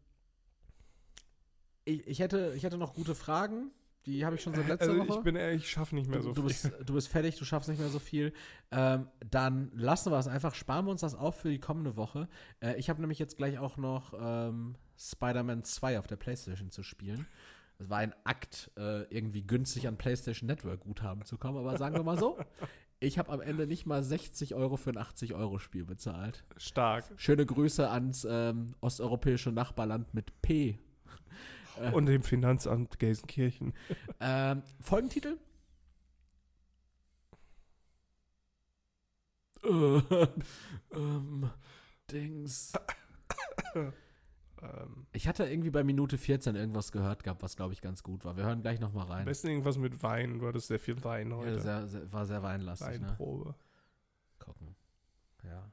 [1.84, 3.70] ich, ich, hätte, ich hätte noch gute Fragen.
[4.06, 5.18] Die habe ich schon seit letzter Also Woche.
[5.18, 6.70] ich bin ehrlich, ich schaffe nicht mehr du, so du, viel.
[6.70, 8.32] bist, du bist fertig, du schaffst nicht mehr so viel.
[8.70, 12.28] Ähm, dann lassen wir es einfach, sparen wir uns das auf für die kommende Woche.
[12.60, 16.82] Äh, ich habe nämlich jetzt gleich auch noch ähm, Spider-Man 2 auf der Playstation zu
[16.82, 17.26] spielen.
[17.78, 21.96] Es war ein Akt, äh, irgendwie günstig an PlayStation Network Guthaben zu kommen, aber sagen
[21.96, 22.38] wir mal so,
[23.00, 26.44] ich habe am Ende nicht mal 60 Euro für ein 80-Euro-Spiel bezahlt.
[26.56, 27.04] Stark.
[27.16, 30.78] Schöne Grüße ans ähm, osteuropäische Nachbarland mit P.
[31.92, 33.72] Und dem Finanzamt Gelsenkirchen.
[34.20, 35.38] Ähm, Folgentitel?
[39.64, 40.26] Äh,
[40.94, 41.50] ähm,
[42.10, 42.72] Dings.
[43.74, 48.24] Ähm, Ich hatte irgendwie bei Minute 14 irgendwas gehört gehabt, was glaube ich ganz gut
[48.24, 48.36] war.
[48.36, 49.24] Wir hören gleich nochmal am rein.
[49.24, 50.38] besten irgendwas mit Wein.
[50.38, 51.60] Du hattest sehr viel Wein Ja, heute.
[51.60, 53.08] sehr, sehr, war sehr weinlastig, ne?
[53.08, 53.54] Weinprobe.
[54.38, 54.76] Gucken.
[55.44, 55.70] Ja.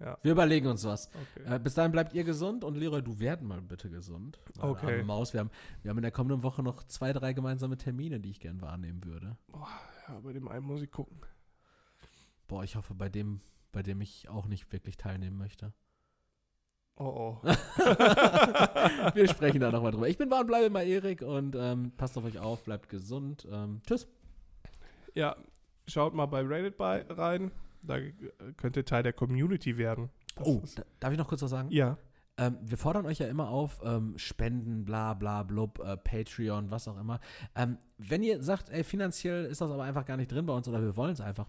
[0.00, 0.16] Ja.
[0.22, 1.10] Wir überlegen uns was.
[1.36, 1.54] Okay.
[1.54, 4.40] Äh, bis dahin bleibt ihr gesund und Leroy, du werden mal bitte gesund.
[4.58, 5.02] Okay.
[5.02, 5.50] Maus, wir haben,
[5.82, 9.04] wir haben in der kommenden Woche noch zwei, drei gemeinsame Termine, die ich gern wahrnehmen
[9.04, 9.36] würde.
[10.08, 11.20] ja, bei dem einen muss ich gucken.
[12.48, 13.42] Boah, ich hoffe, bei dem,
[13.72, 15.72] bei dem ich auch nicht wirklich teilnehmen möchte.
[16.96, 17.42] Oh, oh.
[19.14, 20.08] Wir sprechen da nochmal drüber.
[20.08, 23.46] Ich bin warm, bleibe mal Erik und ähm, passt auf euch auf, bleibt gesund.
[23.50, 24.06] Ähm, tschüss.
[25.14, 25.36] Ja,
[25.86, 27.52] schaut mal bei Reddit bei rein.
[27.82, 27.98] Da
[28.56, 30.10] könnt ihr Teil der Community werden.
[30.36, 30.62] Das Oh,
[31.00, 31.70] darf ich noch kurz was sagen?
[31.70, 31.96] Ja.
[32.36, 36.88] Ähm, wir fordern euch ja immer auf, ähm, Spenden, bla bla blub, äh, Patreon, was
[36.88, 37.20] auch immer.
[37.54, 40.66] Ähm, wenn ihr sagt, ey, finanziell ist das aber einfach gar nicht drin bei uns
[40.68, 41.48] oder wir wollen es einfach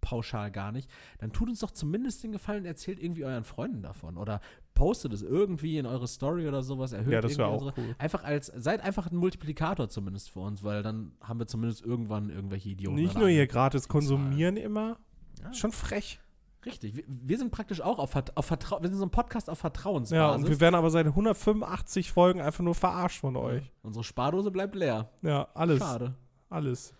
[0.00, 4.16] pauschal gar nicht, dann tut uns doch zumindest den Gefallen, erzählt irgendwie euren Freunden davon
[4.16, 4.40] oder
[4.72, 7.94] postet es irgendwie in eure Story oder sowas, erhöht Ja, das irgendwie auch unsere, cool.
[7.98, 12.30] Einfach als, seid einfach ein Multiplikator zumindest für uns, weil dann haben wir zumindest irgendwann
[12.30, 12.96] irgendwelche Idioten.
[12.96, 14.98] Nicht nur hier anderen gratis konsumieren immer.
[15.42, 15.52] Ja.
[15.52, 16.20] Schon frech.
[16.64, 19.58] Richtig, wir, wir sind praktisch auch auf, auf Vertrauen, wir sind so ein Podcast auf
[19.58, 20.12] Vertrauensbasis.
[20.12, 23.72] Ja, und wir werden aber seit 185 Folgen einfach nur verarscht von euch.
[23.82, 25.08] Unsere Spardose bleibt leer.
[25.22, 25.78] Ja, alles.
[25.78, 26.14] Schade.
[26.50, 26.94] Alles.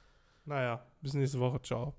[0.47, 1.61] Naja, bis nächste Woche.
[1.61, 1.95] Ciao.